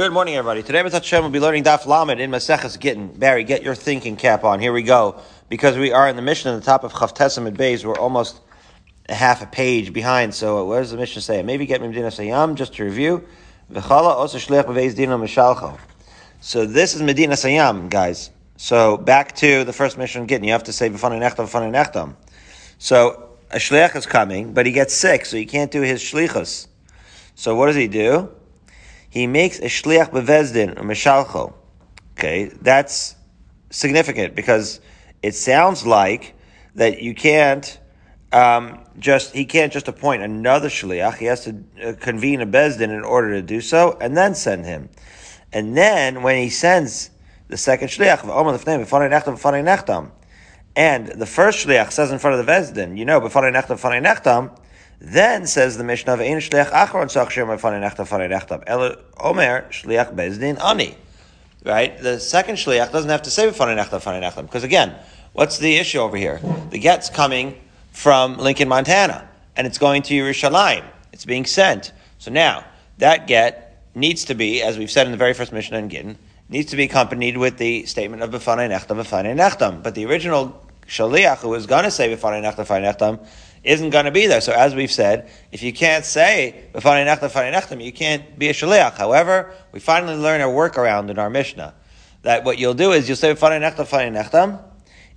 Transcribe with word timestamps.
Good 0.00 0.12
morning, 0.14 0.34
everybody. 0.34 0.62
Today, 0.62 0.82
Mitzvah 0.82 1.00
Hashem 1.00 1.22
will 1.24 1.28
be 1.28 1.40
learning 1.40 1.64
Daf 1.64 1.84
Lamed 1.84 2.22
in 2.22 2.30
Maseches 2.30 2.80
Gittin. 2.80 3.08
Barry, 3.08 3.44
get 3.44 3.62
your 3.62 3.74
thinking 3.74 4.16
cap 4.16 4.44
on. 4.44 4.58
Here 4.58 4.72
we 4.72 4.82
go. 4.82 5.20
Because 5.50 5.76
we 5.76 5.92
are 5.92 6.08
in 6.08 6.16
the 6.16 6.22
mission 6.22 6.54
at 6.54 6.58
the 6.58 6.64
top 6.64 6.84
of 6.84 6.94
Chavtesim 6.94 7.46
and 7.46 7.54
Bays, 7.54 7.84
we're 7.84 7.98
almost 7.98 8.40
a 9.10 9.14
half 9.14 9.42
a 9.42 9.46
page 9.46 9.92
behind. 9.92 10.34
So, 10.34 10.56
uh, 10.56 10.64
what 10.64 10.78
does 10.78 10.90
the 10.90 10.96
mission 10.96 11.20
say? 11.20 11.42
Maybe 11.42 11.66
get 11.66 11.82
Medina 11.82 12.06
Sayyam, 12.06 12.54
just 12.54 12.72
to 12.76 12.84
review. 12.84 13.26
So, 16.40 16.66
this 16.66 16.94
is 16.94 17.02
Medina 17.02 17.34
Sayyam, 17.34 17.90
guys. 17.90 18.30
So, 18.56 18.96
back 18.96 19.36
to 19.36 19.64
the 19.64 19.72
first 19.74 19.98
mission 19.98 20.26
Gittin. 20.26 20.44
You 20.44 20.52
have 20.52 20.64
to 20.64 20.72
say 20.72 20.88
V'fanei 20.88 21.20
nechtam, 21.20 21.46
V'fanei 21.46 21.70
nechtam. 21.70 22.16
So, 22.78 23.36
a 23.50 23.56
shliach 23.56 23.94
is 23.96 24.06
coming, 24.06 24.54
but 24.54 24.64
he 24.64 24.72
gets 24.72 24.94
sick, 24.94 25.26
so 25.26 25.36
he 25.36 25.44
can't 25.44 25.70
do 25.70 25.82
his 25.82 26.00
shlichus. 26.00 26.68
So, 27.34 27.54
what 27.54 27.66
does 27.66 27.76
he 27.76 27.86
do? 27.86 28.30
He 29.10 29.26
makes 29.26 29.58
a 29.58 29.64
shliach 29.64 30.10
bevezdin 30.10 30.78
or 30.78 30.84
meshalcho. 30.84 31.52
Okay, 32.12 32.46
that's 32.62 33.16
significant 33.70 34.34
because 34.34 34.80
it 35.22 35.34
sounds 35.34 35.84
like 35.86 36.34
that 36.74 37.02
you 37.02 37.14
can't 37.14 37.78
um, 38.32 38.84
just 38.98 39.34
he 39.34 39.44
can't 39.44 39.72
just 39.72 39.88
appoint 39.88 40.22
another 40.22 40.68
shliach. 40.68 41.16
He 41.16 41.24
has 41.26 41.44
to 41.44 41.64
uh, 41.82 41.92
convene 41.98 42.40
a 42.40 42.46
bezdin 42.46 42.90
in 42.90 43.02
order 43.02 43.32
to 43.32 43.42
do 43.42 43.60
so, 43.60 43.98
and 44.00 44.16
then 44.16 44.34
send 44.34 44.64
him. 44.64 44.88
And 45.52 45.76
then 45.76 46.22
when 46.22 46.40
he 46.40 46.48
sends 46.48 47.10
the 47.48 47.56
second 47.56 47.88
shliach, 47.88 48.22
and 50.76 51.08
the 51.08 51.26
first 51.26 51.66
shliach 51.66 51.90
says 51.90 52.12
in 52.12 52.18
front 52.20 52.38
of 52.38 52.46
the 52.46 52.52
bezdin, 52.52 52.96
you 52.96 53.04
know, 53.04 53.20
then 55.00 55.46
says 55.46 55.78
the 55.78 55.84
Mishnah 55.84 56.12
of 56.12 56.20
Ein 56.20 56.36
Shliach 56.38 56.70
Achron 56.70 57.06
Sachshir 57.06 57.46
Mefanei 57.46 57.80
Nechtam 57.80 58.06
Fanei 58.06 58.30
Nechtam. 58.30 58.62
El 58.66 58.96
Omer 59.18 59.66
Shliach 59.70 60.14
Bezdin 60.14 60.62
Ani. 60.62 60.94
Right? 61.64 61.98
The 61.98 62.20
second 62.20 62.56
Shliach 62.56 62.92
doesn't 62.92 63.08
have 63.08 63.22
to 63.22 63.30
say 63.30 63.48
Mefanei 63.48 63.82
Nechtam 63.82 64.02
Fanei 64.02 64.22
Nechtam. 64.22 64.42
Because 64.42 64.62
again, 64.62 64.94
what's 65.32 65.58
the 65.58 65.76
issue 65.76 66.00
over 66.00 66.18
here? 66.18 66.40
The 66.68 66.78
get's 66.78 67.08
coming 67.08 67.58
from 67.92 68.36
Lincoln, 68.36 68.68
Montana. 68.68 69.26
And 69.56 69.66
it's 69.66 69.78
going 69.78 70.02
to 70.02 70.14
Yerushalayim. 70.14 70.84
It's 71.12 71.24
being 71.24 71.46
sent. 71.46 71.92
So 72.18 72.30
now, 72.30 72.64
that 72.98 73.26
get 73.26 73.82
needs 73.94 74.26
to 74.26 74.34
be, 74.34 74.62
as 74.62 74.76
we've 74.76 74.90
said 74.90 75.06
in 75.06 75.12
the 75.12 75.18
very 75.18 75.32
first 75.32 75.50
Mishnah 75.50 75.78
in 75.78 75.88
Gittin, 75.88 76.18
needs 76.50 76.70
to 76.70 76.76
be 76.76 76.84
accompanied 76.84 77.38
with 77.38 77.56
the 77.56 77.86
statement 77.86 78.22
of 78.22 78.30
Befanei 78.30 78.68
Nechtam 78.68 79.02
Befanei 79.02 79.34
Nechtam. 79.34 79.82
But 79.82 79.94
the 79.94 80.04
original 80.04 80.62
Shaliach 80.90 81.38
who 81.38 81.48
was 81.48 81.66
going 81.66 81.84
to 81.84 81.90
say 81.90 82.14
Befanei 82.14 82.42
Nechtam 82.42 82.66
Befanei 82.66 82.94
Nechtam 82.94 83.26
isn't 83.62 83.90
going 83.90 84.06
to 84.06 84.10
be 84.10 84.26
there. 84.26 84.40
So 84.40 84.52
as 84.52 84.74
we've 84.74 84.90
said, 84.90 85.30
if 85.52 85.62
you 85.62 85.72
can't 85.72 86.04
say 86.04 86.66
b'fanei 86.72 87.06
nechtam, 87.06 87.30
b'fanei 87.30 87.52
nechtam, 87.52 87.84
you 87.84 87.92
can't 87.92 88.38
be 88.38 88.48
a 88.48 88.52
shaliach. 88.52 88.94
However, 88.94 89.52
we 89.72 89.80
finally 89.80 90.16
learn 90.16 90.40
a 90.40 90.46
workaround 90.46 91.10
in 91.10 91.18
our 91.18 91.30
Mishnah 91.30 91.74
that 92.22 92.44
what 92.44 92.58
you'll 92.58 92.74
do 92.74 92.92
is 92.92 93.08
you'll 93.08 93.16
say 93.16 93.34
b'fanei 93.34 93.60
nechtam, 93.60 93.86
b'fanei 93.86 94.24
nechtam 94.24 94.62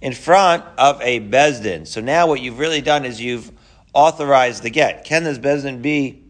in 0.01 0.13
front 0.13 0.63
of 0.77 1.01
a 1.01 1.21
bezdin. 1.21 1.87
So 1.87 2.01
now 2.01 2.27
what 2.27 2.41
you've 2.41 2.59
really 2.59 2.81
done 2.81 3.05
is 3.05 3.21
you've 3.21 3.51
authorized 3.93 4.63
the 4.63 4.69
get. 4.69 5.05
Can 5.05 5.23
this 5.23 5.37
bezdin 5.37 5.81
be 5.81 6.23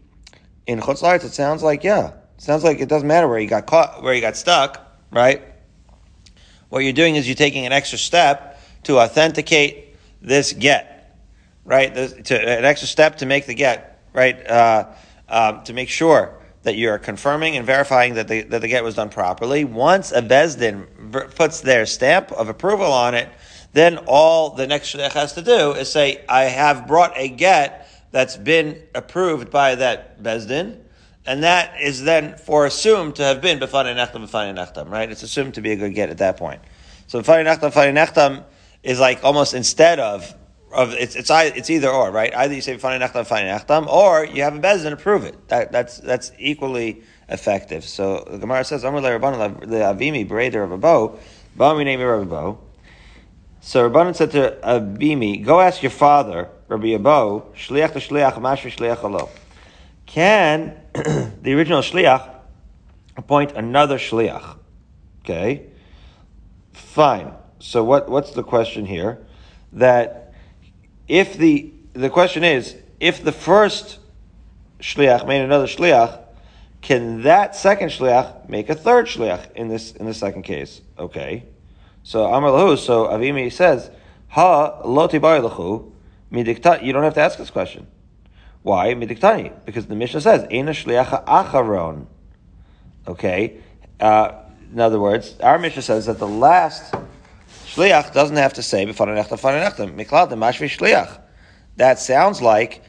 in 0.66 0.80
chutz 0.80 1.24
It 1.24 1.32
sounds 1.32 1.62
like 1.62 1.82
yeah. 1.82 2.12
Sounds 2.38 2.62
like 2.62 2.80
it 2.80 2.88
doesn't 2.88 3.08
matter 3.08 3.26
where 3.26 3.38
you 3.38 3.48
got 3.48 3.66
caught, 3.66 4.02
where 4.02 4.14
you 4.14 4.20
got 4.20 4.36
stuck, 4.36 4.98
right? 5.10 5.42
What 6.68 6.80
you're 6.80 6.92
doing 6.92 7.16
is 7.16 7.26
you're 7.26 7.34
taking 7.34 7.66
an 7.66 7.72
extra 7.72 7.98
step 7.98 8.53
to 8.84 8.98
authenticate 8.98 9.96
this 10.20 10.52
get 10.52 10.94
right? 11.64 11.94
to, 12.24 12.34
an 12.36 12.64
extra 12.64 12.88
step 12.88 13.18
to 13.18 13.26
make 13.26 13.46
the 13.46 13.54
get, 13.54 14.02
right? 14.12 14.46
Uh, 14.48 14.86
uh, 15.28 15.62
to 15.64 15.72
make 15.72 15.88
sure 15.88 16.38
that 16.62 16.76
you're 16.76 16.98
confirming 16.98 17.56
and 17.56 17.66
verifying 17.66 18.14
that 18.14 18.28
the, 18.28 18.42
that 18.42 18.60
the 18.60 18.68
get 18.68 18.84
was 18.84 18.94
done 18.94 19.10
properly. 19.10 19.64
Once 19.64 20.12
a 20.12 20.22
Bezdin 20.22 21.34
puts 21.34 21.60
their 21.60 21.86
stamp 21.86 22.32
of 22.32 22.48
approval 22.48 22.90
on 22.90 23.14
it, 23.14 23.28
then 23.72 23.98
all 24.06 24.50
the 24.50 24.66
next 24.66 24.94
shliach 24.94 25.12
has 25.12 25.32
to 25.34 25.42
do 25.42 25.72
is 25.72 25.90
say, 25.90 26.24
I 26.28 26.44
have 26.44 26.86
brought 26.86 27.12
a 27.16 27.28
get 27.28 27.88
that's 28.12 28.36
been 28.36 28.80
approved 28.94 29.50
by 29.50 29.74
that 29.74 30.22
Bezdin, 30.22 30.78
and 31.26 31.42
that 31.42 31.80
is 31.80 32.02
then 32.02 32.36
for 32.36 32.66
assumed 32.66 33.16
to 33.16 33.24
have 33.24 33.40
been 33.40 33.58
b'fanei 33.58 33.94
nechtam 33.94 34.26
b'fanei 34.28 34.54
nechtam, 34.54 34.90
right? 34.90 35.10
It's 35.10 35.22
assumed 35.22 35.54
to 35.54 35.60
be 35.60 35.72
a 35.72 35.76
good 35.76 35.94
get 35.94 36.10
at 36.10 36.18
that 36.18 36.36
point. 36.36 36.60
So 37.08 37.20
b'fanei 37.20 37.44
nechtam 37.44 37.72
b'fanei 37.72 37.92
nechtam 37.92 38.44
is 38.84 39.00
like 39.00 39.24
almost 39.24 39.54
instead 39.54 39.98
of 39.98 40.32
of 40.72 40.92
it's 40.92 41.16
it's 41.16 41.30
it's 41.30 41.70
either 41.70 41.88
or, 41.88 42.10
right? 42.10 42.34
Either 42.34 42.54
you 42.54 42.60
say 42.60 42.76
fani 42.76 43.02
nechtam 43.02 43.24
nechtam, 43.24 43.86
or 43.86 44.24
you 44.24 44.42
have 44.42 44.56
a 44.56 44.60
bezin 44.60 44.90
to 44.90 44.96
prove 44.96 45.24
it. 45.24 45.48
That, 45.48 45.72
that's 45.72 45.98
that's 45.98 46.32
equally 46.38 47.02
effective. 47.28 47.84
So 47.84 48.26
the 48.28 48.38
Gemara 48.38 48.64
says, 48.64 48.84
"Amar 48.84 49.00
leRabbanan 49.00 49.66
leAvimi 49.66 50.28
bereder 50.28 50.62
of 50.62 50.72
a 50.72 50.78
bow, 50.78 51.18
ba'ami 51.56 51.84
name 51.84 52.00
Rabbi 52.00 52.24
Bo." 52.24 52.60
So 53.60 53.88
Rabbanan 53.88 54.14
said 54.14 54.32
to 54.32 54.58
Avimi, 54.62 55.42
"Go 55.42 55.60
ask 55.60 55.82
your 55.82 55.90
father, 55.90 56.50
Rabbi 56.68 56.88
Abo, 56.88 57.54
shliach 57.54 57.92
to 57.92 58.00
shliach, 58.00 58.34
mashvi 58.34 58.74
shliach 58.76 59.02
alo. 59.02 59.30
Can 60.06 60.76
the 60.92 61.54
original 61.54 61.80
shliach 61.80 62.28
appoint 63.16 63.52
another 63.52 63.96
shliach? 63.96 64.58
Okay, 65.22 65.66
fine. 66.72 67.32
So 67.64 67.82
what 67.82 68.10
what's 68.10 68.32
the 68.32 68.42
question 68.42 68.84
here? 68.84 69.18
That 69.72 70.34
if 71.08 71.38
the 71.38 71.72
the 71.94 72.10
question 72.10 72.44
is 72.44 72.76
if 73.00 73.24
the 73.24 73.32
first 73.32 73.98
shliach 74.80 75.26
made 75.26 75.40
another 75.40 75.66
shliach, 75.66 76.20
can 76.82 77.22
that 77.22 77.56
second 77.56 77.88
shliach 77.88 78.50
make 78.50 78.68
a 78.68 78.74
third 78.74 79.06
shliach 79.06 79.50
in 79.52 79.68
this 79.68 79.92
in 79.92 80.04
the 80.04 80.12
second 80.12 80.42
case? 80.42 80.82
Okay, 80.98 81.44
so 82.02 82.26
Amar 82.26 82.50
lahu. 82.50 82.76
So 82.76 83.06
Avimi 83.06 83.50
says, 83.50 83.90
Ha 84.28 84.82
loti 84.84 85.18
lahu 85.18 85.90
midikta. 86.30 86.84
You 86.84 86.92
don't 86.92 87.02
have 87.02 87.14
to 87.14 87.22
ask 87.22 87.38
this 87.38 87.50
question. 87.50 87.86
Why 88.60 88.92
midiktani? 88.92 89.52
Because 89.64 89.86
the 89.86 89.96
Mishnah 89.96 90.20
says, 90.20 90.42
Eina 90.48 90.74
shliach 90.74 91.24
acharon. 91.24 92.08
Okay. 93.08 93.56
Uh, 93.98 94.32
in 94.70 94.80
other 94.80 95.00
words, 95.00 95.38
our 95.40 95.58
Mishnah 95.58 95.82
says 95.82 96.06
that 96.06 96.18
the 96.18 96.28
last 96.28 96.94
Shliach 97.74 98.12
doesn't 98.12 98.36
have 98.36 98.52
to 98.52 98.62
say 98.62 98.86
mashvi 98.86 98.94
shliach. 100.36 101.20
That 101.76 101.98
sounds 101.98 102.40
like 102.40 102.84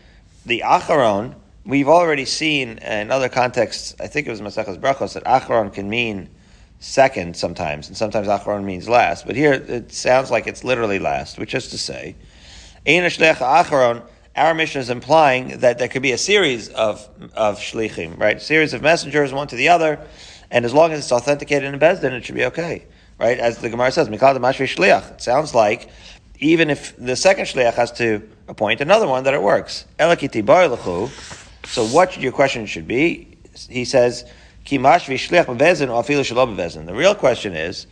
the 0.45 0.61
acharon. 0.63 1.33
We've 1.65 1.87
already 1.87 2.25
seen 2.25 2.77
in 2.77 3.09
other 3.09 3.27
contexts. 3.27 3.95
I 3.99 4.05
think 4.05 4.27
it 4.27 4.29
was 4.29 4.41
Maseches 4.41 4.79
Brachos 4.79 5.13
that 5.13 5.23
acharon 5.23 5.73
can 5.73 5.89
mean 5.89 6.29
second 6.77 7.35
sometimes, 7.35 7.87
and 7.87 7.97
sometimes 7.97 8.27
acharon 8.27 8.63
means 8.63 8.87
last. 8.87 9.25
But 9.25 9.35
here 9.35 9.53
it 9.53 9.91
sounds 9.91 10.29
like 10.29 10.45
it's 10.45 10.63
literally 10.63 10.99
last, 10.99 11.39
which 11.39 11.55
is 11.55 11.69
to 11.69 11.79
say, 11.79 12.15
ein 12.85 13.01
shliach 13.01 13.37
acharon. 13.37 14.03
Our 14.35 14.53
mission 14.53 14.81
is 14.81 14.91
implying 14.91 15.61
that 15.61 15.79
there 15.79 15.87
could 15.87 16.03
be 16.03 16.11
a 16.11 16.17
series 16.19 16.69
of 16.69 17.09
of 17.33 17.57
shlichim, 17.57 18.19
right? 18.19 18.37
A 18.37 18.39
series 18.39 18.75
of 18.75 18.83
messengers, 18.83 19.33
one 19.33 19.47
to 19.47 19.55
the 19.55 19.69
other, 19.69 19.99
and 20.51 20.63
as 20.63 20.75
long 20.75 20.91
as 20.91 20.99
it's 20.99 21.11
authenticated 21.11 21.73
in 21.73 21.79
bezdin, 21.79 22.11
it 22.11 22.23
should 22.23 22.35
be 22.35 22.45
okay 22.45 22.85
right? 23.17 23.39
As 23.39 23.57
the 23.59 23.69
Gemara 23.69 23.91
says, 23.91 24.09
Mikal 24.09 24.37
Mashvi 24.37 24.73
Shliach. 24.73 25.13
It 25.13 25.21
sounds 25.21 25.53
like 25.55 25.89
even 26.39 26.69
if 26.69 26.95
the 26.97 27.15
second 27.15 27.45
Shliach 27.45 27.73
has 27.73 27.91
to 27.93 28.27
appoint 28.47 28.81
another 28.81 29.07
one, 29.07 29.23
that 29.23 29.33
it 29.33 29.41
works. 29.41 29.85
So 29.97 31.87
what 31.87 32.17
your 32.17 32.31
question 32.31 32.65
should 32.65 32.87
be? 32.87 33.37
He 33.69 33.85
says, 33.85 34.25
Ki 34.65 34.77
Shliach 34.77 35.45
Bevezin 35.45 35.89
or 35.89 36.03
Afilu 36.03 36.55
Bevezin. 36.55 36.85
The 36.85 36.93
real 36.93 37.15
question 37.15 37.53
is, 37.55 37.87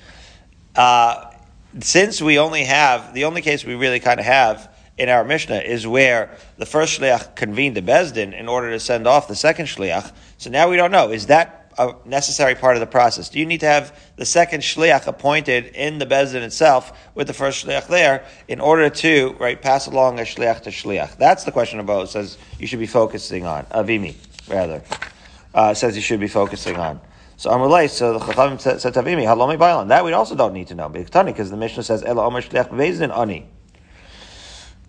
uh, 0.76 1.32
since 1.80 2.22
we 2.22 2.38
only 2.38 2.64
have, 2.66 3.14
the 3.14 3.24
only 3.26 3.42
case 3.42 3.66
we 3.66 3.76
really 3.76 4.00
kind 4.00 4.20
of 4.20 4.26
have 4.26 4.70
in 4.98 5.10
our 5.10 5.24
Mishnah 5.24 5.58
is 5.58 5.88
where 5.88 6.38
the 6.58 6.66
first 6.66 7.00
shliach 7.00 7.36
convened 7.36 7.76
the 7.76 7.82
bezdin 7.82 8.38
in 8.38 8.48
order 8.48 8.70
to 8.70 8.80
send 8.80 9.08
off 9.08 9.28
the 9.28 9.36
second 9.36 9.66
shliach. 9.66 10.12
So 10.38 10.50
now 10.50 10.70
we 10.70 10.76
don't 10.76 10.92
know. 10.92 11.12
Is 11.12 11.28
that 11.28 11.63
a 11.78 11.96
necessary 12.06 12.56
part 12.56 12.76
of 12.76 12.80
the 12.80 12.88
process? 12.88 13.30
Do 13.30 13.40
you 13.40 13.46
need 13.46 13.60
to 13.62 13.66
have 13.68 13.98
the 14.16 14.26
second 14.26 14.62
shliach 14.62 15.08
appointed 15.08 15.68
in 15.68 16.00
the 16.00 16.06
bezin 16.06 16.42
itself 16.42 16.92
with 17.16 17.28
the 17.28 17.34
first 17.34 17.66
shliach 17.66 17.88
there 17.88 18.26
in 18.48 18.60
order 18.60 18.90
to 18.90 19.36
right 19.40 19.62
pass 19.62 19.88
along 19.88 20.20
a 20.20 20.24
shliach 20.24 20.62
to 20.62 20.70
shliach? 20.70 21.18
That's 21.18 21.44
the 21.44 21.52
question 21.52 21.80
about 21.80 22.10
says 22.10 22.38
you 22.60 22.68
should 22.68 22.80
be 22.80 22.88
focusing 22.88 23.46
on 23.46 23.66
avimi 23.66 24.16
rather 24.50 24.82
uh, 25.54 25.74
says 25.74 25.96
you 25.96 26.02
should 26.02 26.20
be 26.20 26.28
focusing 26.28 26.78
on. 26.78 27.00
So 27.38 27.50
Amalei, 27.50 27.90
so 27.90 28.18
the 28.18 28.26
Chachamim 28.26 28.60
said, 28.60 28.94
Avimi, 28.94 29.24
Halomi 29.24 29.58
Bailan. 29.58 29.90
That 29.90 30.06
we 30.06 30.14
also 30.14 30.36
don't 30.36 30.54
need 30.54 30.68
to 30.68 30.76
know 30.76 30.90
because 30.90 31.50
the 31.50 31.58
Mishnah 31.58 31.84
says 31.84 32.04
Ela 32.04 32.26
Omer 32.26 32.42
Shliach 32.42 32.70
Bezdin 32.70 33.16
Ani. 33.16 33.48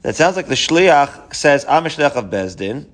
That 0.02 0.14
sounds 0.14 0.36
like 0.36 0.48
the 0.48 0.54
shliach 0.54 1.34
says 1.34 1.64
I'm 1.66 1.86
a 1.86 1.88
shliach 1.88 2.12
of 2.12 2.26
bezdin, 2.26 2.90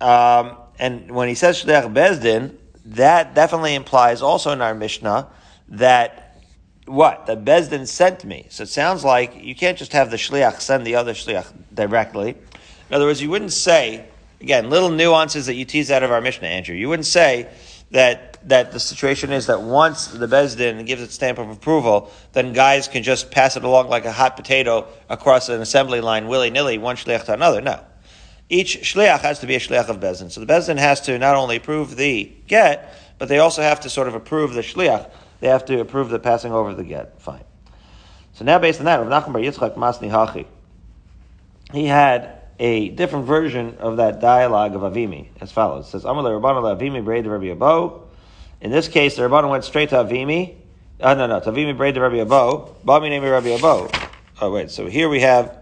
um, 0.00 0.56
and 0.76 1.12
when 1.12 1.28
he 1.28 1.36
says 1.36 1.62
shliach 1.62 1.94
bezdin, 1.94 2.56
that 2.84 3.34
definitely 3.34 3.74
implies 3.74 4.22
also 4.22 4.52
in 4.52 4.60
our 4.60 4.74
Mishnah 4.74 5.28
that 5.68 6.40
what? 6.86 7.26
The 7.26 7.36
Bezdin 7.36 7.86
sent 7.86 8.24
me. 8.24 8.46
So 8.50 8.64
it 8.64 8.68
sounds 8.68 9.04
like 9.04 9.42
you 9.42 9.54
can't 9.54 9.78
just 9.78 9.92
have 9.92 10.10
the 10.10 10.16
Shliach 10.16 10.60
send 10.60 10.86
the 10.86 10.96
other 10.96 11.14
Shliach 11.14 11.52
directly. 11.72 12.30
In 12.30 12.94
other 12.94 13.06
words, 13.06 13.22
you 13.22 13.30
wouldn't 13.30 13.52
say, 13.52 14.06
again, 14.40 14.68
little 14.68 14.90
nuances 14.90 15.46
that 15.46 15.54
you 15.54 15.64
tease 15.64 15.90
out 15.90 16.02
of 16.02 16.10
our 16.10 16.20
Mishnah, 16.20 16.48
Andrew. 16.48 16.74
You 16.74 16.88
wouldn't 16.88 17.06
say 17.06 17.48
that 17.92 18.32
that 18.48 18.72
the 18.72 18.80
situation 18.80 19.32
is 19.32 19.46
that 19.46 19.62
once 19.62 20.08
the 20.08 20.26
Bezdin 20.26 20.84
gives 20.84 21.00
its 21.00 21.14
stamp 21.14 21.38
of 21.38 21.48
approval, 21.48 22.10
then 22.32 22.52
guys 22.52 22.88
can 22.88 23.04
just 23.04 23.30
pass 23.30 23.56
it 23.56 23.62
along 23.62 23.88
like 23.88 24.04
a 24.04 24.12
hot 24.12 24.36
potato 24.36 24.88
across 25.08 25.48
an 25.48 25.60
assembly 25.60 26.00
line 26.00 26.26
willy 26.26 26.50
nilly, 26.50 26.78
one 26.78 26.96
shliach 26.96 27.24
to 27.26 27.34
another. 27.34 27.60
No. 27.60 27.80
Each 28.52 28.76
shliach 28.82 29.20
has 29.20 29.38
to 29.38 29.46
be 29.46 29.54
a 29.54 29.58
shliach 29.58 29.88
of 29.88 29.98
bezin. 29.98 30.30
So 30.30 30.38
the 30.38 30.46
bezin 30.46 30.76
has 30.76 31.00
to 31.02 31.18
not 31.18 31.36
only 31.36 31.56
approve 31.56 31.96
the 31.96 32.30
get, 32.46 32.94
but 33.18 33.30
they 33.30 33.38
also 33.38 33.62
have 33.62 33.80
to 33.80 33.88
sort 33.88 34.08
of 34.08 34.14
approve 34.14 34.52
the 34.52 34.60
shliach. 34.60 35.10
They 35.40 35.48
have 35.48 35.64
to 35.64 35.80
approve 35.80 36.10
the 36.10 36.18
passing 36.18 36.52
over 36.52 36.74
the 36.74 36.84
get. 36.84 37.18
Fine. 37.22 37.44
So 38.34 38.44
now 38.44 38.58
based 38.58 38.78
on 38.78 38.84
that, 38.84 38.96
Rav 38.96 39.08
Nachman 39.08 39.32
Bar 39.32 39.40
Yitzchak 39.40 39.78
Masni 39.78 40.10
Hachi, 40.10 40.44
he 41.72 41.86
had 41.86 42.42
a 42.58 42.90
different 42.90 43.24
version 43.24 43.78
of 43.78 43.96
that 43.96 44.20
dialogue 44.20 44.74
of 44.74 44.82
Avimi 44.82 45.28
as 45.40 45.50
follows. 45.50 45.86
It 45.86 45.90
says, 45.92 46.04
Amal 46.04 46.24
Rabbana 46.24 46.78
Avimi 46.78 47.02
braid 47.02 47.26
Rabbi 47.26 47.46
Abo. 47.46 48.02
In 48.60 48.70
this 48.70 48.86
case, 48.86 49.16
the 49.16 49.22
Rabbana 49.22 49.48
went 49.48 49.64
straight 49.64 49.88
to 49.88 49.96
Avimi. 49.96 50.56
Uh, 51.00 51.14
no, 51.14 51.26
no, 51.26 51.40
to 51.40 51.50
Avimi 51.50 51.74
braid 51.74 51.96
Rabbi 51.96 52.16
Abo. 52.16 52.74
Bami 52.84 53.08
name 53.08 53.22
Rabbi 53.22 53.56
Abo. 53.56 54.10
Oh, 54.42 54.52
wait, 54.52 54.70
so 54.70 54.88
here 54.88 55.08
we 55.08 55.20
have 55.20 55.56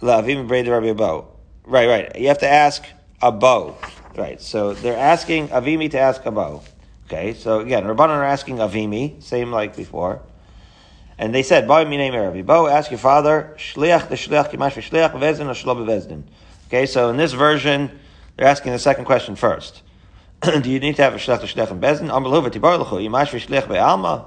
La 0.00 0.20
Avimi 0.20 0.48
braid 0.48 0.66
Rabbi 0.66 0.86
Abo. 0.86 1.26
Right, 1.64 1.88
right. 1.88 2.16
You 2.18 2.28
have 2.28 2.38
to 2.38 2.48
ask 2.48 2.84
Abo. 3.22 3.76
Right, 4.16 4.40
so 4.40 4.74
they're 4.74 4.96
asking 4.96 5.48
Avimi 5.48 5.90
to 5.92 5.98
ask 5.98 6.22
Abo. 6.22 6.62
Okay, 7.06 7.34
so 7.34 7.60
again, 7.60 7.84
Rabbanan 7.84 8.10
are 8.10 8.24
asking 8.24 8.56
Avimi, 8.56 9.22
same 9.22 9.52
like 9.52 9.76
before. 9.76 10.20
And 11.18 11.34
they 11.34 11.42
said, 11.42 11.68
"Boy, 11.68 11.84
name 11.84 12.14
Rabbi 12.14 12.42
Bo, 12.42 12.66
ask 12.66 12.90
your 12.90 12.98
father, 12.98 13.54
shliach 13.58 14.08
the 14.08 14.14
shliach 14.14 14.50
kimash 14.50 14.74
bevezdin 14.80 15.46
or 15.46 15.54
shlo 15.54 15.76
bevezdin." 15.76 16.22
Okay, 16.68 16.86
so 16.86 17.10
in 17.10 17.16
this 17.16 17.32
version, 17.32 17.90
they're 18.36 18.46
asking 18.46 18.72
the 18.72 18.78
second 18.78 19.04
question 19.04 19.36
first. 19.36 19.82
Do 20.42 20.70
you 20.70 20.80
need 20.80 20.96
to 20.96 21.02
have 21.02 21.14
a 21.14 21.18
shliach 21.18 21.40
the 21.40 21.46
shliach 21.46 21.70
in 21.70 21.80
bezdin? 21.80 22.10
Amaluva 22.10 22.50
tibar. 22.50 24.24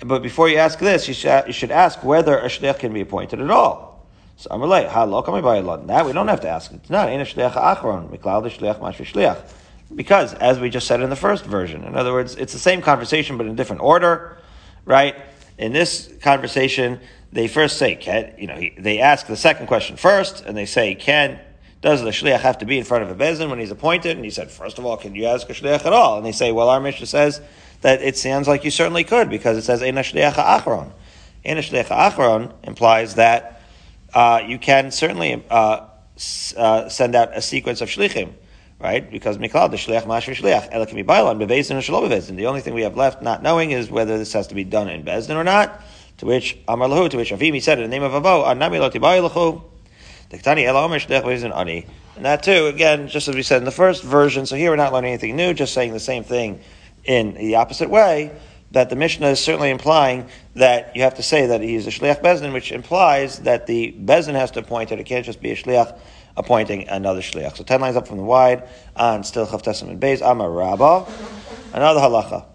But 0.00 0.22
before 0.22 0.48
you 0.48 0.58
ask 0.58 0.78
this, 0.78 1.08
you 1.08 1.14
should, 1.14 1.46
you 1.46 1.52
should 1.52 1.70
ask 1.70 2.04
whether 2.04 2.38
a 2.38 2.46
shliach 2.46 2.78
can 2.78 2.92
be 2.92 3.00
appointed 3.00 3.40
at 3.40 3.50
all. 3.50 3.93
So 4.36 4.50
Amalei, 4.50 4.88
hallo 4.88 5.22
kami 5.22 5.40
ba'ilot. 5.40 5.86
That 5.86 6.06
we 6.06 6.12
don't 6.12 6.28
have 6.28 6.40
to 6.40 6.48
ask. 6.48 6.72
It's 6.72 6.90
not 6.90 7.12
in 7.12 7.20
a 7.20 7.24
shliach 7.24 7.52
achron 7.52 8.10
miklal 8.10 8.42
shliach. 8.44 9.50
Because, 9.94 10.34
as 10.34 10.58
we 10.58 10.70
just 10.70 10.86
said 10.86 11.00
in 11.02 11.10
the 11.10 11.16
first 11.16 11.44
version, 11.44 11.84
in 11.84 11.94
other 11.94 12.12
words, 12.12 12.34
it's 12.34 12.52
the 12.52 12.58
same 12.58 12.82
conversation 12.82 13.36
but 13.36 13.46
in 13.46 13.54
different 13.54 13.82
order, 13.82 14.38
right? 14.84 15.14
In 15.56 15.72
this 15.72 16.12
conversation, 16.20 17.00
they 17.32 17.46
first 17.46 17.78
say, 17.78 17.94
can, 17.94 18.32
you 18.38 18.48
know, 18.48 18.60
they 18.78 18.98
ask 18.98 19.26
the 19.26 19.36
second 19.36 19.66
question 19.66 19.96
first, 19.96 20.44
and 20.44 20.56
they 20.56 20.66
say, 20.66 20.96
can, 20.96 21.38
does 21.80 22.02
the 22.02 22.10
shliach 22.10 22.40
have 22.40 22.58
to 22.58 22.64
be 22.64 22.78
in 22.78 22.84
front 22.84 23.04
of 23.04 23.10
a 23.10 23.14
bezin 23.14 23.50
when 23.50 23.60
he's 23.60 23.70
appointed? 23.70 24.16
And 24.16 24.24
he 24.24 24.30
said, 24.30 24.50
first 24.50 24.78
of 24.78 24.86
all, 24.86 24.96
can 24.96 25.14
you 25.14 25.26
ask 25.26 25.48
a 25.48 25.52
shliach 25.52 25.86
at 25.86 25.92
all? 25.92 26.16
And 26.16 26.26
they 26.26 26.32
say, 26.32 26.50
well, 26.50 26.70
our 26.70 26.80
Mishnah 26.80 27.06
says 27.06 27.40
that 27.82 28.02
it 28.02 28.16
sounds 28.16 28.48
like 28.48 28.64
you 28.64 28.70
certainly 28.72 29.04
could, 29.04 29.30
because 29.30 29.56
it 29.56 29.62
says, 29.62 29.82
ein 29.82 29.94
shliach 29.94 30.32
achron. 30.32 30.90
Ein 31.44 31.58
shliach 31.58 31.86
achron 31.86 32.52
implies 32.64 33.14
that 33.14 33.53
uh, 34.14 34.42
you 34.46 34.58
can 34.58 34.90
certainly 34.90 35.44
uh, 35.50 35.86
uh, 36.56 36.88
send 36.88 37.14
out 37.14 37.36
a 37.36 37.42
sequence 37.42 37.80
of 37.80 37.88
shlichim 37.88 38.32
right? 38.84 39.10
Because 39.10 39.38
miklal 39.38 39.70
the 39.70 39.76
shliach 39.78 40.06
mash 40.06 40.28
shliach 40.28 40.68
ela 40.70 40.86
can 40.86 40.98
bevezin 40.98 41.76
or 41.76 42.08
bevezin. 42.08 42.36
The 42.36 42.46
only 42.46 42.60
thing 42.60 42.74
we 42.74 42.82
have 42.82 42.96
left 42.96 43.22
not 43.22 43.42
knowing 43.42 43.70
is 43.70 43.90
whether 43.90 44.18
this 44.18 44.32
has 44.34 44.48
to 44.48 44.54
be 44.54 44.64
done 44.64 44.88
in 44.88 45.04
bezdin 45.04 45.36
or 45.36 45.44
not. 45.44 45.80
To 46.18 46.26
which 46.26 46.58
Amar 46.68 46.88
lahu, 46.88 47.10
to 47.10 47.16
which 47.16 47.30
Avimi 47.30 47.62
said 47.62 47.78
in 47.78 47.84
the 47.84 47.88
name 47.88 48.02
of 48.02 48.12
Avo, 48.12 48.44
Anami 48.44 48.78
lo 48.78 48.90
tibayilahu. 48.90 49.62
Diktani 50.30 50.64
ela 50.64 50.84
omer 50.84 50.98
shliach 50.98 51.22
bevezin 51.22 51.54
ani. 51.56 51.86
And 52.16 52.24
that 52.24 52.42
too, 52.42 52.66
again, 52.66 53.08
just 53.08 53.26
as 53.26 53.34
we 53.34 53.42
said 53.42 53.58
in 53.58 53.64
the 53.64 53.72
first 53.72 54.04
version. 54.04 54.46
So 54.46 54.54
here 54.54 54.70
we're 54.70 54.76
not 54.76 54.92
learning 54.92 55.12
anything 55.12 55.34
new, 55.34 55.54
just 55.54 55.72
saying 55.74 55.92
the 55.92 56.00
same 56.00 56.22
thing 56.22 56.60
in 57.04 57.34
the 57.34 57.56
opposite 57.56 57.90
way. 57.90 58.32
That 58.70 58.90
the 58.90 58.96
Mishnah 58.96 59.28
is 59.28 59.40
certainly 59.40 59.70
implying 59.70 60.28
that 60.54 60.94
you 60.94 61.02
have 61.02 61.14
to 61.14 61.22
say 61.22 61.46
that 61.46 61.60
he 61.60 61.68
he's 61.68 61.86
a 61.86 61.90
shliach 61.90 62.22
bezdin, 62.22 62.52
which 62.52 62.72
implies 62.72 63.40
that 63.40 63.66
the 63.66 63.94
bezdin 63.98 64.34
has 64.34 64.50
to 64.52 64.60
appoint 64.60 64.92
it. 64.92 65.00
It 65.00 65.04
can't 65.04 65.26
just 65.26 65.40
be 65.40 65.50
a 65.50 65.56
shliach 65.56 65.98
appointing 66.36 66.88
another 66.88 67.20
shliach. 67.20 67.56
So 67.56 67.64
ten 67.64 67.80
lines 67.80 67.96
up 67.96 68.06
from 68.06 68.18
the 68.18 68.24
wide 68.24 68.68
on 68.96 69.24
still 69.24 69.46
Chavtesim 69.46 69.88
and 69.88 70.00
Beis 70.00 70.20
a 70.20 70.48
Rabba. 70.48 71.06
Another 71.72 72.00
halacha. 72.00 72.46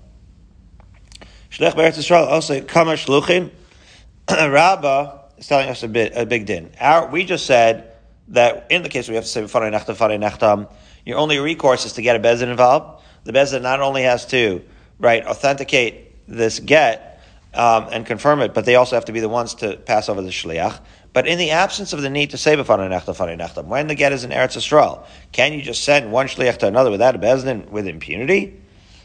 Shliach 1.52 1.74
Beretz 1.74 1.98
Yisrael 1.98 2.28
also 2.28 2.62
Kamar 2.62 2.96
Shluchim. 2.96 3.52
Rabba 4.30 5.26
is 5.38 5.48
telling 5.48 5.70
us 5.70 5.84
a 5.84 5.88
bit 5.88 6.14
a 6.16 6.26
big 6.26 6.46
din. 6.46 6.72
Our, 6.80 7.10
we 7.10 7.26
just 7.26 7.46
said 7.46 7.94
that 8.30 8.68
in 8.70 8.84
the 8.84 8.90
case 8.90 9.10
we 9.10 9.16
have 9.16 9.26
to 9.26 9.30
say 9.30 9.42
Farei 9.44 9.74
Nechtam 9.74 9.96
Farei 9.96 10.20
Nechtam, 10.20 10.72
your 11.06 11.18
only 11.18 11.40
recourse 11.40 11.86
is 11.86 11.94
to 11.94 12.02
get 12.02 12.16
a 12.16 12.20
bezin 12.20 12.50
involved. 12.50 13.04
The 13.26 13.34
bezin 13.34 13.62
not 13.62 13.82
only 13.82 14.04
has 14.04 14.26
to 14.28 14.64
right 15.00 15.26
authenticate 15.26 16.28
this 16.28 16.60
get 16.60 17.09
um, 17.54 17.88
and 17.92 18.06
confirm 18.06 18.42
it, 18.42 18.54
but 18.54 18.66
they 18.66 18.76
also 18.76 18.96
have 18.96 19.06
to 19.06 19.12
be 19.12 19.20
the 19.20 19.30
ones 19.30 19.56
to 19.56 19.78
pass 19.78 20.10
over 20.10 20.22
the 20.22 20.30
shliach. 20.30 20.80
But 21.12 21.28
in 21.28 21.40
the 21.40 21.52
absence 21.52 21.94
of 21.94 22.02
the 22.02 22.10
need 22.10 22.32
to 22.32 22.38
say 22.38 22.56
b'fanei 22.56 22.90
nechtam, 22.90 23.16
fanei 23.16 23.38
nechtam, 23.38 23.66
when 23.66 23.88
the 23.88 23.96
get 23.96 24.12
is 24.12 24.24
in 24.24 24.32
Eretz 24.32 24.56
Yisrael, 24.56 25.06
can 25.32 25.54
you 25.54 25.62
just 25.62 25.84
send 25.84 26.12
one 26.12 26.28
shliach 26.28 26.58
to 26.58 26.68
another 26.68 26.92
without 26.92 27.16
a 27.16 27.20
bezdin 27.20 27.70
with 27.70 27.88
impunity? 27.88 28.60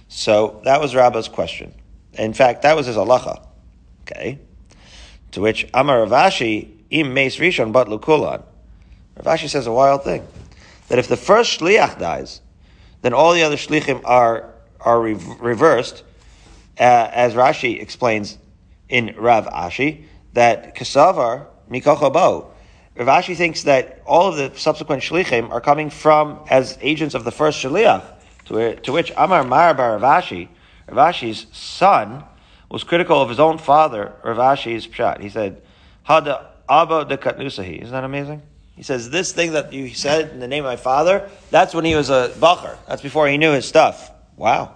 So 0.09 0.61
that 0.65 0.81
was 0.81 0.95
Rabba's 0.95 1.29
question. 1.29 1.75
In 2.13 2.35
fact, 2.35 2.63
that 2.63 2.77
was 2.77 2.87
his 2.87 2.97
halacha. 2.97 3.47
Okay. 4.03 4.39
To 5.33 5.41
which 5.41 5.67
Amar 5.73 6.01
Rav 6.01 6.11
Ashi, 6.11 6.69
im 6.91 7.15
meis 7.15 7.39
rishon 7.39 7.73
but 7.73 7.89
lukulan. 7.89 8.43
Rav 9.17 9.39
Ashi 9.39 9.49
says 9.49 9.67
a 9.67 9.73
wild 9.73 10.05
thing. 10.05 10.27
That 10.89 10.99
if 10.99 11.09
the 11.09 11.17
first 11.17 11.59
shliach 11.59 11.99
dies, 11.99 12.43
then 13.01 13.15
all 13.15 13.33
the 13.33 13.43
other 13.43 13.57
shlichim 13.57 14.03
are, 14.05 14.53
are 14.81 15.01
re- 15.01 15.15
reversed, 15.41 16.05
uh, 16.79 16.83
as 17.13 17.35
Rashi 17.35 17.81
explains 17.81 18.39
in 18.89 19.15
Rav 19.17 19.47
Ashi, 19.47 20.05
that 20.33 20.75
Kasavar, 20.75 21.47
Mikocho 21.71 22.13
Rav 22.97 23.07
Ashi 23.07 23.37
thinks 23.37 23.65
that 23.65 24.03
all 24.07 24.29
of 24.29 24.37
the 24.37 24.59
subsequent 24.59 25.03
shlichim 25.03 25.51
are 25.51 25.61
coming 25.61 25.91
from 25.91 26.41
as 26.49 26.79
agents 26.81 27.15
of 27.15 27.25
the 27.25 27.33
first 27.33 27.63
shliach, 27.63 28.05
to, 28.47 28.77
to 28.77 28.93
which 28.93 29.13
Amar 29.17 29.45
Mar 29.45 29.75
Bar 29.75 29.99
Rav 29.99 30.23
Ashi, 30.23 30.49
Rav 30.89 31.15
Ashi's 31.15 31.47
son, 31.53 32.25
was 32.69 32.85
critical 32.85 33.21
of 33.21 33.29
his 33.29 33.41
own 33.41 33.59
father, 33.59 34.13
Rav 34.23 34.37
Ashi's 34.37 34.87
pshat. 34.87 35.21
He 35.21 35.29
said, 35.29 35.63
Hada 36.09 36.47
Abba 36.69 37.05
de 37.05 37.17
Katnusahi. 37.17 37.83
Isn't 37.83 37.93
that 37.93 38.05
amazing? 38.05 38.43
He 38.77 38.83
says, 38.83 39.11
this 39.11 39.33
thing 39.33 39.53
that 39.53 39.73
you 39.73 39.95
said 39.95 40.31
in 40.31 40.41
the 40.41 40.49
name 40.49 40.65
of 40.65 40.71
my 40.71 40.77
father, 40.77 41.31
that's 41.51 41.75
when 41.75 41.85
he 41.85 41.95
was 41.95 42.11
a 42.11 42.33
bacher. 42.37 42.77
That's 42.89 43.03
before 43.03 43.29
he 43.29 43.39
knew 43.39 43.53
his 43.53 43.67
stuff. 43.67 44.11
Wow. 44.37 44.75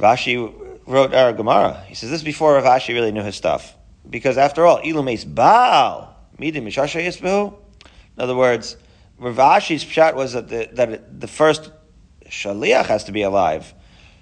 Rav 0.00 0.18
Ashi 0.18 0.52
wrote 0.86 1.14
our 1.14 1.32
Gemara. 1.32 1.82
He 1.86 1.94
says, 1.94 2.10
this 2.10 2.22
before 2.22 2.54
Rav 2.54 2.64
Ashi 2.64 2.94
really 2.94 3.12
knew 3.12 3.22
his 3.22 3.34
stuff. 3.34 3.74
Because 4.08 4.38
after 4.38 4.66
all, 4.66 4.80
ilumes 4.80 5.24
baal 5.32 6.14
midim 6.38 6.64
mishasha 6.64 7.04
yisbehu. 7.04 7.54
In 8.16 8.22
other 8.22 8.36
words, 8.36 8.76
Rav 9.18 9.36
Ashi's 9.36 9.84
pshat 9.84 10.14
was 10.14 10.34
that 10.34 10.48
the, 10.48 10.68
that 10.72 11.20
the 11.20 11.26
first 11.26 11.70
shaliach 12.26 12.86
has 12.86 13.04
to 13.04 13.12
be 13.12 13.22
alive. 13.22 13.72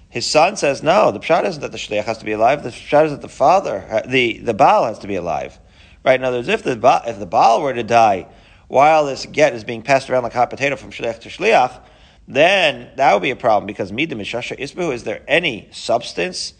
His 0.09 0.25
son 0.25 0.55
says 0.55 0.81
no. 0.81 1.11
The 1.11 1.19
pshat 1.19 1.45
isn't 1.45 1.61
that 1.61 1.71
the 1.71 1.77
shaliach 1.77 2.05
has 2.05 2.19
to 2.19 2.25
be 2.25 2.31
alive. 2.31 2.63
The 2.63 2.69
pshat 2.69 3.05
is 3.05 3.11
that 3.11 3.21
the 3.21 3.27
father, 3.27 4.03
the 4.07 4.37
the 4.39 4.53
baal 4.53 4.85
has 4.85 4.99
to 4.99 5.07
be 5.07 5.15
alive. 5.15 5.59
Right? 6.05 6.19
In 6.19 6.23
other 6.23 6.37
words, 6.37 6.47
if 6.47 6.63
the 6.63 7.01
if 7.05 7.19
the 7.19 7.25
baal 7.25 7.61
were 7.61 7.73
to 7.73 7.83
die 7.83 8.27
while 8.67 9.05
this 9.05 9.25
get 9.25 9.53
is 9.53 9.63
being 9.63 9.81
passed 9.81 10.09
around 10.09 10.23
like 10.23 10.33
hot 10.33 10.49
potato 10.49 10.77
from 10.77 10.91
shaliach 10.91 11.19
to 11.19 11.29
shliach, 11.29 11.81
then 12.27 12.89
that 12.95 13.13
would 13.13 13.21
be 13.21 13.31
a 13.31 13.35
problem 13.35 13.67
because 13.67 13.91
midim 13.91 14.19
mishasha 14.19 14.59
isbehu. 14.59 14.93
Is 14.93 15.03
there 15.03 15.21
any 15.27 15.69
substance? 15.71 16.53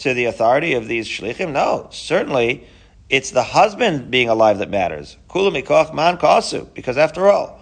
to 0.00 0.14
the 0.14 0.24
authority 0.24 0.74
of 0.74 0.88
these 0.88 1.06
shlichim? 1.06 1.52
No, 1.52 1.88
certainly 1.90 2.66
it's 3.08 3.30
the 3.30 3.42
husband 3.42 4.10
being 4.10 4.28
alive 4.28 4.58
that 4.58 4.70
matters. 4.70 5.16
Kula 5.28 5.62
mikoch 5.62 5.94
man 5.94 6.16
kasu, 6.16 6.72
because 6.74 6.96
after 6.96 7.28
all, 7.28 7.60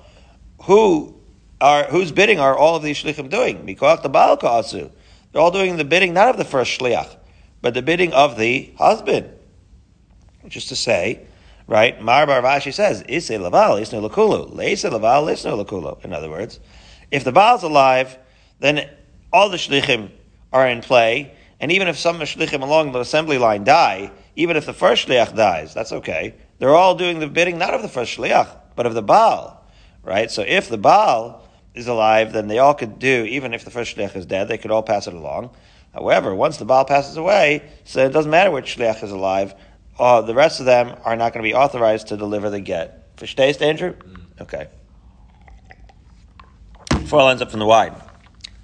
who 0.62 1.14
are 1.60 1.84
whose 1.84 2.12
bidding 2.12 2.38
are 2.38 2.56
all 2.56 2.76
of 2.76 2.82
these 2.82 3.02
shlichim 3.02 3.28
doing? 3.28 3.66
Mikoch 3.66 4.02
the 4.02 4.08
baal 4.08 4.36
kasu. 4.36 4.90
They're 5.32 5.42
all 5.42 5.50
doing 5.50 5.76
the 5.76 5.84
bidding 5.84 6.14
not 6.14 6.30
of 6.30 6.36
the 6.36 6.44
first 6.44 6.78
shliach, 6.78 7.16
but 7.60 7.74
the 7.74 7.82
bidding 7.82 8.12
of 8.12 8.38
the 8.38 8.72
husband. 8.78 9.30
Which 10.42 10.56
is 10.56 10.66
to 10.66 10.76
say, 10.76 11.26
right? 11.66 12.00
Mar 12.00 12.26
Bar 12.26 12.40
Vashi 12.40 12.72
says, 12.72 13.02
Ise 13.10 13.30
laval, 13.30 13.76
isnu 13.76 14.08
lakulu. 14.08 14.54
Leise 14.54 14.90
laval, 14.90 15.26
isnu 15.26 15.62
lakulu. 15.62 16.02
In 16.04 16.12
other 16.12 16.30
words, 16.30 16.60
if 17.10 17.24
the 17.24 17.32
Baal's 17.32 17.62
alive, 17.62 18.18
then 18.60 18.88
all 19.32 19.48
the 19.48 19.56
shlichim 19.56 20.10
are 20.52 20.68
in 20.68 20.80
play, 20.80 21.34
and 21.60 21.72
even 21.72 21.88
if 21.88 21.98
some 21.98 22.18
shlichim 22.20 22.62
along 22.62 22.92
the 22.92 23.00
assembly 23.00 23.38
line 23.38 23.64
die, 23.64 24.10
even 24.36 24.56
if 24.56 24.66
the 24.66 24.72
first 24.72 25.08
shliach 25.08 25.34
dies, 25.34 25.74
that's 25.74 25.92
okay. 25.92 26.34
They're 26.58 26.74
all 26.74 26.94
doing 26.94 27.18
the 27.18 27.26
bidding 27.26 27.58
not 27.58 27.74
of 27.74 27.82
the 27.82 27.88
first 27.88 28.16
shliach, 28.16 28.48
but 28.76 28.86
of 28.86 28.94
the 28.94 29.02
Baal, 29.02 29.64
right? 30.02 30.30
So 30.30 30.42
if 30.46 30.68
the 30.68 30.78
Baal 30.78 31.44
is 31.74 31.88
alive, 31.88 32.32
then 32.32 32.48
they 32.48 32.58
all 32.58 32.74
could 32.74 32.98
do, 32.98 33.24
even 33.24 33.54
if 33.54 33.64
the 33.64 33.70
first 33.70 33.96
shliach 33.96 34.16
is 34.16 34.26
dead, 34.26 34.48
they 34.48 34.58
could 34.58 34.70
all 34.70 34.82
pass 34.82 35.06
it 35.06 35.14
along. 35.14 35.50
However, 35.92 36.34
once 36.34 36.58
the 36.58 36.64
Baal 36.64 36.84
passes 36.84 37.16
away, 37.16 37.62
so 37.84 38.04
it 38.04 38.12
doesn't 38.12 38.30
matter 38.30 38.50
which 38.50 38.76
shliach 38.76 39.02
is 39.02 39.10
alive, 39.10 39.54
uh, 39.98 40.20
the 40.22 40.34
rest 40.34 40.60
of 40.60 40.66
them 40.66 40.96
are 41.04 41.16
not 41.16 41.32
going 41.32 41.44
to 41.44 41.48
be 41.48 41.54
authorized 41.54 42.08
to 42.08 42.16
deliver 42.16 42.50
the 42.50 42.60
get. 42.60 43.16
Verstehst, 43.16 43.62
Andrew? 43.62 43.94
Okay. 44.40 44.68
Four 47.08 47.22
lines 47.22 47.40
up 47.40 47.50
from 47.50 47.60
the 47.60 47.66
wide. 47.66 47.94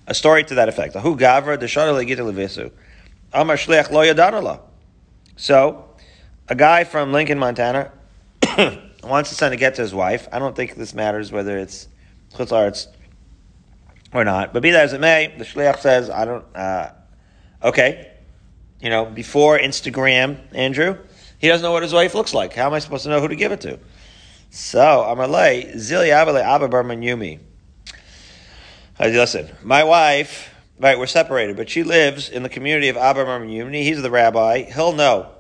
a 0.07 0.13
story 0.13 0.45
to 0.45 0.57
that 0.57 0.69
effect. 0.69 0.95
Ahu 0.97 1.17
gavra. 1.17 1.57
Amar 3.33 3.57
lo 3.57 4.05
yadanala. 4.05 4.61
So, 5.37 5.89
a 6.47 6.55
guy 6.55 6.85
from 6.85 7.11
Lincoln, 7.11 7.39
Montana, 7.39 7.91
wants 9.03 9.31
to 9.31 9.35
send 9.35 9.55
a 9.55 9.57
get 9.57 9.77
to 9.77 9.83
his 9.83 9.95
wife. 9.95 10.29
I 10.31 10.39
don't 10.39 10.55
think 10.55 10.75
this 10.75 10.93
matters 10.93 11.33
whether 11.33 11.57
it's 11.57 11.89
chutz 12.35 12.87
or 14.13 14.25
not. 14.25 14.53
But 14.53 14.63
be 14.63 14.73
that 14.73 14.85
as 14.85 14.93
it 14.93 15.01
may, 15.01 15.35
the 15.39 15.45
shliach 15.45 15.79
says, 15.81 16.11
"I 16.11 16.27
don't." 16.27 16.45
Uh, 16.55 16.91
okay, 17.63 18.13
you 18.79 18.91
know, 18.91 19.07
before 19.07 19.59
Instagram, 19.59 20.39
Andrew, 20.53 20.99
he 21.39 21.49
doesn't 21.49 21.65
know 21.65 21.73
what 21.73 21.83
his 21.83 21.95
wife 21.95 22.15
looks 22.15 22.35
like. 22.35 22.53
How 22.53 22.67
am 22.67 22.75
I 22.75 22.79
supposed 22.81 23.05
to 23.05 23.09
know 23.09 23.23
who 23.23 23.29
to 23.29 23.37
give 23.37 23.53
it 23.53 23.63
to? 23.63 23.79
So 24.51 24.81
Amalei 24.81 25.75
Zili 25.77 26.11
Abale 26.13 26.43
Abba 26.43 26.69
Bar 26.69 26.85
Yumi. 28.99 29.15
Listen, 29.15 29.51
my 29.63 29.85
wife. 29.85 30.51
Right, 30.77 30.99
we're 30.99 31.07
separated, 31.07 31.57
but 31.57 31.71
she 31.71 31.85
lives 31.85 32.29
in 32.29 32.43
the 32.43 32.49
community 32.49 32.89
of 32.89 32.97
Abba 32.97 33.25
Yumi. 33.25 33.85
He's 33.85 34.03
the 34.03 34.11
rabbi. 34.11 34.63
He'll 34.63 34.93
know 34.93 35.31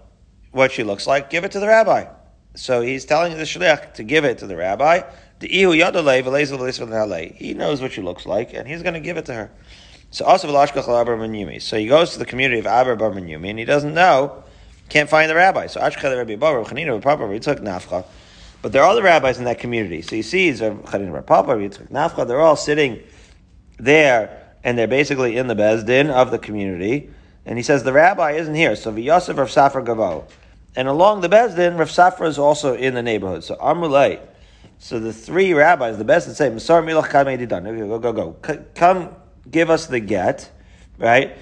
what 0.53 0.71
she 0.71 0.85
looks 0.85 1.09
like. 1.09 1.29
Give 1.29 1.43
it 1.43 1.51
to 1.53 1.61
the 1.61 1.67
rabbi. 1.67 2.07
So 2.55 2.83
he's 2.83 3.05
telling 3.05 3.37
the 3.37 3.43
shliach 3.43 3.95
to 3.95 4.05
give 4.05 4.25
it 4.25 4.39
to 4.39 4.47
the 4.47 4.55
rabbi. 4.57 5.03
He 5.41 5.67
knows 7.55 7.81
what 7.83 7.93
she 7.93 8.01
looks 8.01 8.25
like, 8.27 8.55
and 8.55 8.69
he's 8.69 8.83
going 8.83 8.95
to 8.95 9.01
give 9.01 9.17
it 9.17 9.27
to 9.27 9.35
her. 9.35 9.51
So 10.13 10.25
also 10.25 10.47
So 10.47 11.77
he 11.77 11.87
goes 11.89 12.13
to 12.13 12.19
the 12.21 12.27
community 12.27 12.61
of 12.61 12.69
Aber 12.69 12.95
Bar 12.95 13.11
and 13.11 13.59
he 13.59 13.65
doesn't 13.65 13.93
know, 13.93 14.45
can't 14.89 15.11
find 15.11 15.29
the 15.29 15.35
rabbi. 15.35 15.67
So 15.67 15.81
Ajkhirabi 15.81 16.39
Boru 16.39 16.65
Khine 16.65 16.95
of 16.95 17.03
Papavar 17.03 17.41
took 17.41 17.59
Nafka. 17.59 18.05
but 18.63 18.71
there 18.71 18.85
are 18.85 18.89
other 18.89 19.03
rabbis 19.03 19.39
in 19.39 19.45
that 19.47 19.59
community. 19.59 20.01
So 20.03 20.15
he 20.15 20.23
sees 20.23 20.61
Nafcha, 20.61 22.29
they're 22.29 22.41
all 22.41 22.55
sitting 22.55 23.03
there, 23.79 24.43
and 24.63 24.79
they're 24.79 24.87
basically 24.87 25.37
in 25.37 25.47
the 25.47 25.55
Bezdin 25.55 26.11
of 26.11 26.31
the 26.31 26.39
community. 26.39 27.11
And 27.47 27.59
he 27.59 27.63
says 27.63 27.83
the 27.83 27.93
rabbi 27.93 28.33
isn't 28.33 28.55
here. 28.55 28.75
So 28.77 28.93
V'Yosef 28.93 29.37
Rav 29.37 29.49
Safra 29.49 29.85
Gavo. 29.85 30.25
And 30.77 30.89
along 30.89 31.21
the 31.21 31.29
Bezdin, 31.29 31.79
Rav 31.79 31.89
Safra 31.89 32.27
is 32.27 32.39
also 32.39 32.75
in 32.75 32.95
the 32.95 33.03
neighborhood. 33.03 33.45
So 33.45 33.57
Amrulay. 33.57 34.21
So 34.79 34.99
the 34.99 35.13
three 35.13 35.55
rabbis, 35.55 35.99
the 35.99 36.05
best, 36.05 36.35
say, 36.37 36.51
Masar 36.51 36.83
Milach 36.85 37.11
Go, 37.89 37.99
go, 37.99 38.13
go. 38.13 38.33
Come 38.75 39.15
give 39.51 39.71
us 39.71 39.87
the 39.87 40.01
get, 40.01 40.51
right? 40.99 41.37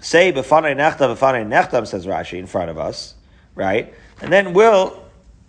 Say 0.00 0.32
B'fanei 0.32 0.76
Nechtam, 0.76 1.16
B'fanei 1.16 1.46
Nechtam, 1.46 1.86
says 1.86 2.06
Rashi, 2.06 2.38
in 2.38 2.46
front 2.46 2.70
of 2.70 2.78
us, 2.78 3.14
right? 3.54 3.92
And 4.22 4.32
then 4.32 4.52
we'll 4.54 5.02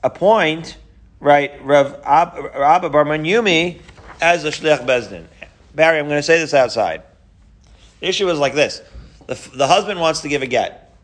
appoint, 0.03 0.77
right, 1.19 1.63
Rav 1.63 2.01
Abba 2.03 2.89
Bar 2.89 3.05
Yumi 3.05 3.81
as 4.19 4.43
a 4.43 4.49
Shlech 4.49 4.85
Bezdin. 4.85 5.25
Barry, 5.73 5.99
I'm 5.99 6.07
going 6.07 6.19
to 6.19 6.23
say 6.23 6.39
this 6.39 6.53
outside. 6.53 7.03
The 7.99 8.07
issue 8.07 8.29
is 8.29 8.39
like 8.39 8.53
this. 8.53 8.81
The, 9.27 9.49
the 9.55 9.67
husband 9.67 9.99
wants 9.99 10.21
to 10.21 10.27
give 10.27 10.41
a 10.41 10.47
get, 10.47 10.97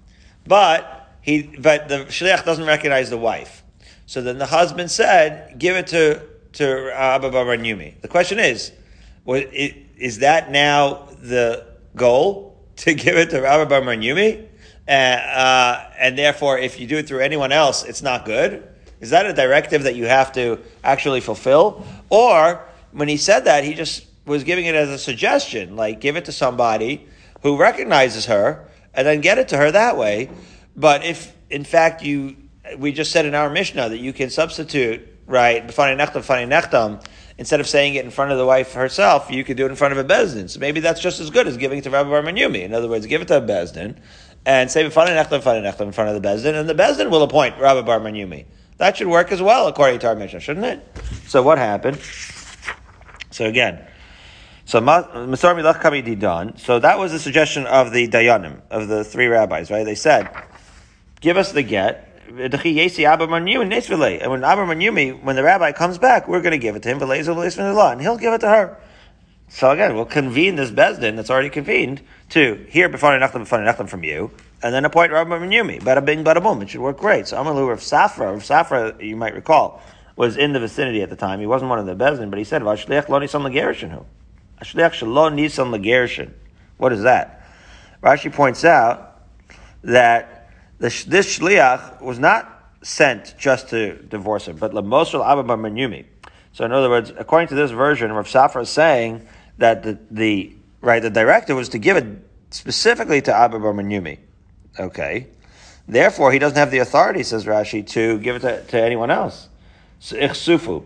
but 0.46 1.10
he, 1.22 1.44
but 1.60 1.88
the 1.88 2.06
shliach 2.06 2.44
doesn't 2.44 2.66
recognize 2.66 3.10
the 3.10 3.18
wife. 3.18 3.64
So 4.06 4.22
then 4.22 4.38
the 4.38 4.46
husband 4.46 4.90
said, 4.90 5.60
"Give 5.60 5.76
it 5.76 5.88
to 5.88 6.22
to 6.54 6.92
Abba 6.94 7.30
Bar 7.30 7.46
Yumi." 7.46 8.02
The 8.02 8.08
question 8.08 8.40
is, 8.40 8.72
is 9.28 10.20
that 10.20 10.52
now 10.52 11.10
the 11.22 11.66
goal 11.96 12.58
to 12.78 12.94
give 12.94 13.16
it 13.16 13.30
to 13.32 13.46
Abba 13.46 13.68
Bar 13.68 13.82
Yumi? 13.82 14.48
Uh, 14.88 14.92
uh, 14.92 15.92
and 15.98 16.18
therefore, 16.18 16.58
if 16.58 16.80
you 16.80 16.88
do 16.88 16.98
it 16.98 17.08
through 17.08 17.20
anyone 17.20 17.52
else, 17.52 17.84
it's 17.84 18.02
not 18.02 18.26
good. 18.26 18.68
Is 19.02 19.10
that 19.12 19.26
a 19.26 19.34
directive 19.34 19.84
that 19.84 19.96
you 19.96 20.06
have 20.06 20.32
to 20.34 20.60
actually 20.84 21.22
fulfill? 21.22 21.86
Or 22.10 22.66
when 22.92 23.08
he 23.08 23.18
said 23.18 23.42
that, 23.46 23.64
he 23.64 23.74
just 23.74 24.07
was 24.28 24.44
giving 24.44 24.66
it 24.66 24.76
as 24.76 24.90
a 24.90 24.98
suggestion, 24.98 25.76
like 25.76 26.00
give 26.00 26.16
it 26.16 26.26
to 26.26 26.32
somebody 26.32 27.08
who 27.42 27.58
recognizes 27.58 28.26
her 28.26 28.68
and 28.94 29.08
then 29.08 29.22
get 29.22 29.38
it 29.38 29.48
to 29.50 29.58
her 29.58 29.72
that 29.72 29.98
way. 29.98 30.30
But 30.76 31.04
if 31.06 31.36
in 31.50 31.64
fact 31.64 32.04
you, 32.04 32.36
we 32.78 32.92
just 32.92 33.12
said 33.12 33.26
in 33.26 33.34
our 33.34 33.50
Mishnah 33.50 33.90
that 33.90 34.00
you 34.00 34.14
can 34.14 34.30
substitute, 34.30 35.08
right, 35.26 35.66
nechtam, 35.66 37.06
instead 37.38 37.60
of 37.60 37.68
saying 37.68 37.96
it 37.96 38.04
in 38.04 38.12
front 38.12 38.32
of 38.32 38.38
the 38.38 38.46
wife 38.46 38.74
herself, 38.74 39.32
you 39.32 39.44
could 39.44 39.58
do 39.58 39.66
it 39.66 39.70
in 39.70 39.76
front 39.76 39.98
of 39.98 39.98
a 39.98 40.04
bezdin. 40.04 40.50
So 40.50 40.60
maybe 40.60 40.82
that's 40.82 41.00
just 41.00 41.20
as 41.20 41.30
good 41.30 41.48
as 41.48 41.58
giving 41.58 41.80
it 41.80 41.84
to 41.86 41.90
Rabbi 41.90 42.10
Bar 42.10 42.22
Yumi. 42.24 42.64
In 42.64 42.74
other 42.74 42.90
words, 42.90 43.06
give 43.06 43.22
it 43.22 43.28
to 43.30 43.38
a 43.38 43.42
bezdin 43.42 43.98
and 44.46 44.70
say 44.70 44.84
b'fanei 44.84 45.16
nechtam, 45.16 45.42
b'fanei 45.42 45.64
nechtam 45.64 45.88
in 45.88 45.92
front 45.94 46.16
of 46.16 46.22
the 46.22 46.28
bezdin, 46.28 46.54
and 46.60 46.68
the 46.68 46.76
bezdin 46.76 47.10
will 47.10 47.24
appoint 47.24 47.58
Rabbi 47.60 47.82
Bar 47.82 48.00
Yumi. 48.00 48.46
That 48.78 48.98
should 48.98 49.08
work 49.08 49.32
as 49.32 49.42
well, 49.42 49.68
according 49.68 50.00
to 50.00 50.08
our 50.08 50.16
Mishnah, 50.16 50.40
shouldn't 50.40 50.66
it? 50.66 50.98
So 51.28 51.42
what 51.42 51.58
happened? 51.58 52.00
So 53.32 53.46
again, 53.46 53.86
so 54.68 54.82
Masar 54.82 55.56
Milach 55.56 55.82
Didan. 55.82 56.60
So 56.60 56.78
that 56.80 57.00
was 57.00 57.14
the 57.14 57.20
suggestion 57.20 57.66
of 57.66 57.94
the 57.94 58.10
Dayanim, 58.10 58.62
of 58.70 58.90
the 58.90 59.06
three 59.06 59.28
rabbis, 59.28 59.72
right? 59.72 59.86
They 59.86 59.96
said, 59.96 60.30
give 61.22 61.38
us 61.38 61.54
the 61.54 61.64
get. 61.64 62.04
And 62.28 62.38
when 62.38 62.54
Abba 62.54 62.68
Yumi, 64.76 65.24
when 65.24 65.36
the 65.38 65.44
rabbi 65.44 65.72
comes 65.72 65.98
back, 65.98 66.28
we're 66.28 66.42
going 66.42 66.52
to 66.52 66.58
give 66.58 66.76
it 66.76 66.84
to 66.84 66.90
him, 66.90 67.02
and 67.02 68.02
he'll 68.02 68.18
give 68.18 68.34
it 68.34 68.42
to 68.42 68.50
her. 68.50 68.78
So 69.48 69.72
again, 69.72 69.96
we'll 69.96 70.04
convene 70.04 70.58
this 70.58 70.70
Bezdin 70.70 71.16
that's 71.16 71.30
already 71.30 71.50
convened 71.50 72.02
to 72.32 72.66
hear 72.68 72.90
Befani 72.90 73.22
Nachlam, 73.22 73.48
Befani 73.48 73.66
Nachlam 73.66 73.88
from 73.88 74.04
you, 74.04 74.32
and 74.62 74.74
then 74.74 74.84
appoint 74.84 75.14
Rabbi 75.14 75.38
Yumi. 75.38 75.82
Bada 75.82 76.04
bing, 76.04 76.26
bada 76.26 76.44
boom. 76.44 76.62
It 76.62 76.72
should 76.72 76.82
work 76.82 76.98
great. 76.98 77.28
So 77.30 77.38
Amalu 77.38 77.70
Rav 77.70 77.80
Safra, 77.80 78.34
Rav 78.34 78.44
Safra, 78.44 79.02
you 79.02 79.16
might 79.16 79.34
recall, 79.34 79.82
was 80.18 80.36
in 80.36 80.52
the 80.52 80.60
vicinity 80.60 81.02
at 81.02 81.10
the 81.10 81.16
time. 81.16 81.40
He 81.40 81.46
wasn't 81.46 81.70
one 81.70 81.80
of 81.80 81.86
the 81.86 81.96
Bezdin, 81.96 82.30
but 82.30 82.40
he 82.40 82.44
said, 82.44 82.62
Vashliach 82.62 83.06
Loni 83.06 83.30
Sam 83.30 83.44
Lagerishinu. 83.44 84.04
Ashliach 84.62 84.94
shalom 84.94 85.36
nisan 85.36 85.68
lagershin. 85.72 86.32
What 86.78 86.94
is 86.94 87.04
that? 87.04 87.48
Rashi 88.02 88.32
points 88.32 88.64
out 88.64 89.22
that 89.84 90.50
this, 90.80 91.04
shliach 91.06 92.02
was 92.02 92.20
not 92.20 92.72
sent 92.82 93.36
just 93.38 93.70
to 93.70 93.96
divorce 93.96 94.48
him, 94.48 94.58
but 94.58 94.72
lemosel 94.72 95.26
abba 95.26 95.44
manyumi. 95.44 96.06
So 96.54 96.66
in 96.66 96.72
other 96.72 96.90
words, 96.90 97.12
according 97.18 97.50
to 97.50 97.56
this 97.56 97.72
version, 97.72 98.12
Rav 98.12 98.28
Safra 98.28 98.64
is 98.64 98.70
saying 98.70 99.28
that 99.58 99.84
the, 99.84 99.98
the 100.10 100.56
right 100.82 101.02
the 101.02 101.10
directive 101.10 101.56
was 101.56 101.70
to 101.70 101.78
give 101.78 101.98
it 101.98 102.06
specifically 102.50 103.22
to 103.22 103.34
Abba 103.34 103.60
Bar. 103.60 103.76
Okay. 104.80 105.28
Therefore, 105.88 106.32
he 106.32 106.40
doesn't 106.40 106.58
have 106.58 106.72
the 106.72 106.80
authority, 106.80 107.24
says 107.24 107.46
Rashi, 107.46 107.88
to 107.90 108.20
give 108.20 108.38
it 108.38 108.40
to, 108.40 108.64
to 108.64 108.82
anyone 108.82 109.10
else. 109.10 109.48
So, 110.00 110.18
ichsufu. 110.18 110.84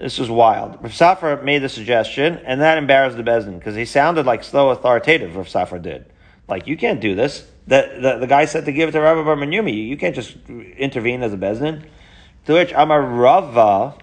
This 0.00 0.18
was 0.18 0.30
wild. 0.30 0.78
Rav 0.82 0.92
Safra 0.92 1.44
made 1.44 1.58
the 1.58 1.68
suggestion, 1.68 2.38
and 2.46 2.62
that 2.62 2.78
embarrassed 2.78 3.18
the 3.18 3.22
Bezdin, 3.22 3.58
because 3.58 3.76
he 3.76 3.84
sounded 3.84 4.24
like 4.24 4.42
slow 4.42 4.70
authoritative, 4.70 5.36
Rav 5.36 5.46
Safra 5.46 5.80
did. 5.80 6.10
Like, 6.48 6.66
you 6.66 6.78
can't 6.78 7.02
do 7.02 7.14
this. 7.14 7.46
The, 7.66 7.98
the, 8.00 8.18
the 8.20 8.26
guy 8.26 8.46
said 8.46 8.64
to 8.64 8.72
give 8.72 8.88
it 8.88 8.92
to 8.92 9.00
Rabbi 9.00 9.22
Bar 9.22 9.36
Manyumi. 9.36 9.86
You 9.88 9.98
can't 9.98 10.14
just 10.14 10.36
intervene 10.48 11.22
as 11.22 11.34
a 11.34 11.36
Bezdin. 11.36 11.84
To 12.46 12.54
which 12.54 12.72
Amar 12.72 13.02
Rava, 13.02 13.94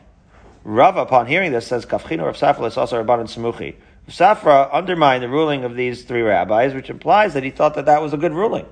Rava, 0.64 1.02
upon 1.02 1.26
hearing 1.26 1.52
this, 1.52 1.66
says, 1.66 1.84
Kafchino 1.88 2.26
Rav 2.26 2.38
Safra 2.38 2.68
is 2.68 2.78
also 2.78 3.04
Rabban 3.04 3.24
Samuchi. 3.24 3.76
Safra 4.08 4.72
undermined 4.72 5.24
the 5.24 5.30
ruling 5.30 5.64
of 5.64 5.76
these 5.76 6.04
three 6.04 6.22
rabbis, 6.22 6.76
which 6.76 6.92
implies 6.92 7.34
that 7.34 7.44
he 7.44 7.50
thought 7.50 7.74
that 7.74 7.86
that 7.86 8.04
was 8.04 8.14
a 8.14 8.18
good 8.18 8.34
ruling. 8.34 8.68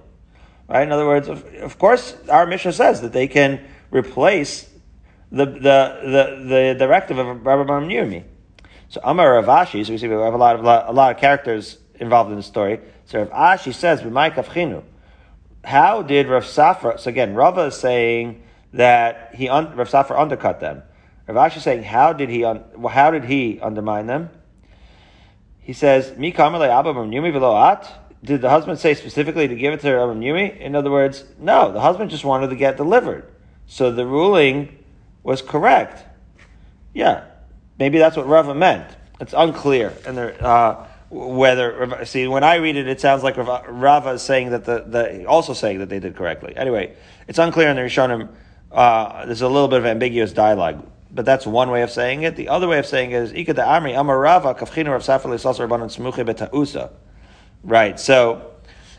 Right? 0.69 0.83
In 0.83 0.91
other 0.91 1.07
words, 1.07 1.27
of, 1.27 1.43
of 1.55 1.79
course, 1.79 2.15
our 2.29 2.45
Mishnah 2.45 2.73
says 2.73 3.01
that 3.01 3.13
they 3.13 3.27
can 3.27 3.65
replace 3.89 4.69
the, 5.35 5.45
the, 5.45 5.59
the, 5.59 6.45
the 6.47 6.75
directive 6.79 7.17
of 7.17 7.27
Rabbi 7.45 7.63
Bar 7.63 7.81
Yirmi. 7.81 8.23
So 8.87 9.01
Amar 9.03 9.33
Rav 9.33 9.45
Ashi, 9.45 9.85
so 9.85 9.91
we 9.91 9.97
see 9.97 10.07
we 10.07 10.13
have 10.13 10.33
a 10.33 10.37
lot 10.37 10.55
of, 10.55 10.61
a 10.61 10.91
lot 10.93 11.13
of 11.13 11.19
characters 11.19 11.77
involved 11.95 12.31
in 12.31 12.37
the 12.37 12.43
story. 12.43 12.79
So 13.05 13.19
Rav 13.19 13.59
Ashi 13.59 13.73
says, 13.73 14.01
B'mai. 14.01 14.83
How 15.65 16.01
did 16.03 16.27
Rav 16.27 16.45
Safra, 16.45 16.97
so 16.97 17.09
again, 17.09 17.33
Rava 17.33 17.63
is 17.63 17.75
saying 17.75 18.43
that 18.71 19.35
he, 19.35 19.49
Rav 19.49 19.89
Safra 19.89 20.17
undercut 20.17 20.61
them. 20.61 20.83
Rav 21.27 21.51
Ashi 21.51 21.57
is 21.57 21.63
saying, 21.63 21.83
how 21.83 22.13
did 22.13 22.29
he, 22.29 22.41
how 22.41 23.11
did 23.11 23.25
he 23.25 23.59
undermine 23.59 24.07
them? 24.07 24.29
He 25.59 25.73
says, 25.73 26.17
Mi 26.17 26.33
abba? 26.33 27.87
Did 28.23 28.41
the 28.41 28.49
husband 28.49 28.79
say 28.79 28.93
specifically 28.93 29.49
to 29.49 29.55
give 29.55 29.73
it 29.73 29.81
to 29.81 29.93
Rabbi 29.93 30.13
Yumi? 30.13 30.57
In 30.61 30.75
other 30.75 30.91
words, 30.91 31.25
no, 31.37 31.73
the 31.73 31.81
husband 31.81 32.09
just 32.09 32.23
wanted 32.23 32.51
to 32.51 32.55
get 32.55 32.77
delivered. 32.77 33.29
So 33.67 33.91
the 33.91 34.05
ruling 34.05 34.84
was 35.25 35.41
correct. 35.41 36.05
Yeah, 36.93 37.25
maybe 37.79 37.97
that's 37.97 38.15
what 38.15 38.27
Rava 38.27 38.55
meant. 38.55 38.95
It's 39.19 39.33
unclear, 39.33 39.91
and 40.05 40.15
there, 40.15 40.37
uh, 40.45 40.87
whether 41.09 42.05
see 42.05 42.27
when 42.27 42.43
I 42.43 42.55
read 42.55 42.75
it, 42.75 42.87
it 42.87 43.01
sounds 43.01 43.23
like 43.23 43.35
Rava 43.35 44.11
is 44.11 44.21
saying 44.21 44.51
that 44.51 44.65
the, 44.65 44.85
the 44.87 45.25
also 45.25 45.53
saying 45.53 45.79
that 45.79 45.89
they 45.89 45.99
did 45.99 46.15
correctly. 46.15 46.55
Anyway, 46.55 46.95
it's 47.27 47.39
unclear 47.39 47.69
in 47.69 47.75
the 47.75 47.81
Rishonim. 47.81 48.29
Uh, 48.71 49.25
there's 49.25 49.41
a 49.41 49.49
little 49.49 49.67
bit 49.67 49.79
of 49.79 49.85
ambiguous 49.85 50.31
dialogue, 50.31 50.85
but 51.11 51.25
that's 51.25 51.47
one 51.47 51.71
way 51.71 51.81
of 51.81 51.89
saying 51.89 52.21
it. 52.21 52.35
The 52.35 52.49
other 52.49 52.67
way 52.67 52.77
of 52.77 52.85
saying 52.85 53.11
it 53.11 53.23
is 53.23 53.33
Ika 53.33 53.55
Amri 53.55 53.99
Amar 53.99 54.19
Rava 54.19 54.53
Kafchinu 54.53 54.91
Rav 54.91 55.01
Rabbanon 55.01 55.89
Smuche. 55.89 56.91
Right. 57.63 57.99
So 57.99 58.54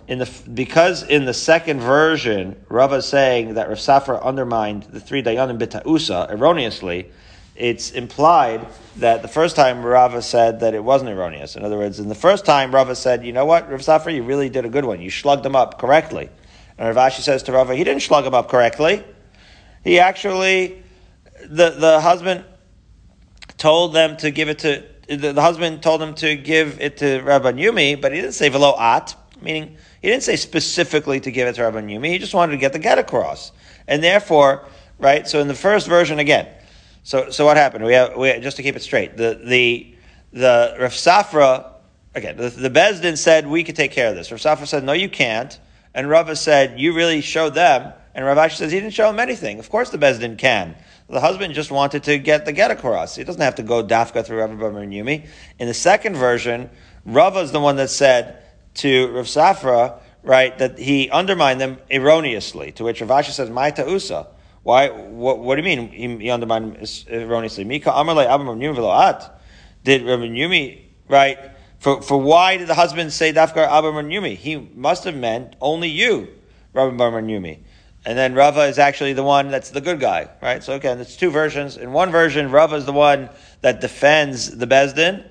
in 0.08 0.18
the 0.18 0.30
because 0.52 1.02
in 1.02 1.24
the 1.24 1.34
second 1.34 1.80
version, 1.80 2.56
Rava 2.68 2.96
is 2.96 3.06
saying 3.06 3.54
that 3.54 3.68
Rav 3.68 3.78
Safra 3.78 4.22
undermined 4.22 4.84
the 4.84 5.00
three 5.00 5.22
Dayanim 5.22 5.58
bitausa 5.58 6.30
erroneously. 6.30 7.10
it's 7.56 7.90
implied 7.90 8.66
that 8.96 9.22
the 9.22 9.28
first 9.28 9.56
time 9.56 9.84
Rava 9.84 10.22
said 10.22 10.60
that 10.60 10.74
it 10.74 10.84
wasn't 10.84 11.10
erroneous. 11.10 11.56
In 11.56 11.64
other 11.64 11.76
words, 11.76 11.98
in 11.98 12.08
the 12.08 12.14
first 12.14 12.44
time 12.44 12.74
Rava 12.74 12.94
said, 12.94 13.24
you 13.24 13.32
know 13.32 13.46
what, 13.46 13.70
Rav 13.70 13.80
Safra, 13.80 14.14
you 14.14 14.22
really 14.22 14.48
did 14.48 14.64
a 14.64 14.68
good 14.68 14.84
one. 14.84 15.00
You 15.00 15.10
slugged 15.10 15.42
them 15.42 15.56
up 15.56 15.78
correctly. 15.78 16.28
And 16.78 16.94
Rav 16.94 17.12
Ashi 17.12 17.20
says 17.20 17.42
to 17.44 17.52
Rava, 17.52 17.74
he 17.74 17.82
didn't 17.82 18.02
slug 18.02 18.24
them 18.24 18.34
up 18.34 18.48
correctly. 18.48 19.02
He 19.82 19.98
actually, 19.98 20.82
the, 21.48 21.70
the 21.70 22.00
husband 22.00 22.44
told 23.56 23.94
them 23.94 24.16
to 24.18 24.30
give 24.30 24.48
it 24.48 24.58
to, 24.60 24.84
the, 25.08 25.32
the 25.32 25.42
husband 25.42 25.82
told 25.82 26.02
him 26.02 26.14
to 26.16 26.36
give 26.36 26.80
it 26.80 26.98
to 26.98 27.20
Rabbi 27.22 27.52
Yumi, 27.52 28.00
but 28.00 28.12
he 28.12 28.20
didn't 28.20 28.34
say 28.34 28.48
velo 28.48 28.78
at, 28.78 29.14
meaning 29.46 29.76
he 30.02 30.08
didn't 30.08 30.24
say 30.24 30.36
specifically 30.36 31.20
to 31.20 31.30
give 31.30 31.48
it 31.48 31.54
to 31.54 31.62
Rabbi 31.62 31.80
Yumi. 31.80 32.08
He 32.08 32.18
just 32.18 32.34
wanted 32.34 32.52
to 32.52 32.58
get 32.58 32.72
the 32.72 32.78
get 32.78 32.98
across. 32.98 33.52
And 33.88 34.02
therefore, 34.02 34.66
right, 34.98 35.26
so 35.26 35.40
in 35.40 35.48
the 35.48 35.54
first 35.54 35.88
version, 35.88 36.18
again, 36.18 36.48
so, 37.02 37.30
so 37.30 37.46
what 37.46 37.56
happened? 37.56 37.84
We 37.84 37.94
have, 37.94 38.16
we, 38.16 38.38
just 38.40 38.56
to 38.58 38.62
keep 38.62 38.76
it 38.76 38.82
straight, 38.82 39.16
the, 39.16 39.40
the, 39.42 39.94
the 40.32 40.76
Rav 40.78 40.92
Safra, 40.92 41.72
again, 42.14 42.36
the, 42.36 42.50
the 42.50 42.70
Bezdin 42.70 43.16
said, 43.16 43.46
we 43.46 43.64
could 43.64 43.76
take 43.76 43.92
care 43.92 44.10
of 44.10 44.16
this. 44.16 44.30
Rav 44.30 44.40
Safra 44.40 44.66
said, 44.66 44.84
no, 44.84 44.92
you 44.92 45.08
can't. 45.08 45.58
And 45.94 46.10
Rava 46.10 46.36
said, 46.36 46.78
you 46.78 46.92
really 46.92 47.22
showed 47.22 47.54
them. 47.54 47.92
And 48.14 48.24
Rav 48.24 48.52
says, 48.52 48.70
he 48.70 48.80
didn't 48.80 48.92
show 48.92 49.08
them 49.10 49.18
anything. 49.20 49.58
Of 49.58 49.70
course 49.70 49.90
the 49.90 49.98
Bezdin 49.98 50.36
can. 50.36 50.76
The 51.08 51.20
husband 51.20 51.54
just 51.54 51.70
wanted 51.70 52.02
to 52.04 52.18
get 52.18 52.44
the 52.44 52.52
get 52.52 52.70
across. 52.70 53.14
He 53.14 53.24
doesn't 53.24 53.40
have 53.40 53.54
to 53.56 53.62
go 53.62 53.84
dafka 53.84 54.26
through 54.26 54.38
Rabbi 54.38 54.54
Yumi. 54.54 55.26
In 55.58 55.68
the 55.68 55.74
second 55.74 56.16
version, 56.16 56.68
Rava 57.04 57.40
is 57.40 57.52
the 57.52 57.60
one 57.60 57.76
that 57.76 57.90
said 57.90 58.42
to 58.76 59.08
Rav 59.08 59.26
Safra, 59.26 60.00
right, 60.22 60.56
that 60.58 60.78
he 60.78 61.10
undermined 61.10 61.60
them 61.60 61.78
erroneously. 61.90 62.72
To 62.72 62.84
which 62.84 63.00
Rav 63.00 63.10
Ashi 63.10 63.30
says, 63.30 63.50
"My 63.50 63.70
ta'usa." 63.70 64.28
Why? 64.62 64.88
What, 64.88 65.38
what, 65.38 65.54
do 65.54 65.62
you 65.62 65.76
mean 65.76 65.88
he, 65.90 66.24
he 66.24 66.30
undermined 66.30 66.76
erroneously? 67.08 67.64
Mika 67.64 67.90
Amarle 67.90 68.26
Abam 68.26 68.58
Yumi 68.58 69.30
Did 69.84 70.02
Rabbi 70.02 70.24
Yumi 70.24 70.86
right? 71.08 71.38
For, 71.78 72.02
for 72.02 72.18
why 72.18 72.56
did 72.56 72.68
the 72.68 72.74
husband 72.74 73.12
say 73.12 73.32
Dafkar 73.32 73.68
Abam 73.68 74.12
Yumi? 74.12 74.36
He 74.36 74.56
must 74.56 75.04
have 75.04 75.16
meant 75.16 75.56
only 75.60 75.88
you, 75.88 76.28
Rabbi 76.72 76.96
Bar 76.96 77.10
Yumi. 77.12 77.60
And 78.04 78.16
then 78.16 78.34
Rava 78.34 78.62
is 78.62 78.78
actually 78.78 79.14
the 79.14 79.24
one 79.24 79.50
that's 79.50 79.70
the 79.70 79.80
good 79.80 79.98
guy, 79.98 80.28
right? 80.40 80.62
So 80.62 80.74
again, 80.74 81.00
it's 81.00 81.16
two 81.16 81.30
versions. 81.30 81.76
In 81.76 81.92
one 81.92 82.10
version, 82.12 82.50
Rava 82.52 82.76
is 82.76 82.86
the 82.86 82.92
one 82.92 83.28
that 83.62 83.80
defends 83.80 84.56
the 84.56 84.66
Bezdin. 84.66 85.26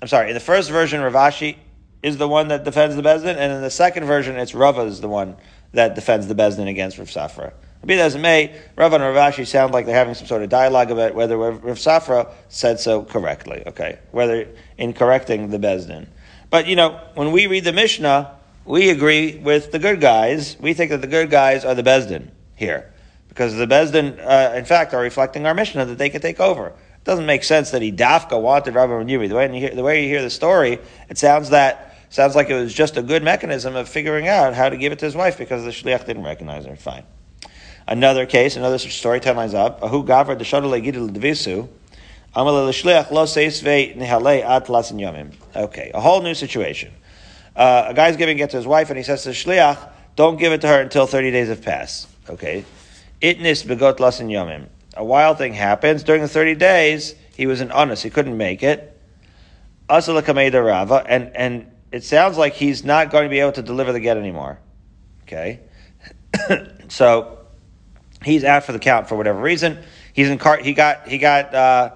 I'm 0.00 0.08
sorry, 0.08 0.28
in 0.28 0.34
the 0.34 0.40
first 0.40 0.70
version, 0.70 1.00
Rav 1.00 1.12
Ashi 1.12 1.56
is 2.02 2.16
the 2.16 2.28
one 2.28 2.48
that 2.48 2.64
defends 2.64 2.96
the 2.96 3.02
Bezdin, 3.02 3.36
and 3.36 3.52
in 3.52 3.62
the 3.62 3.70
second 3.70 4.04
version, 4.04 4.36
it's 4.36 4.54
Rava 4.54 4.82
is 4.82 5.00
the 5.00 5.08
one 5.08 5.36
that 5.72 5.94
defends 5.94 6.26
the 6.26 6.34
Bezdin 6.34 6.68
against 6.68 6.98
Rav 6.98 7.08
Safra. 7.08 7.52
Be 7.84 7.96
that 7.96 8.06
as 8.06 8.14
it 8.14 8.18
may, 8.18 8.54
Rava 8.76 8.96
and 8.96 9.04
Rav 9.04 9.32
Ashi 9.32 9.46
sound 9.46 9.72
like 9.72 9.86
they're 9.86 9.94
having 9.94 10.14
some 10.14 10.26
sort 10.26 10.42
of 10.42 10.50
dialogue 10.50 10.90
about 10.90 11.14
whether 11.14 11.38
Rav 11.38 11.78
Safra 11.78 12.30
said 12.48 12.78
so 12.78 13.04
correctly, 13.04 13.62
okay? 13.66 13.98
Whether 14.10 14.48
in 14.76 14.92
correcting 14.92 15.48
the 15.48 15.58
Bezdin. 15.58 16.06
But, 16.50 16.66
you 16.66 16.76
know, 16.76 17.00
when 17.14 17.32
we 17.32 17.46
read 17.46 17.64
the 17.64 17.72
Mishnah, 17.72 18.32
we 18.66 18.90
agree 18.90 19.38
with 19.38 19.72
the 19.72 19.78
good 19.78 20.00
guys. 20.00 20.56
We 20.60 20.74
think 20.74 20.90
that 20.90 21.00
the 21.00 21.06
good 21.06 21.30
guys 21.30 21.64
are 21.64 21.74
the 21.74 21.82
Bezdin 21.82 22.28
here. 22.54 22.92
Because 23.28 23.54
the 23.54 23.66
Bezdin, 23.66 24.18
uh, 24.18 24.54
in 24.56 24.64
fact, 24.66 24.92
are 24.92 25.00
reflecting 25.00 25.46
our 25.46 25.54
Mishnah 25.54 25.86
that 25.86 25.96
they 25.96 26.10
can 26.10 26.20
take 26.20 26.40
over. 26.40 26.66
It 26.66 27.04
doesn't 27.04 27.24
make 27.24 27.44
sense 27.44 27.70
that 27.70 27.80
he 27.80 27.90
dafka 27.90 28.40
wanted 28.40 28.74
Rabbi 28.74 28.92
Renuvi. 28.92 29.28
The 29.28 29.34
way 29.34 29.74
the 29.74 29.82
way 29.82 30.02
you 30.02 30.08
hear 30.08 30.20
the 30.20 30.28
story, 30.28 30.78
it 31.08 31.16
sounds 31.16 31.48
that 31.48 31.89
sounds 32.10 32.36
like 32.36 32.50
it 32.50 32.54
was 32.54 32.74
just 32.74 32.96
a 32.98 33.02
good 33.02 33.22
mechanism 33.22 33.74
of 33.74 33.88
figuring 33.88 34.28
out 34.28 34.52
how 34.54 34.68
to 34.68 34.76
give 34.76 34.92
it 34.92 34.98
to 34.98 35.06
his 35.06 35.14
wife 35.16 35.38
because 35.38 35.64
the 35.64 35.70
shliach 35.70 36.04
didn't 36.06 36.24
recognize 36.24 36.66
her. 36.66 36.76
Fine. 36.76 37.04
Another 37.88 38.26
case, 38.26 38.56
another 38.56 38.78
story, 38.78 39.18
ten 39.20 39.36
lines 39.36 39.54
up. 39.54 39.82
Ahu 39.82 40.04
gavra 40.04 40.38
deshadole 40.38 40.84
gidul 40.84 41.10
devisu. 41.10 41.68
Okay, 45.56 45.90
a 45.92 46.00
whole 46.00 46.22
new 46.22 46.34
situation 46.34 46.92
uh, 47.56 47.86
a 47.88 47.94
guy's 47.94 48.16
giving 48.16 48.38
it 48.38 48.50
to 48.50 48.56
his 48.56 48.66
wife 48.66 48.90
and 48.90 48.96
he 48.96 49.02
says 49.02 49.22
to 49.22 49.30
the 49.30 49.34
shliach, 49.34 49.90
don't 50.16 50.38
give 50.38 50.52
it 50.52 50.60
to 50.62 50.68
her 50.68 50.80
until 50.80 51.06
30 51.06 51.30
days 51.30 51.48
have 51.48 51.62
passed. 51.62 52.08
Okay. 52.28 52.64
Itnis 53.20 53.66
begot 53.66 53.98
lasin 53.98 54.28
yomim. 54.28 54.68
A 54.96 55.04
wild 55.04 55.38
thing 55.38 55.52
happens. 55.52 56.02
During 56.02 56.22
the 56.22 56.28
30 56.28 56.54
days, 56.54 57.14
he 57.36 57.46
was 57.46 57.60
an 57.60 57.70
honest. 57.70 58.02
He 58.02 58.10
couldn't 58.10 58.36
make 58.36 58.62
it. 58.62 58.98
Asalakameda 59.88 60.64
Rava. 60.64 61.04
And, 61.06 61.34
and 61.36 61.70
it 61.92 62.04
sounds 62.04 62.36
like 62.36 62.54
he's 62.54 62.84
not 62.84 63.10
going 63.10 63.24
to 63.24 63.30
be 63.30 63.40
able 63.40 63.52
to 63.52 63.62
deliver 63.62 63.92
the 63.92 64.00
get 64.00 64.16
anymore. 64.16 64.58
Okay. 65.22 65.60
so 66.88 67.38
he's 68.24 68.44
out 68.44 68.64
for 68.64 68.72
the 68.72 68.78
count 68.78 69.08
for 69.08 69.16
whatever 69.16 69.40
reason. 69.40 69.78
He's 70.12 70.28
in 70.28 70.38
car. 70.38 70.58
He 70.58 70.72
got, 70.72 71.08
he 71.08 71.18
got, 71.18 71.54
uh, 71.54 71.90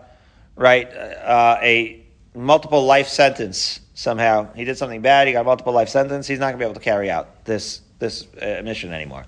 right, 0.57 0.89
uh, 0.93 1.59
a 1.63 2.05
multiple 2.35 2.85
life 2.85 3.09
sentence 3.09 3.81
somehow 3.95 4.53
he 4.55 4.65
did 4.65 4.77
something 4.77 5.01
bad, 5.01 5.27
he 5.27 5.33
got 5.33 5.43
a 5.43 5.45
multiple 5.45 5.73
life 5.73 5.89
sentence, 5.89 6.27
he's 6.27 6.39
not 6.39 6.47
going 6.47 6.55
to 6.55 6.59
be 6.59 6.65
able 6.65 6.75
to 6.75 6.81
carry 6.81 7.11
out 7.11 7.45
this 7.45 7.81
this 8.01 8.27
uh, 8.43 8.61
mission 8.63 8.93
anymore. 8.93 9.25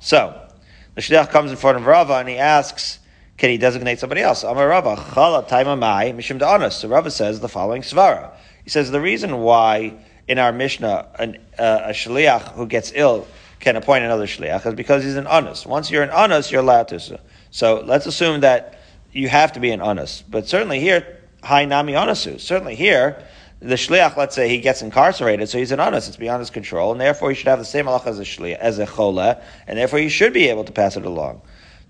So 0.00 0.48
the 0.94 1.02
shliach 1.02 1.30
comes 1.30 1.50
in 1.50 1.56
front 1.56 1.76
of 1.76 1.86
Rava 1.86 2.14
and 2.14 2.28
he 2.28 2.38
asks, 2.38 2.98
can 3.36 3.50
he 3.50 3.58
designate 3.58 3.98
somebody 4.00 4.22
else? 4.22 4.42
Amar 4.42 4.66
Rava, 4.68 4.96
chala 4.96 5.46
taimamai 5.46 6.14
mishim 6.14 6.40
da'anas. 6.40 6.72
So 6.72 6.88
Rava 6.88 7.10
says 7.10 7.40
the 7.40 7.48
following 7.48 7.82
svara. 7.82 8.32
He 8.64 8.70
says 8.70 8.90
the 8.90 9.00
reason 9.00 9.38
why 9.38 9.94
in 10.28 10.38
our 10.38 10.52
Mishnah 10.52 11.08
an, 11.18 11.38
uh, 11.58 11.80
a 11.84 11.90
shliach 11.90 12.52
who 12.52 12.66
gets 12.66 12.92
ill 12.94 13.26
can 13.60 13.76
appoint 13.76 14.04
another 14.04 14.26
shliach 14.26 14.66
is 14.66 14.74
because 14.74 15.02
he's 15.04 15.16
an 15.16 15.26
honest. 15.26 15.66
Once 15.66 15.90
you're 15.90 16.02
an 16.02 16.10
honest, 16.10 16.50
you're 16.50 16.60
allowed 16.60 16.88
to. 16.88 17.20
So 17.50 17.82
let's 17.84 18.06
assume 18.06 18.40
that 18.40 18.78
you 19.12 19.28
have 19.28 19.52
to 19.52 19.60
be 19.60 19.70
an 19.70 19.80
honest. 19.80 20.30
But 20.30 20.48
certainly 20.48 20.80
here, 20.80 21.20
high 21.42 21.64
nami 21.64 21.94
onasu. 21.94 22.40
Certainly 22.40 22.74
here, 22.74 23.24
the 23.60 23.76
shliach, 23.76 24.16
let's 24.16 24.34
say 24.34 24.48
he 24.48 24.58
gets 24.58 24.82
incarcerated, 24.82 25.48
so 25.48 25.58
he's 25.58 25.72
an 25.72 25.80
honest, 25.80 26.08
it's 26.08 26.16
beyond 26.18 26.40
his 26.40 26.50
control, 26.50 26.92
and 26.92 27.00
therefore 27.00 27.30
he 27.30 27.34
should 27.34 27.48
have 27.48 27.58
the 27.58 27.64
same 27.64 27.86
halacha 27.86 28.08
as 28.08 28.18
a 28.18 28.24
shliach, 28.24 28.58
as 28.58 28.78
a 28.78 28.86
chole, 28.86 29.40
and 29.66 29.78
therefore 29.78 29.98
he 29.98 30.08
should 30.08 30.32
be 30.32 30.48
able 30.48 30.64
to 30.64 30.72
pass 30.72 30.96
it 30.96 31.06
along. 31.06 31.40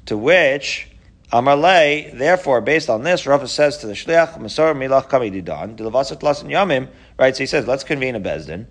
To 0.07 0.16
which, 0.16 0.88
Amarle, 1.33 2.16
therefore, 2.16 2.61
based 2.61 2.88
on 2.88 3.03
this, 3.03 3.27
Rava 3.27 3.49
says 3.49 3.79
to 3.79 3.88
the 3.88 3.94
shliach, 3.94 4.38
Masor 4.38 4.77
milach 4.77 5.09
kamididan, 5.09 5.77
dilavasat 5.77 6.20
yamim, 6.20 6.88
right, 7.18 7.35
so 7.37 7.42
he 7.42 7.46
says, 7.46 7.66
let's 7.66 7.85
convene 7.85 8.14
a 8.14 8.20
bezdin, 8.20 8.66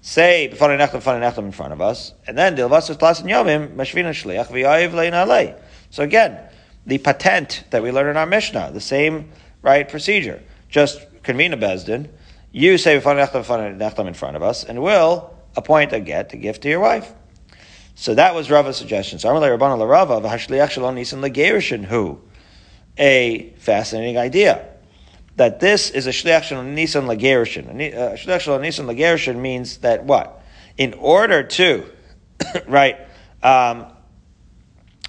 say, 0.00 0.50
b'fanei 0.52 0.78
nechtam, 0.78 1.00
b'fanei 1.00 1.20
nechtam 1.20 1.44
in 1.44 1.52
front 1.52 1.72
of 1.72 1.80
us, 1.80 2.12
and 2.26 2.36
then 2.36 2.56
dilavasat 2.56 2.98
lasin 2.98 3.24
yamim, 3.24 3.74
mashvin 3.74 4.06
shliach, 4.06 4.48
v'yayiv 4.48 4.94
lein 4.94 5.12
alei. 5.12 5.58
So 5.90 6.02
again, 6.02 6.38
the 6.86 6.98
patent 6.98 7.64
that 7.70 7.82
we 7.82 7.92
learned 7.92 8.10
in 8.10 8.16
our 8.16 8.26
Mishnah, 8.26 8.70
the 8.72 8.80
same, 8.80 9.30
right, 9.62 9.88
procedure. 9.88 10.42
Just 10.68 11.00
convene 11.22 11.52
a 11.52 11.56
bezdin, 11.56 12.08
you 12.50 12.78
say 12.78 12.96
in 12.96 13.00
front 13.00 13.18
of 13.20 14.42
us, 14.42 14.64
and 14.64 14.82
we'll 14.82 15.34
appoint 15.54 15.92
a 15.92 16.00
get, 16.00 16.32
a 16.32 16.36
gift 16.36 16.62
to 16.62 16.68
your 16.68 16.80
wife. 16.80 17.12
So 17.94 18.14
that 18.14 18.34
was 18.34 18.50
Rava's 18.50 18.78
suggestion. 18.78 19.18
So 19.18 19.28
Amalei 19.28 19.56
Rabbana 19.56 19.78
Larava 19.78 20.22
v'hashliach 20.22 20.70
shalom 20.70 20.94
nisan 20.94 21.20
legerishin 21.20 21.84
who, 21.84 22.20
a 22.98 23.52
fascinating 23.58 24.18
idea 24.18 24.66
that 25.36 25.60
this 25.60 25.90
is 25.90 26.06
a 26.06 26.10
shliach 26.10 26.44
shalom 26.44 26.74
nisan 26.74 27.06
legerishin. 27.06 27.68
A 27.94 28.14
shliach 28.14 28.40
shalom 28.40 28.62
nisan 28.62 28.86
legerishin 28.86 29.36
means 29.36 29.78
that 29.78 30.04
what? 30.04 30.42
In 30.76 30.94
order 30.94 31.42
to, 31.42 31.84
right, 32.66 32.98
um, 33.42 33.86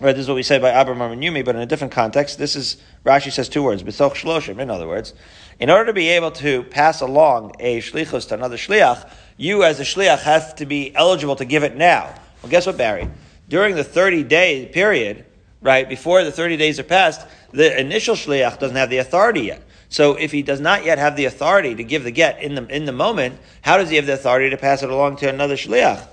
Right, 0.01 0.13
this 0.13 0.23
is 0.23 0.27
what 0.27 0.35
we 0.35 0.43
said 0.43 0.59
by 0.59 0.77
Abraham 0.77 1.11
and 1.11 1.21
Yumi, 1.21 1.45
but 1.45 1.55
in 1.55 1.61
a 1.61 1.67
different 1.67 1.93
context, 1.93 2.39
this 2.39 2.55
is 2.55 2.77
Rashi 3.05 3.31
says 3.31 3.47
two 3.47 3.61
words, 3.61 3.83
"B'soch 3.83 4.15
shloshim." 4.15 4.59
In 4.59 4.71
other 4.71 4.87
words, 4.87 5.13
in 5.59 5.69
order 5.69 5.85
to 5.85 5.93
be 5.93 6.09
able 6.09 6.31
to 6.31 6.63
pass 6.63 6.99
along 6.99 7.53
a 7.59 7.79
shlichus 7.79 8.27
to 8.29 8.33
another 8.33 8.57
shliach, 8.57 9.07
you 9.37 9.63
as 9.63 9.79
a 9.79 9.83
shliach 9.83 10.23
have 10.23 10.55
to 10.55 10.65
be 10.65 10.95
eligible 10.95 11.35
to 11.35 11.45
give 11.45 11.63
it 11.63 11.75
now. 11.75 12.13
Well, 12.41 12.49
guess 12.49 12.65
what, 12.65 12.75
Barry? 12.75 13.07
During 13.47 13.75
the 13.75 13.83
30 13.83 14.23
day 14.23 14.65
period, 14.65 15.25
right, 15.61 15.87
before 15.87 16.23
the 16.23 16.31
30 16.31 16.57
days 16.57 16.79
are 16.79 16.83
passed, 16.83 17.27
the 17.51 17.79
initial 17.79 18.15
shliach 18.15 18.57
doesn't 18.59 18.75
have 18.75 18.89
the 18.89 18.97
authority 18.97 19.41
yet. 19.41 19.61
So 19.93 20.15
if 20.15 20.31
he 20.31 20.41
does 20.41 20.59
not 20.59 20.85
yet 20.85 20.97
have 20.97 21.15
the 21.15 21.25
authority 21.25 21.75
to 21.75 21.83
give 21.83 22.03
the 22.03 22.09
get 22.09 22.41
in 22.41 22.55
the, 22.55 22.65
in 22.75 22.85
the 22.85 22.91
moment, 22.91 23.37
how 23.61 23.77
does 23.77 23.91
he 23.91 23.95
have 23.97 24.07
the 24.07 24.13
authority 24.13 24.49
to 24.49 24.57
pass 24.57 24.81
it 24.81 24.89
along 24.89 25.17
to 25.17 25.29
another 25.29 25.55
shliach? 25.55 26.07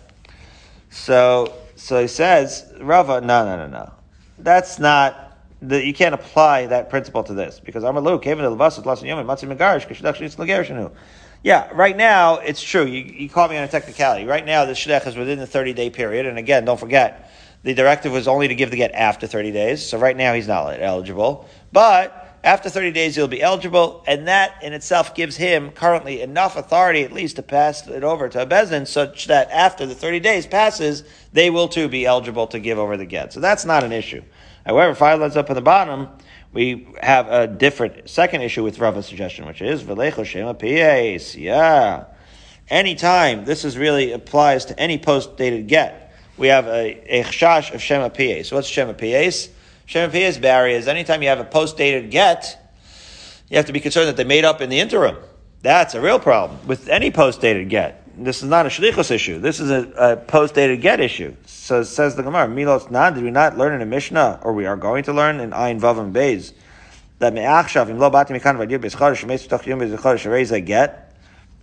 So, 0.91 1.55
so 1.77 1.99
he 1.99 2.07
says, 2.07 2.71
Rava, 2.79 3.23
no, 3.23 3.47
no, 3.47 3.57
no, 3.57 3.69
no. 3.69 3.91
That's 4.39 4.79
not 4.79 5.39
the, 5.63 5.83
you 5.83 5.95
can't 5.95 6.15
apply 6.15 6.67
that 6.67 6.91
principle 6.91 7.25
to 7.25 7.33
this 7.33 7.59
because 7.59 7.83
Amalu 7.83 8.21
came 8.21 8.37
into 8.39 8.51
the 8.51 8.57
Lavasat 8.57 8.85
Lasan 8.85 9.07
Yom. 10.77 10.93
Yeah, 11.43 11.71
right 11.73 11.97
now 11.97 12.37
it's 12.37 12.61
true. 12.61 12.85
You, 12.85 13.01
you 13.01 13.31
caught 13.31 13.49
me 13.49 13.57
on 13.57 13.65
a 13.65 13.69
technicality. 13.69 14.27
Right 14.27 14.45
now 14.45 14.67
the 14.67 14.73
shidduch 14.73 15.07
is 15.07 15.17
within 15.17 15.39
the 15.39 15.47
30 15.47 15.73
day 15.73 15.89
period, 15.89 16.27
and 16.27 16.37
again, 16.37 16.67
don't 16.67 16.79
forget 16.79 17.33
the 17.63 17.73
directive 17.73 18.13
was 18.13 18.29
only 18.29 18.49
to 18.49 18.55
give 18.55 18.71
the 18.71 18.77
get 18.77 18.93
after 18.93 19.27
30 19.27 19.53
days. 19.53 19.87
So 19.87 19.97
right 19.97 20.17
now 20.17 20.35
he's 20.35 20.49
not 20.49 20.79
eligible, 20.83 21.49
but 21.73 22.20
after 22.43 22.71
30 22.71 22.93
days 22.93 23.17
he'll 23.17 23.29
be 23.29 23.43
eligible, 23.43 24.03
and 24.07 24.29
that 24.29 24.63
in 24.63 24.73
itself 24.73 25.15
gives 25.15 25.37
him 25.37 25.71
currently 25.71 26.23
enough 26.23 26.57
authority 26.57 27.03
at 27.03 27.13
least 27.13 27.37
to 27.37 27.43
pass 27.43 27.87
it 27.87 28.03
over 28.03 28.29
to 28.29 28.43
a 28.43 28.47
bezdin, 28.47 28.87
such 28.87 29.27
that 29.27 29.51
after 29.51 29.85
the 29.85 29.95
30 29.95 30.21
days 30.21 30.47
passes, 30.47 31.05
they 31.33 31.51
will 31.51 31.69
too 31.69 31.89
be 31.89 32.07
eligible 32.07 32.47
to 32.47 32.59
give 32.59 32.79
over 32.79 32.97
the 32.97 33.05
get. 33.05 33.33
So 33.33 33.41
that's 33.41 33.65
not 33.65 33.85
an 33.85 33.93
issue. 33.93 34.23
However, 34.65 34.95
five 34.95 35.21
lines 35.21 35.37
up 35.37 35.51
at 35.51 35.55
the 35.55 35.61
bottom, 35.61 36.09
we 36.53 36.89
have 37.03 37.29
a 37.29 37.47
different 37.47 38.09
second 38.09 38.43
issue 38.43 38.65
with 38.65 38.79
Rava's 38.79 39.07
suggestion, 39.07 39.47
which 39.47 39.63
is 39.63 39.83
Velecho 39.83 40.25
Shema 40.25 40.55
Pies. 40.55 41.37
Yeah. 41.37 42.07
Anytime, 42.69 43.45
this 43.45 43.65
is 43.65 43.77
really 43.77 44.13
applies 44.13 44.67
to 44.67 44.79
any 44.79 44.99
post 44.99 45.37
dated 45.37 45.69
get. 45.69 46.15
We 46.37 46.49
have 46.49 46.67
a, 46.67 47.21
a 47.21 47.25
chash 47.25 47.75
of 47.75 47.83
Shema 47.83 48.09
Pies. 48.09 48.49
So 48.49 48.57
what's 48.57 48.69
Shema 48.69 48.95
Pies? 48.95 49.51
Shema 49.91 50.13
Pies 50.13 50.39
Barry 50.39 50.75
is 50.75 50.87
anytime 50.87 51.21
you 51.21 51.31
have 51.31 51.41
a 51.41 51.45
post 51.45 51.77
dated 51.77 52.13
get, 52.13 52.57
you 53.49 53.57
have 53.57 53.67
to 53.67 53.73
be 53.73 53.81
concerned 53.81 54.07
that 54.07 54.17
they 54.17 54.23
made 54.23 54.45
up 54.45 54.61
in 54.61 54.71
the 54.71 54.79
interim. 54.79 55.17
That's 55.63 55.95
a 55.95 56.01
real 56.01 56.21
problem 56.21 56.65
with 56.69 56.89
any 56.89 57.11
post 57.11 57.41
dated 57.41 57.69
get. 57.69 58.01
This 58.17 58.41
is 58.41 58.49
not 58.49 58.67
a 58.67 58.69
shlichus 58.69 59.11
issue. 59.11 59.41
This 59.41 59.59
is 59.59 59.69
a, 59.69 59.91
a 59.97 60.17
post 60.17 60.55
dated 60.55 60.81
get 60.81 61.01
issue. 61.01 61.35
So 61.45 61.83
says 61.83 62.15
the 62.15 62.23
Gemara, 62.23 62.47
Milos 62.47 62.89
Nan, 62.89 63.15
did 63.15 63.25
we 63.25 63.33
not 63.33 63.59
learn 63.59 63.73
in 63.75 63.83
a 63.83 63.85
Mishnah, 63.85 64.39
or 64.45 64.53
we 64.53 64.65
are 64.65 64.77
going 64.77 65.03
to 65.05 65.13
learn 65.13 65.41
in 65.41 65.51
Ayin 65.51 65.81
Vav 65.81 65.99
and 65.99 66.15
Beis, 66.15 66.53
that 67.19 67.35
me'achshav 67.35 67.91
im 67.91 67.99
lo 67.99 68.11
bati 68.11 68.33
mikan 68.33 68.59
vadir 68.59 68.79
b'schar 68.79 69.17
shemeis 69.17 69.49
toch 69.49 69.67
yom 69.67 69.81
b'schar 69.81 70.15
shereiz 70.15 70.53
a 70.53 70.61
get? 70.61 71.13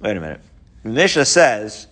Wait 0.02 0.18
a 0.18 0.20
minute. 0.20 0.42
Mishnah 0.84 1.24
says 1.24 1.88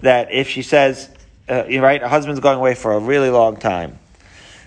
that 0.00 0.30
if 0.30 0.48
she 0.48 0.62
says, 0.62 1.10
uh, 1.48 1.64
right, 1.80 2.00
a 2.00 2.08
husband's 2.08 2.38
going 2.38 2.58
away 2.58 2.76
for 2.76 2.92
a 2.92 3.00
really 3.00 3.30
long 3.30 3.56
time. 3.56 3.98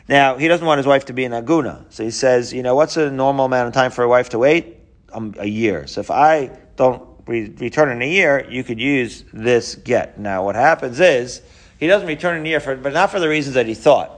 Now, 0.08 0.38
he 0.38 0.48
doesn't 0.48 0.66
want 0.66 0.78
his 0.78 0.86
wife 0.86 1.06
to 1.06 1.14
be 1.14 1.24
in 1.24 1.32
Aguna. 1.32 1.86
So 1.90 2.04
he 2.04 2.12
says, 2.12 2.54
you 2.54 2.62
know, 2.62 2.76
what's 2.76 2.96
a 2.98 3.10
normal 3.10 3.46
amount 3.46 3.68
of 3.68 3.74
time 3.74 3.92
for 3.92 4.04
a 4.04 4.08
wife 4.08 4.30
to 4.30 4.40
wait? 4.40 4.78
Um, 5.12 5.34
a 5.40 5.48
year. 5.48 5.88
So 5.88 6.02
if 6.02 6.12
I 6.12 6.52
don't 6.76 7.08
re- 7.26 7.54
return 7.58 7.90
in 7.90 8.02
a 8.02 8.10
year, 8.10 8.46
you 8.50 8.64
could 8.64 8.80
use 8.80 9.24
this 9.34 9.76
get. 9.76 10.20
Now, 10.20 10.44
what 10.44 10.56
happens 10.56 11.00
is 11.00 11.42
he 11.80 11.88
doesn't 11.88 12.08
return 12.08 12.38
in 12.38 12.46
a 12.46 12.50
year, 12.50 12.60
for, 12.60 12.76
but 12.76 12.94
not 12.94 13.12
for 13.12 13.20
the 13.20 13.30
reasons 13.30 13.56
that 13.56 13.66
he 13.66 13.74
thought. 13.74 14.12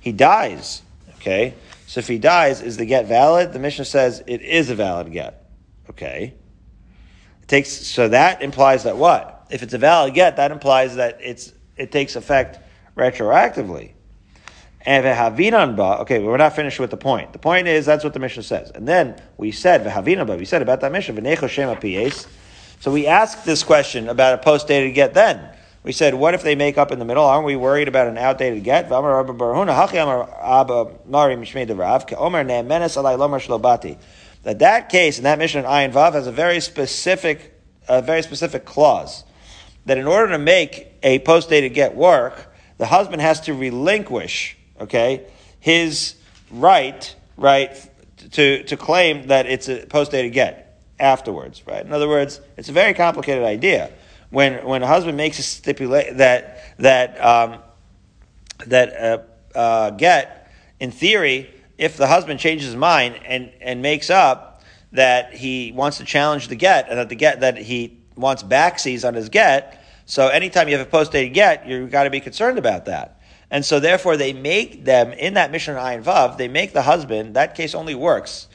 He 0.00 0.12
dies. 0.12 0.82
Okay, 1.16 1.54
so 1.86 2.00
if 2.00 2.08
he 2.08 2.18
dies, 2.18 2.62
is 2.62 2.78
the 2.78 2.86
get 2.86 3.06
valid? 3.06 3.52
The 3.52 3.58
Mishnah 3.58 3.84
says 3.84 4.22
it 4.26 4.40
is 4.40 4.70
a 4.70 4.74
valid 4.74 5.12
get. 5.12 5.50
Okay, 5.90 6.34
it 7.42 7.48
takes 7.48 7.70
so 7.70 8.08
that 8.08 8.40
implies 8.40 8.84
that 8.84 8.96
what? 8.96 9.46
If 9.50 9.62
it's 9.62 9.74
a 9.74 9.78
valid 9.78 10.14
get, 10.14 10.36
that 10.36 10.50
implies 10.50 10.96
that 10.96 11.18
it's 11.20 11.52
it 11.76 11.92
takes 11.92 12.16
effect 12.16 12.58
retroactively. 12.96 13.92
Okay, 14.86 16.18
we're 16.20 16.36
not 16.36 16.56
finished 16.56 16.80
with 16.80 16.90
the 16.90 16.96
point. 16.96 17.32
The 17.32 17.38
point 17.38 17.68
is 17.68 17.84
that's 17.84 18.02
what 18.02 18.14
the 18.14 18.18
Mishnah 18.18 18.42
says. 18.42 18.70
And 18.70 18.88
then 18.88 19.20
we 19.36 19.52
said. 19.52 19.84
We 20.06 20.44
said 20.44 20.62
about 20.62 20.80
that 20.80 20.90
Mishnah. 20.90 22.10
So 22.80 22.90
we 22.90 23.06
asked 23.06 23.44
this 23.44 23.62
question 23.62 24.08
about 24.08 24.34
a 24.34 24.38
post-dated 24.38 24.94
get 24.94 25.12
then. 25.12 25.50
We 25.82 25.92
said, 25.92 26.14
what 26.14 26.34
if 26.34 26.42
they 26.42 26.54
make 26.54 26.78
up 26.78 26.92
in 26.92 26.98
the 26.98 27.06
middle? 27.06 27.24
Aren't 27.24 27.46
we 27.46 27.56
worried 27.56 27.88
about 27.88 28.06
an 28.06 28.18
outdated 28.18 28.64
get? 28.64 28.88
That 28.88 29.02
that 34.58 34.88
case, 34.88 35.18
in 35.18 35.24
that 35.24 35.38
mission 35.38 35.60
in 35.60 35.66
Ayin 35.66 35.92
Vav, 35.92 36.12
has 36.12 36.26
a 36.26 36.32
very 36.32 36.60
specific, 36.60 37.60
a 37.88 38.02
very 38.02 38.22
specific 38.22 38.64
clause. 38.64 39.24
That 39.86 39.98
in 39.98 40.06
order 40.06 40.32
to 40.32 40.38
make 40.38 40.88
a 41.02 41.18
post-dated 41.20 41.74
get 41.74 41.94
work, 41.94 42.52
the 42.76 42.86
husband 42.86 43.22
has 43.22 43.40
to 43.42 43.54
relinquish, 43.54 44.56
okay, 44.80 45.26
his 45.60 46.14
right, 46.50 47.14
right, 47.36 47.88
to, 48.32 48.62
to 48.64 48.76
claim 48.76 49.28
that 49.28 49.46
it's 49.46 49.68
a 49.68 49.86
post-dated 49.86 50.32
get 50.32 50.78
afterwards, 50.98 51.66
right? 51.66 51.84
In 51.84 51.92
other 51.92 52.08
words, 52.08 52.40
it's 52.56 52.68
a 52.68 52.72
very 52.72 52.94
complicated 52.94 53.44
idea. 53.44 53.90
When, 54.30 54.64
when 54.64 54.82
a 54.82 54.86
husband 54.86 55.16
makes 55.16 55.38
a 55.38 55.42
stipulation 55.42 56.18
that, 56.18 56.76
that, 56.78 57.22
um, 57.24 57.58
that 58.66 59.24
uh, 59.54 59.58
uh, 59.58 59.90
get, 59.90 60.52
in 60.78 60.90
theory, 60.90 61.50
if 61.78 61.96
the 61.96 62.06
husband 62.06 62.38
changes 62.38 62.66
his 62.66 62.76
mind 62.76 63.18
and, 63.24 63.50
and 63.60 63.82
makes 63.82 64.10
up 64.10 64.62
that 64.92 65.34
he 65.34 65.72
wants 65.72 65.98
to 65.98 66.04
challenge 66.04 66.48
the 66.48 66.56
get 66.56 66.88
and 66.88 66.98
that 66.98 67.08
the 67.08 67.14
get 67.14 67.40
that 67.40 67.56
he 67.56 67.98
wants 68.16 68.42
backsies 68.42 69.06
on 69.06 69.14
his 69.14 69.28
get, 69.28 69.82
so 70.06 70.28
anytime 70.28 70.68
you 70.68 70.76
have 70.76 70.86
a 70.86 70.90
post-dated 70.90 71.32
get, 71.32 71.66
you've 71.66 71.90
got 71.90 72.04
to 72.04 72.10
be 72.10 72.20
concerned 72.20 72.58
about 72.58 72.86
that. 72.86 73.19
And 73.50 73.64
so 73.64 73.80
therefore 73.80 74.16
they 74.16 74.32
make 74.32 74.84
them, 74.84 75.12
in 75.12 75.34
that 75.34 75.50
mission 75.50 75.74
Ayin 75.74 76.04
Vav, 76.04 76.36
they 76.36 76.48
make 76.48 76.72
the 76.72 76.82
husband, 76.82 77.34
that 77.34 77.54
case 77.54 77.74
only 77.74 77.94
works. 77.94 78.46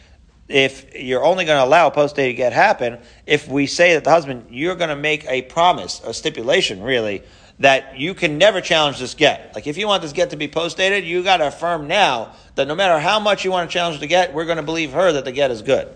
If 0.47 0.95
you're 0.95 1.25
only 1.25 1.45
going 1.45 1.58
to 1.60 1.65
allow 1.65 1.89
post 1.89 2.15
dated 2.15 2.38
get 2.38 2.53
happen 2.53 2.99
if 3.25 3.47
we 3.47 3.65
say 3.65 3.95
that 3.95 4.03
the 4.03 4.12
husband 4.12 4.45
you're 4.51 4.75
going 4.75 4.91
to 4.91 4.95
make 4.95 5.25
a 5.25 5.41
promise 5.41 6.01
a 6.05 6.13
stipulation 6.13 6.84
really 6.84 7.23
that 7.58 7.97
you 7.97 8.13
can 8.13 8.38
never 8.38 8.62
challenge 8.62 8.99
this 8.99 9.15
get. 9.15 9.55
Like 9.55 9.65
if 9.65 9.75
you 9.75 9.88
want 9.88 10.03
this 10.03 10.13
get 10.13 10.29
to 10.29 10.38
be 10.38 10.47
post 10.47 10.77
dated 10.77 11.03
you 11.03 11.23
got 11.23 11.38
to 11.38 11.47
affirm 11.47 11.88
now 11.88 12.34
that 12.53 12.67
no 12.67 12.75
matter 12.75 12.99
how 12.99 13.19
much 13.19 13.43
you 13.43 13.49
want 13.49 13.67
to 13.67 13.73
challenge 13.73 13.99
the 13.99 14.05
get 14.05 14.36
we're 14.36 14.45
going 14.45 14.58
to 14.58 14.63
believe 14.63 14.91
her 14.91 15.13
that 15.13 15.25
the 15.25 15.31
get 15.31 15.49
is 15.49 15.63
good. 15.63 15.89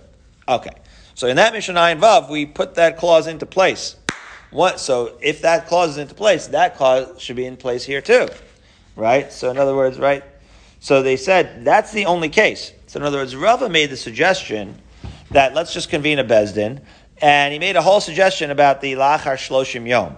Okay. 0.48 0.72
So 1.14 1.28
in 1.28 1.36
that 1.36 1.54
mission 1.54 1.76
Ayin 1.76 2.00
Vav 2.00 2.28
we 2.28 2.48
put 2.48 2.74
that 2.74 2.98
clause 2.98 3.28
into 3.28 3.46
place. 3.46 3.98
What 4.50 4.80
so 4.80 5.16
if 5.22 5.44
that 5.44 5.68
clause 5.68 5.92
is 5.92 5.98
into 6.00 6.16
place 6.16 6.48
that 6.48 6.76
clause 6.76 7.22
should 7.22 7.36
be 7.36 7.46
in 7.46 7.56
place 7.56 7.84
here 7.84 8.02
too 8.02 8.30
right 9.00 9.34
so 9.34 9.50
in 9.50 9.58
other 9.58 9.76
words 9.76 9.98
right 9.98 10.24
so 10.80 11.02
they 11.02 11.18
said 11.18 11.66
that's 11.66 11.92
the 11.92 12.06
only 12.06 12.30
case 12.30 12.74
so 12.90 13.00
in 13.00 13.06
other 13.06 13.20
words, 13.20 13.36
Rava 13.36 13.70
made 13.70 13.92
the 13.92 13.98
suggestion 13.98 14.82
that 15.30 15.54
let's 15.54 15.76
just 15.76 15.92
convene 15.92 16.18
a 16.18 16.24
Bezdin, 16.24 16.82
and 17.22 17.54
he 17.54 17.60
made 17.60 17.76
a 17.76 17.84
whole 17.84 18.02
suggestion 18.02 18.50
about 18.50 18.82
the 18.82 18.94
Lachar 18.94 19.36
Shloshim 19.36 19.88
Yom. 19.88 20.18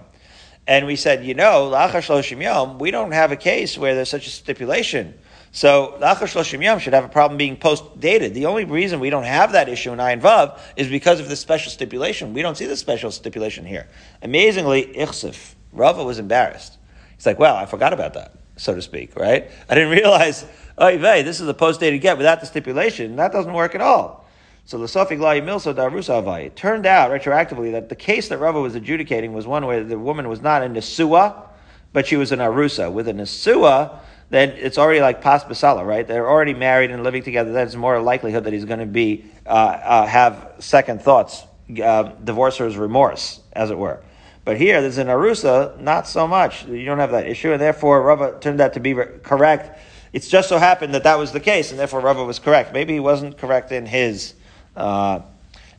And 0.66 0.86
we 0.86 0.96
said, 0.96 1.22
you 1.22 1.34
know, 1.34 1.70
Lachar 1.70 2.00
Shloshim 2.00 2.42
Yom, 2.42 2.78
we 2.78 2.90
don't 2.90 3.12
have 3.12 3.30
a 3.30 3.36
case 3.36 3.76
where 3.76 3.94
there's 3.94 4.08
such 4.08 4.26
a 4.26 4.30
stipulation. 4.30 5.12
So 5.50 5.98
Lachar 6.00 6.20
Shloshim 6.20 6.64
Yom 6.64 6.78
should 6.78 6.94
have 6.94 7.04
a 7.04 7.10
problem 7.10 7.36
being 7.36 7.58
post-dated. 7.58 8.32
The 8.32 8.46
only 8.46 8.64
reason 8.64 9.00
we 9.00 9.10
don't 9.10 9.24
have 9.24 9.52
that 9.52 9.68
issue 9.68 9.92
in 9.92 9.98
Ayin 9.98 10.22
Vav 10.22 10.58
is 10.74 10.88
because 10.88 11.20
of 11.20 11.28
the 11.28 11.36
special 11.36 11.70
stipulation. 11.70 12.32
We 12.32 12.40
don't 12.40 12.56
see 12.56 12.64
the 12.64 12.78
special 12.78 13.10
stipulation 13.10 13.66
here. 13.66 13.86
Amazingly, 14.22 14.94
Ichsif, 14.96 15.56
Rava 15.72 16.02
was 16.02 16.18
embarrassed. 16.18 16.78
He's 17.16 17.26
like, 17.26 17.38
well, 17.38 17.54
I 17.54 17.66
forgot 17.66 17.92
about 17.92 18.14
that, 18.14 18.34
so 18.56 18.74
to 18.74 18.82
speak, 18.82 19.16
right? 19.16 19.50
I 19.68 19.74
didn't 19.74 19.90
realize 20.02 20.44
Oy 20.80 20.98
vey, 20.98 21.22
this 21.22 21.40
is 21.40 21.48
a 21.48 21.54
post-dated 21.54 22.00
get 22.00 22.16
without 22.16 22.40
the 22.40 22.46
stipulation. 22.46 23.16
That 23.16 23.32
doesn't 23.32 23.52
work 23.52 23.74
at 23.74 23.80
all. 23.80 24.24
So 24.64 24.78
the 24.78 24.86
Sofik 24.86 25.18
Lai 25.18 25.40
Milso 25.40 25.74
Darusa 25.74 26.22
Avai. 26.22 26.46
It 26.46 26.56
turned 26.56 26.86
out 26.86 27.10
retroactively 27.10 27.72
that 27.72 27.88
the 27.88 27.96
case 27.96 28.28
that 28.28 28.38
Rava 28.38 28.60
was 28.60 28.74
adjudicating 28.74 29.32
was 29.32 29.46
one 29.46 29.66
where 29.66 29.84
the 29.84 29.98
woman 29.98 30.28
was 30.28 30.40
not 30.40 30.62
a 30.62 30.66
Nesua, 30.66 31.48
but 31.92 32.06
she 32.06 32.16
was 32.16 32.32
an 32.32 32.38
Arusa. 32.38 32.90
With 32.90 33.08
a 33.08 33.12
Nesua, 33.12 33.98
then 34.30 34.50
it's 34.50 34.78
already 34.78 35.00
like 35.00 35.20
pas 35.20 35.44
basala, 35.44 35.84
right? 35.84 36.06
They're 36.06 36.28
already 36.28 36.54
married 36.54 36.90
and 36.90 37.02
living 37.02 37.22
together. 37.22 37.52
There's 37.52 37.76
more 37.76 38.00
likelihood 38.00 38.44
that 38.44 38.52
he's 38.52 38.64
going 38.64 38.80
to 38.80 38.86
be 38.86 39.26
uh, 39.44 39.48
uh, 39.50 40.06
have 40.06 40.52
second 40.58 41.02
thoughts, 41.02 41.44
uh, 41.82 42.04
divorcer's 42.24 42.76
remorse, 42.78 43.40
as 43.52 43.70
it 43.70 43.76
were. 43.76 44.02
But 44.44 44.56
here, 44.56 44.80
there's 44.80 44.98
an 44.98 45.06
arusa, 45.06 45.78
not 45.80 46.08
so 46.08 46.26
much. 46.26 46.66
You 46.66 46.84
don't 46.84 46.98
have 46.98 47.12
that 47.12 47.26
issue, 47.26 47.52
and 47.52 47.60
therefore 47.60 48.02
Rava 48.02 48.38
turned 48.40 48.60
out 48.60 48.72
to 48.74 48.80
be 48.80 48.94
correct 48.94 49.78
it's 50.12 50.28
just 50.28 50.48
so 50.48 50.58
happened 50.58 50.94
that 50.94 51.04
that 51.04 51.18
was 51.18 51.32
the 51.32 51.40
case, 51.40 51.70
and 51.70 51.80
therefore 51.80 52.00
Rava 52.00 52.24
was 52.24 52.38
correct. 52.38 52.72
Maybe 52.72 52.92
he 52.92 53.00
wasn't 53.00 53.38
correct 53.38 53.72
in 53.72 53.86
his. 53.86 54.34
Uh, 54.76 55.20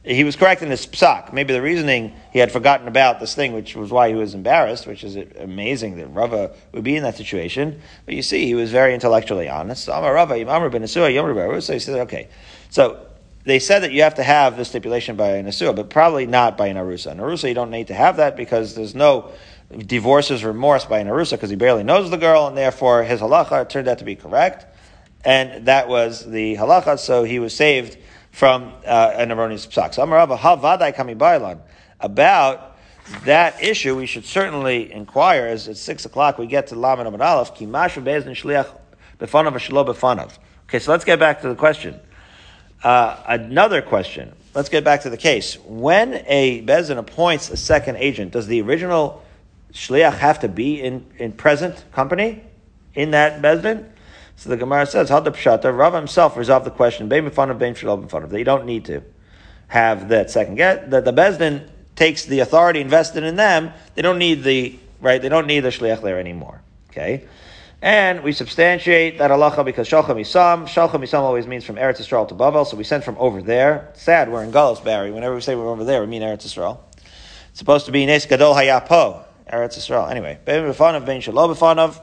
he 0.04 0.26
was 0.26 0.36
correct 0.36 0.62
in 0.62 0.70
his 0.70 0.86
psak. 0.86 1.32
Maybe 1.32 1.54
the 1.54 1.62
reasoning 1.62 2.14
he 2.34 2.40
had 2.40 2.52
forgotten 2.52 2.88
about 2.88 3.20
this 3.22 3.36
thing, 3.36 3.54
which 3.54 3.76
was 3.76 3.90
why 3.90 4.10
he 4.10 4.16
was 4.16 4.34
embarrassed, 4.34 4.86
which 4.86 5.04
is 5.04 5.16
amazing 5.40 5.98
that 5.98 6.08
Rava 6.08 6.54
would 6.74 6.84
be 6.84 6.98
in 6.98 7.04
that 7.04 7.16
situation. 7.16 7.80
But 8.06 8.16
you 8.16 8.22
see, 8.22 8.46
he 8.46 8.56
was 8.56 8.70
very 8.70 8.94
intellectually 8.94 9.48
honest. 9.48 9.86
So 9.86 9.94
Amar 9.94 10.14
Rava, 10.14 10.42
Amar 10.42 10.70
ben 10.70 10.82
Asua, 10.82 11.62
So 11.62 11.74
he 11.74 11.80
said, 11.80 12.00
okay. 12.02 12.28
So 12.70 13.06
they 13.46 13.60
said 13.60 13.80
that 13.80 13.92
you 13.92 14.04
have 14.04 14.16
to 14.16 14.24
have 14.24 14.56
the 14.58 14.66
stipulation 14.66 15.16
by 15.16 15.32
an 15.32 15.46
Asua, 15.46 15.76
but 15.76 15.90
probably 15.90 16.26
not 16.26 16.58
by 16.58 16.68
an 16.68 16.78
Arusa. 16.78 17.12
An 17.12 17.18
Arusa, 17.18 17.50
you 17.50 17.54
don't 17.54 17.72
need 17.72 17.88
to 17.88 17.94
have 17.94 18.18
that 18.18 18.38
because 18.38 18.76
there's 18.76 18.96
no 18.96 19.32
divorces 19.78 20.44
remorse 20.44 20.86
by 20.86 21.00
an 21.00 21.08
Arusa 21.08 21.32
because 21.32 21.50
he 21.50 21.56
barely 21.56 21.84
knows 21.84 22.10
the 22.10 22.18
girl, 22.18 22.48
and 22.48 22.58
therefore 22.58 23.04
his 23.04 23.20
halacha 23.20 23.68
turned 23.68 23.88
out 23.88 24.00
to 24.00 24.06
be 24.06 24.16
correct. 24.16 24.66
And 25.26 25.68
that 25.68 25.88
was 25.88 26.26
the 26.26 26.56
halacha, 26.56 27.00
so 27.00 27.24
he 27.24 27.40
was 27.40 27.54
saved 27.54 27.98
from 28.32 28.74
uh, 28.86 29.14
an 29.16 29.32
erroneous 29.32 29.68
psak. 29.68 29.94
So 29.94 30.06
Amarava, 30.06 30.38
how 30.38 30.56
vadai 30.56 30.96
kami 30.96 31.16
bailan. 31.16 31.60
About 32.00 32.78
that 33.26 33.62
issue, 33.62 33.96
we 33.96 34.06
should 34.06 34.26
certainly 34.26 34.92
inquire, 34.92 35.48
as 35.48 35.68
at 35.68 35.78
6 35.78 36.06
o'clock 36.06 36.38
we 36.38 36.48
get 36.48 36.68
to 36.68 36.76
Laman 36.76 37.08
Amad 37.08 37.22
Aleph, 37.22 37.56
ki 37.56 37.66
mashu 37.66 38.02
shliach 38.02 38.68
befanav. 39.20 40.38
Okay, 40.68 40.80
so 40.80 40.92
let's 40.92 41.06
get 41.06 41.20
back 41.20 41.42
to 41.42 41.50
the 41.50 41.56
question. 41.56 42.00
Uh, 42.84 43.18
another 43.28 43.82
question. 43.82 44.34
Let's 44.54 44.70
get 44.70 44.84
back 44.84 45.02
to 45.04 45.10
the 45.10 45.18
case. 45.18 45.58
When 45.66 46.24
a 46.28 46.62
Bezin 46.64 46.98
appoints 46.98 47.50
a 47.50 47.58
second 47.58 47.96
agent, 47.98 48.34
does 48.34 48.48
the 48.48 48.62
original 48.62 49.24
shliach 49.74 50.18
have 50.18 50.42
to 50.42 50.50
be 50.50 50.82
in, 50.82 51.06
in 51.18 51.32
present 51.32 51.84
company 51.94 52.44
in 52.94 53.12
that 53.12 53.42
bezin? 53.42 53.90
So 54.36 54.50
the 54.50 54.58
Gemara 54.58 54.86
says, 54.86 55.10
"Had 55.10 55.24
the 55.24 55.32
pshata." 55.32 55.76
Rav 55.76 55.94
himself 55.94 56.36
resolved 56.36 56.66
the 56.66 56.72
question. 56.72 57.08
Bein 57.08 57.30
bein 57.30 57.88
of. 57.88 58.30
They 58.30 58.44
don't 58.44 58.66
need 58.66 58.86
to 58.86 59.02
have 59.70 60.10
that 60.10 60.30
second 60.30 60.56
get. 60.56 60.92
That 60.92 61.06
the 61.06 61.14
bezdin 61.14 61.70
takes 61.96 62.26
the 62.26 62.40
authority 62.40 62.82
invested 62.82 63.24
in 63.24 63.38
them. 63.38 63.72
They 63.96 64.02
don't 64.02 64.20
need 64.20 64.44
the 64.44 64.78
right. 65.00 65.22
They 65.22 65.30
don't 65.30 65.48
need 65.48 65.62
the 65.62 65.70
shliach 65.70 66.02
there 66.02 66.20
anymore. 66.20 66.62
Okay. 66.90 67.26
And 67.84 68.24
we 68.24 68.32
substantiate 68.32 69.18
that 69.18 69.30
halacha 69.30 69.66
because 69.66 69.90
shalcha 69.90 70.12
misam. 70.12 70.64
Shalcha 70.64 70.94
misam 70.94 71.20
always 71.20 71.48
means 71.48 71.66
from 71.66 71.76
Eretz 71.76 72.00
Yisrael 72.00 72.26
to 72.30 72.34
Bavel, 72.34 72.66
so 72.66 72.78
we 72.78 72.86
sent 72.86 73.04
from 73.04 73.18
over 73.18 73.42
there. 73.42 73.92
Sad, 73.94 74.32
we're 74.32 74.42
in 74.42 74.54
Galus, 74.54 74.82
Barry. 74.82 75.12
Whenever 75.12 75.36
we 75.36 75.42
say 75.42 75.54
we're 75.54 75.68
over 75.68 75.84
there, 75.84 76.00
we 76.00 76.08
mean 76.08 76.22
Eretz 76.22 76.46
Yisrael. 76.46 76.80
It's 77.50 77.60
supposed 77.60 77.86
to 77.88 77.92
be 77.92 78.06
Nes 78.06 78.26
Gadol 78.26 78.54
Hayapo, 78.54 79.26
Eretz 79.52 79.78
Yisrael. 79.78 80.10
Anyway, 80.10 80.40
Ben 80.46 80.64
B'fanav, 80.64 81.06
Ben 81.06 81.20
Shalom 81.20 81.54
B'fanav. 81.54 82.00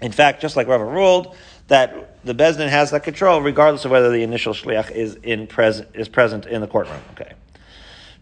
In 0.00 0.12
fact, 0.12 0.40
just 0.40 0.54
like 0.54 0.68
Rava 0.68 0.84
ruled, 0.84 1.34
that 1.66 2.24
the 2.24 2.32
Bezdin 2.32 2.68
has 2.68 2.92
that 2.92 3.02
control 3.02 3.42
regardless 3.42 3.84
of 3.84 3.90
whether 3.90 4.12
the 4.12 4.22
initial 4.22 4.52
shliach 4.52 4.92
is 4.92 5.16
in 5.24 5.48
present 5.48 5.88
is 5.94 6.08
present 6.08 6.46
in 6.46 6.60
the 6.60 6.68
courtroom. 6.68 7.00
Okay. 7.14 7.32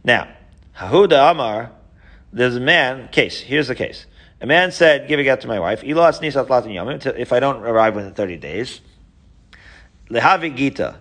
Now, 0.03 0.29
Hahuda 0.79 1.33
Amar, 1.33 1.71
there's 2.33 2.57
a 2.57 2.61
man, 2.61 3.09
case, 3.09 3.41
here's 3.41 3.69
the 3.69 3.75
case. 3.75 4.07
A 4.45 4.47
man 4.47 4.73
said, 4.73 5.09
give 5.09 5.19
a 5.19 5.25
get 5.25 5.41
to 5.41 5.49
my 5.49 5.59
wife, 5.59 5.81
if 5.83 7.33
I 7.33 7.41
don't 7.41 7.65
arrive 7.65 7.97
within 7.97 8.13
30 8.13 8.37
days, 8.37 8.83
lehavi 10.11 10.55
gita, 10.55 10.97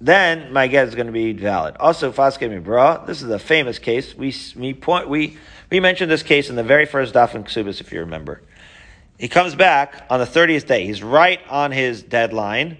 then 0.00 0.52
my 0.52 0.68
get 0.68 0.86
is 0.86 0.94
going 0.94 1.08
to 1.08 1.12
be 1.12 1.32
valid. 1.32 1.76
Also, 1.78 2.12
faske 2.12 2.62
bra. 2.62 3.04
This 3.04 3.20
is 3.20 3.28
a 3.30 3.40
famous 3.40 3.80
case. 3.80 4.14
We 4.14 4.32
we 4.54 4.74
point 4.74 5.08
we 5.08 5.38
we 5.72 5.80
mentioned 5.80 6.08
this 6.08 6.22
case 6.22 6.50
in 6.50 6.54
the 6.54 6.62
very 6.62 6.86
first 6.86 7.14
daf 7.14 7.34
in 7.34 7.42
Ksubis, 7.42 7.80
if 7.80 7.92
you 7.92 7.98
remember. 7.98 8.42
He 9.18 9.26
comes 9.26 9.56
back 9.56 10.06
on 10.08 10.20
the 10.20 10.24
30th 10.24 10.68
day. 10.68 10.86
He's 10.86 11.02
right 11.02 11.40
on 11.50 11.72
his 11.72 12.04
deadline, 12.04 12.78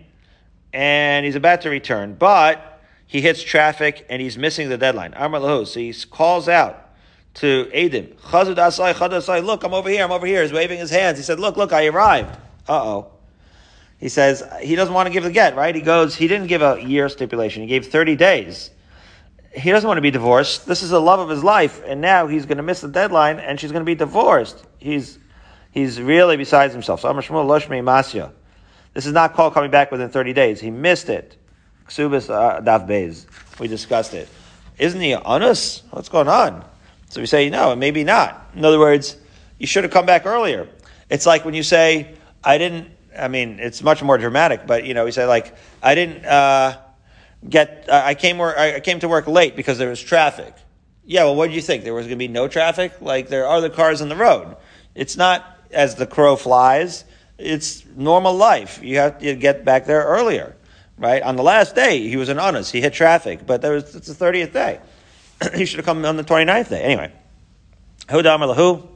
and 0.73 1.27
he's 1.27 1.35
about 1.35 1.63
to 1.63 1.71
return, 1.71 2.15
but 2.15 2.81
he 3.09 3.21
hits 3.21 3.43
traffic 3.43 4.07
and 4.09 4.23
he's 4.23 4.39
missing 4.39 4.69
the 4.69 4.79
deadline. 4.79 5.11
Lahu. 5.11 5.67
So 5.67 5.81
he 5.81 5.93
calls 6.09 6.49
out 6.49 6.82
to 7.35 7.71
Adim, 7.75 8.15
Chazud 8.17 8.57
asai, 8.57 8.93
asai, 8.95 9.45
look, 9.45 9.65
I'm 9.65 9.73
over 9.73 9.89
here, 9.89 10.05
I'm 10.05 10.13
over 10.13 10.27
here. 10.27 10.43
He's 10.43 10.53
waving 10.53 10.79
his 10.79 10.91
hands. 10.91 11.19
He 11.19 11.25
said, 11.25 11.41
look, 11.41 11.57
look, 11.57 11.73
I 11.73 11.87
arrived. 11.87 12.37
Uh-oh. 12.69 13.11
He 13.99 14.09
says, 14.09 14.43
he 14.61 14.75
doesn't 14.75 14.93
want 14.93 15.07
to 15.07 15.13
give 15.13 15.23
the 15.23 15.31
get, 15.31 15.57
right? 15.57 15.75
He 15.75 15.81
goes, 15.81 16.15
he 16.15 16.27
didn't 16.27 16.49
give 16.49 16.61
a 16.61 16.83
year 16.83 17.09
stipulation. 17.09 17.63
He 17.63 17.69
gave 17.69 17.87
30 17.87 18.17
days. 18.17 18.71
He 19.55 19.71
doesn't 19.71 19.87
want 19.87 19.99
to 19.99 20.03
be 20.03 20.11
divorced. 20.11 20.67
This 20.67 20.83
is 20.83 20.91
the 20.91 21.01
love 21.01 21.21
of 21.21 21.29
his 21.29 21.45
life. 21.45 21.83
And 21.87 22.01
now 22.01 22.27
he's 22.27 22.45
going 22.45 22.57
to 22.57 22.63
miss 22.63 22.81
the 22.81 22.89
deadline 22.89 23.39
and 23.39 23.61
she's 23.61 23.71
going 23.71 23.83
to 23.83 23.87
be 23.87 23.95
divorced. 23.95 24.65
He's, 24.79 25.19
he's 25.71 26.01
really 26.01 26.37
besides 26.37 26.73
himself. 26.73 27.01
So 27.01 27.09
Amar 27.11 27.23
Shmuel 27.23 27.47
Loshmi 27.47 27.81
Masya. 27.83 28.33
This 28.93 29.07
is 29.07 29.13
not 29.13 29.35
called 29.35 29.55
coming 29.55 29.71
back 29.71 29.91
within 29.91 30.11
30 30.11 30.33
days. 30.33 30.61
He 30.61 30.71
missed 30.71 31.09
it. 31.09 31.37
Ksubis 31.87 32.29
uh, 32.29 32.61
Daf 32.61 32.89
Beis. 32.89 33.27
We 33.61 33.69
discussed 33.69 34.15
it. 34.15 34.29
Isn't 34.79 35.01
he 35.01 35.15
honest? 35.15 35.85
What's 35.91 36.09
going 36.09 36.29
on? 36.29 36.65
So 37.13 37.21
we 37.21 37.27
say, 37.27 37.51
no, 37.51 37.77
maybe 37.77 38.05
not. 38.05 38.49
In 38.57 38.65
other 38.65 38.79
words, 38.79 39.19
you 39.59 39.67
should 39.67 39.85
have 39.85 39.93
come 39.93 40.07
back 40.07 40.25
earlier. 40.25 40.67
It's 41.11 41.27
like 41.27 41.45
when 41.45 41.53
you 41.53 41.63
say, 41.63 42.15
I 42.43 42.57
didn't, 42.57 42.89
I 43.17 43.29
mean, 43.29 43.59
it's 43.61 43.83
much 43.83 44.03
more 44.03 44.17
dramatic, 44.17 44.67
but 44.67 44.87
you 44.87 44.95
know, 44.95 45.05
we 45.05 45.11
say 45.11 45.27
like, 45.27 45.55
I 45.83 45.95
didn't, 45.95 46.25
uh, 46.25 46.79
get, 47.47 47.87
I 47.93 48.15
came 48.15 48.39
work, 48.39 48.57
I 48.57 48.81
came 48.81 48.99
to 49.01 49.09
work 49.09 49.27
late 49.27 49.57
because 49.57 49.77
there 49.77 49.91
was 49.91 50.01
traffic. 50.01 50.55
Yeah, 51.05 51.25
well, 51.25 51.37
what 51.37 51.49
did 51.49 51.55
you 51.55 51.61
think? 51.61 51.85
There 51.85 51.93
was 51.93 52.07
going 52.07 52.17
to 52.17 52.25
be 52.25 52.29
no 52.29 52.49
traffic? 52.49 52.95
Like, 53.03 53.29
there 53.29 53.47
are 53.47 53.61
the 53.61 53.69
cars 53.69 54.01
on 54.01 54.09
the 54.09 54.17
road. 54.17 54.57
It's 54.95 55.19
not 55.19 55.45
as 55.71 55.97
the 55.97 56.07
crow 56.07 56.35
flies. 56.35 57.05
It's 57.37 57.85
normal 57.95 58.35
life. 58.35 58.83
You 58.83 58.97
have 58.99 59.19
to 59.19 59.35
get 59.35 59.67
back 59.67 59.85
there 59.85 60.03
earlier, 60.03 60.57
right? 60.97 61.23
On 61.23 61.37
the 61.37 61.43
last 61.43 61.75
day, 61.75 62.09
he 62.09 62.17
was 62.17 62.31
an 62.31 62.39
honest. 62.39 62.73
He 62.73 62.81
hit 62.81 62.95
traffic, 62.95 63.47
but 63.47 63.61
there 63.61 63.73
was, 63.73 63.95
it's 63.95 64.07
the 64.07 64.15
30th 64.15 64.55
day. 64.55 64.81
he 65.55 65.65
should 65.65 65.79
have 65.79 65.87
come 65.87 66.05
on 66.05 66.17
the 66.17 66.25
29th 66.25 66.69
day. 66.69 66.83
Anyway. 66.83 67.13
Hudam 68.09 68.55
lahu. 68.55 68.89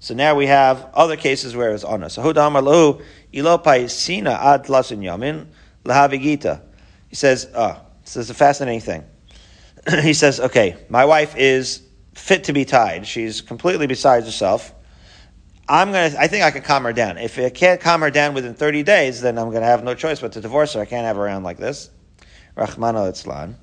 So 0.00 0.14
now 0.14 0.34
we 0.34 0.46
have 0.46 0.88
other 0.94 1.16
cases 1.16 1.54
where 1.54 1.72
it's 1.72 1.84
honest. 1.84 2.16
So 2.16 2.22
Hudam 2.22 2.60
lahu 2.60 3.02
ilopai 3.32 3.90
sina 3.90 4.30
ad 4.30 4.64
lasin 4.64 4.98
yamin 4.98 5.46
lahavigita. 5.84 6.60
He 7.08 7.16
says, 7.16 7.48
oh, 7.54 7.80
this 8.02 8.16
is 8.16 8.30
a 8.30 8.34
fascinating 8.34 8.80
thing. 8.80 9.04
he 10.02 10.14
says, 10.14 10.40
okay, 10.40 10.76
my 10.88 11.04
wife 11.04 11.36
is 11.36 11.82
fit 12.14 12.44
to 12.44 12.52
be 12.52 12.64
tied. 12.64 13.06
She's 13.06 13.40
completely 13.40 13.86
besides 13.86 14.26
herself. 14.26 14.74
I'm 15.68 15.92
gonna. 15.92 16.14
I 16.18 16.26
think 16.26 16.44
I 16.44 16.50
can 16.50 16.62
calm 16.62 16.82
her 16.84 16.92
down. 16.92 17.18
If 17.18 17.38
I 17.38 17.48
can't 17.48 17.80
calm 17.80 18.00
her 18.00 18.10
down 18.10 18.34
within 18.34 18.54
30 18.54 18.82
days, 18.82 19.20
then 19.20 19.38
I'm 19.38 19.50
gonna 19.52 19.66
have 19.66 19.84
no 19.84 19.94
choice 19.94 20.20
but 20.20 20.32
to 20.32 20.40
divorce 20.40 20.74
her. 20.74 20.80
I 20.80 20.84
can't 20.84 21.06
have 21.06 21.16
her 21.16 21.22
around 21.22 21.44
like 21.44 21.56
this. 21.56 21.88
Rahmano 22.56 23.08
Itzlan. 23.10 23.54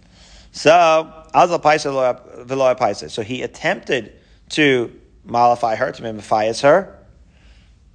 So, 0.51 1.18
So 1.33 3.21
he 3.21 3.41
attempted 3.43 4.13
to 4.49 4.99
mollify 5.23 5.75
her, 5.75 5.91
to 5.91 6.01
mimifias 6.01 6.61
her, 6.61 6.97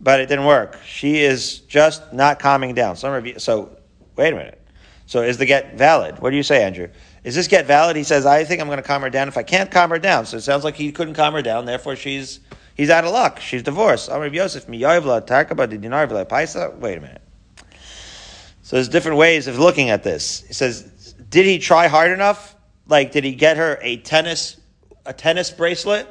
but 0.01 0.21
it 0.21 0.27
didn't 0.27 0.45
work. 0.45 0.79
She 0.85 1.19
is 1.19 1.61
just 1.61 2.13
not 2.13 2.39
calming 2.39 2.75
down. 2.75 2.97
Some 2.97 3.13
review, 3.13 3.39
so, 3.39 3.77
wait 4.17 4.33
a 4.33 4.37
minute. 4.37 4.61
So 5.07 5.23
is 5.23 5.39
the 5.39 5.47
get 5.47 5.77
valid? 5.77 6.19
What 6.21 6.31
do 6.31 6.37
you 6.37 6.43
say, 6.43 6.63
Andrew? 6.63 6.89
Is 7.25 7.35
this 7.35 7.49
get 7.49 7.67
valid? 7.67 7.97
He 7.97 8.05
says, 8.05 8.27
I 8.27 8.45
think 8.45 8.61
I'm 8.61 8.69
going 8.69 8.79
to 8.79 8.83
calm 8.83 9.03
her 9.03 9.11
down 9.11 9.29
if 9.29 9.37
I 9.37 9.43
can't 9.43 9.71
calm 9.71 9.91
her 9.91 9.99
down. 9.99 10.27
So 10.27 10.37
it 10.37 10.43
sounds 10.43 10.65
like 10.65 10.77
he 10.77 10.93
couldn't 10.93 11.15
calm 11.15 11.35
her 11.35 11.43
down, 11.43 11.65
therefore 11.65 11.97
she's 11.97 12.41
he's 12.75 12.91
out 12.91 13.05
of 13.05 13.13
luck. 13.13 13.41
She's 13.41 13.63
divorced. 13.63 14.11
Amr 14.11 14.27
Yosef, 14.29 14.67
Miyayvla, 14.67 15.27
Tarkaba, 15.27 15.69
Dinar, 15.69 16.07
Paisa. 16.07 16.77
Wait 16.79 16.99
a 16.99 17.01
minute. 17.01 17.23
So 18.63 18.77
there's 18.77 18.89
different 18.89 19.19
ways 19.19 19.47
of 19.47 19.59
looking 19.59 19.91
at 19.91 20.03
this. 20.03 20.43
He 20.47 20.55
says, 20.55 21.15
did 21.29 21.45
he 21.45 21.59
try 21.59 21.87
hard 21.87 22.13
enough? 22.13 22.54
Like, 22.87 23.13
did 23.13 23.25
he 23.25 23.35
get 23.35 23.57
her 23.57 23.79
a 23.83 23.97
tennis 23.99 24.61
a 25.07 25.13
tennis 25.13 25.51
bracelet? 25.51 26.09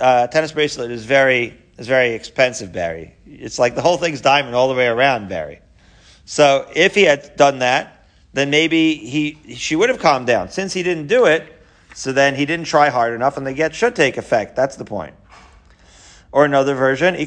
Uh, 0.00 0.26
tennis 0.26 0.52
bracelet 0.52 0.90
is 0.90 1.04
very 1.04 1.56
is 1.78 1.86
very 1.86 2.14
expensive, 2.14 2.72
Barry. 2.72 3.14
It's 3.26 3.58
like 3.58 3.74
the 3.74 3.82
whole 3.82 3.96
thing's 3.96 4.20
diamond 4.20 4.54
all 4.54 4.68
the 4.68 4.74
way 4.74 4.86
around, 4.86 5.28
Barry. 5.28 5.60
So 6.24 6.68
if 6.74 6.94
he 6.94 7.02
had 7.02 7.36
done 7.36 7.60
that, 7.60 8.06
then 8.32 8.50
maybe 8.50 8.94
he 8.94 9.54
she 9.54 9.76
would 9.76 9.88
have 9.88 9.98
calmed 9.98 10.26
down. 10.26 10.50
Since 10.50 10.72
he 10.72 10.82
didn't 10.82 11.06
do 11.06 11.26
it, 11.26 11.52
so 11.94 12.12
then 12.12 12.34
he 12.34 12.46
didn't 12.46 12.66
try 12.66 12.90
hard 12.90 13.14
enough, 13.14 13.36
and 13.36 13.46
the 13.46 13.52
get 13.52 13.74
should 13.74 13.96
take 13.96 14.16
effect. 14.16 14.56
That's 14.56 14.76
the 14.76 14.84
point. 14.84 15.14
Or 16.32 16.44
another 16.44 16.74
version, 16.74 17.14
what 17.14 17.24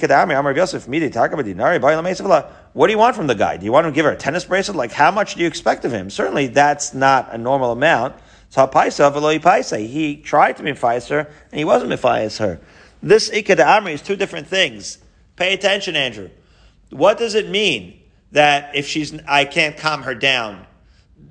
do 2.87 2.91
you 2.91 2.97
want 2.99 3.15
from 3.15 3.27
the 3.27 3.35
guy? 3.35 3.57
Do 3.57 3.65
you 3.65 3.71
want 3.71 3.87
to 3.87 3.91
give 3.91 4.05
her 4.05 4.11
a 4.11 4.15
tennis 4.15 4.45
bracelet? 4.45 4.77
Like, 4.77 4.91
how 4.91 5.09
much 5.09 5.33
do 5.33 5.41
you 5.41 5.47
expect 5.47 5.83
of 5.85 5.91
him? 5.91 6.11
Certainly, 6.11 6.47
that's 6.47 6.93
not 6.93 7.33
a 7.33 7.37
normal 7.39 7.71
amount. 7.71 8.15
So, 8.49 8.65
he 8.65 10.17
tried 10.17 10.57
to 10.57 10.63
mifias 10.63 11.09
her, 11.09 11.19
and 11.51 11.59
he 11.59 11.65
wasn't 11.65 11.91
mifias 11.91 12.39
her. 12.39 12.59
This 13.01 13.29
ikad 13.29 13.57
amri 13.57 13.93
is 13.93 14.01
two 14.01 14.15
different 14.15 14.47
things. 14.47 14.97
Pay 15.35 15.53
attention, 15.53 15.95
Andrew. 15.95 16.29
What 16.89 17.17
does 17.17 17.35
it 17.35 17.49
mean 17.49 18.01
that 18.31 18.75
if 18.75 18.87
she's, 18.87 19.17
I 19.27 19.45
can't 19.45 19.77
calm 19.77 20.03
her 20.03 20.15
down, 20.15 20.65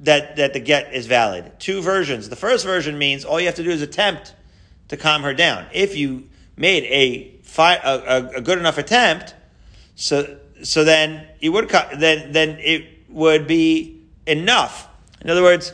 that, 0.00 0.36
that 0.36 0.52
the 0.52 0.60
get 0.60 0.94
is 0.94 1.06
valid? 1.06 1.52
Two 1.58 1.82
versions. 1.82 2.28
The 2.28 2.36
first 2.36 2.64
version 2.64 2.96
means 2.96 3.24
all 3.24 3.40
you 3.40 3.46
have 3.46 3.56
to 3.56 3.64
do 3.64 3.70
is 3.70 3.82
attempt 3.82 4.34
to 4.88 4.96
calm 4.96 5.22
her 5.22 5.34
down. 5.34 5.66
If 5.72 5.96
you 5.96 6.28
made 6.56 6.84
a 6.84 7.38
fi- 7.42 7.80
a, 7.82 8.36
a, 8.36 8.40
good 8.40 8.58
enough 8.58 8.78
attempt, 8.78 9.34
so 9.94 10.38
so 10.62 10.84
then 10.84 11.26
it 11.40 11.50
would 11.50 11.68
then 11.68 12.32
then 12.32 12.58
it 12.60 12.86
would 13.08 13.46
be 13.46 14.02
enough. 14.26 14.88
In 15.20 15.30
other 15.30 15.42
words, 15.42 15.72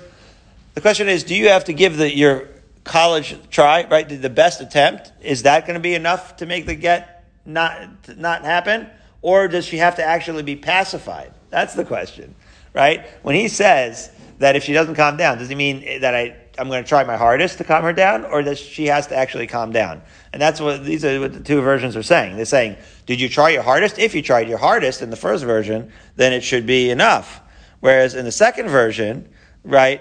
the 0.74 0.80
question 0.80 1.08
is: 1.08 1.24
Do 1.24 1.34
you 1.34 1.48
have 1.48 1.64
to 1.64 1.72
give 1.72 1.96
the, 1.96 2.14
your 2.14 2.48
college 2.84 3.36
try 3.50 3.86
right? 3.88 4.08
The 4.08 4.30
best 4.30 4.60
attempt 4.60 5.12
is 5.22 5.42
that 5.44 5.66
going 5.66 5.74
to 5.74 5.80
be 5.80 5.94
enough 5.94 6.36
to 6.36 6.46
make 6.46 6.66
the 6.66 6.74
get 6.74 7.24
not 7.46 8.16
not 8.16 8.44
happen, 8.44 8.88
or 9.22 9.48
does 9.48 9.64
she 9.64 9.78
have 9.78 9.96
to 9.96 10.04
actually 10.04 10.42
be 10.42 10.56
pacified? 10.56 11.32
That's 11.50 11.74
the 11.74 11.84
question, 11.84 12.34
right? 12.72 13.06
When 13.22 13.34
he 13.34 13.48
says 13.48 14.10
that 14.38 14.56
if 14.56 14.64
she 14.64 14.72
doesn't 14.72 14.96
calm 14.96 15.16
down, 15.16 15.38
does 15.38 15.48
he 15.48 15.54
mean 15.54 16.00
that 16.00 16.14
I 16.14 16.36
I'm 16.58 16.68
going 16.68 16.82
to 16.82 16.88
try 16.88 17.02
my 17.04 17.16
hardest 17.16 17.58
to 17.58 17.64
calm 17.64 17.82
her 17.82 17.92
down, 17.92 18.24
or 18.24 18.42
that 18.42 18.58
she 18.58 18.86
has 18.86 19.08
to 19.08 19.16
actually 19.16 19.46
calm 19.46 19.72
down. 19.72 20.02
And 20.32 20.40
that's 20.40 20.60
what 20.60 20.84
these 20.84 21.04
are 21.04 21.20
what 21.20 21.32
the 21.32 21.40
two 21.40 21.60
versions 21.60 21.96
are 21.96 22.02
saying. 22.02 22.36
They're 22.36 22.44
saying, 22.44 22.76
did 23.06 23.20
you 23.20 23.28
try 23.28 23.50
your 23.50 23.62
hardest? 23.62 23.98
If 23.98 24.14
you 24.14 24.22
tried 24.22 24.48
your 24.48 24.58
hardest 24.58 25.02
in 25.02 25.10
the 25.10 25.16
first 25.16 25.44
version, 25.44 25.92
then 26.16 26.32
it 26.32 26.42
should 26.42 26.66
be 26.66 26.90
enough. 26.90 27.40
Whereas 27.80 28.14
in 28.14 28.24
the 28.24 28.32
second 28.32 28.68
version, 28.68 29.28
right, 29.64 30.00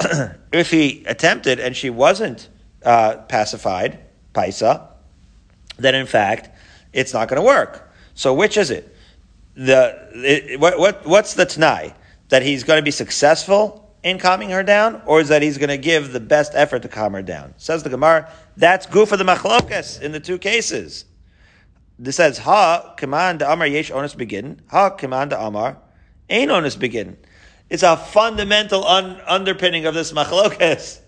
if 0.52 0.70
he 0.70 1.04
attempted 1.06 1.60
and 1.60 1.76
she 1.76 1.90
wasn't 1.90 2.48
uh, 2.84 3.16
pacified, 3.28 3.98
paisa, 4.34 4.88
then 5.78 5.94
in 5.94 6.06
fact 6.06 6.50
it's 6.92 7.12
not 7.12 7.28
going 7.28 7.40
to 7.40 7.46
work. 7.46 7.90
So 8.14 8.34
which 8.34 8.56
is 8.56 8.70
it? 8.70 8.94
The 9.54 10.08
it, 10.14 10.60
what, 10.60 10.78
what 10.78 11.06
what's 11.06 11.34
the 11.34 11.46
t'nai 11.46 11.94
that 12.28 12.42
he's 12.42 12.64
going 12.64 12.78
to 12.78 12.84
be 12.84 12.90
successful 12.90 13.94
in 14.02 14.18
calming 14.18 14.50
her 14.50 14.62
down, 14.62 15.00
or 15.06 15.20
is 15.20 15.28
that 15.28 15.42
he's 15.42 15.58
going 15.58 15.68
to 15.68 15.78
give 15.78 16.12
the 16.12 16.20
best 16.20 16.52
effort 16.54 16.82
to 16.82 16.88
calm 16.88 17.12
her 17.12 17.22
down? 17.22 17.54
Says 17.56 17.82
the 17.82 17.90
Gemara, 17.90 18.30
that's 18.56 18.86
good 18.86 19.08
for 19.08 19.16
the 19.16 19.24
machlokas 19.24 20.00
in 20.00 20.12
the 20.12 20.20
two 20.20 20.38
cases. 20.38 21.04
This 21.98 22.16
says, 22.16 22.38
Ha, 22.38 22.94
command 22.96 23.42
Amar 23.42 23.66
yesh 23.66 23.90
onus 23.90 24.14
begin, 24.14 24.60
Ha, 24.70 24.90
command 24.90 25.32
Amar 25.32 25.78
ain 26.28 26.50
onus 26.50 26.74
begin. 26.74 27.16
It's 27.72 27.82
a 27.82 27.96
fundamental 27.96 28.86
un- 28.86 29.18
underpinning 29.26 29.86
of 29.86 29.94
this 29.94 30.12
machlokas. 30.12 31.00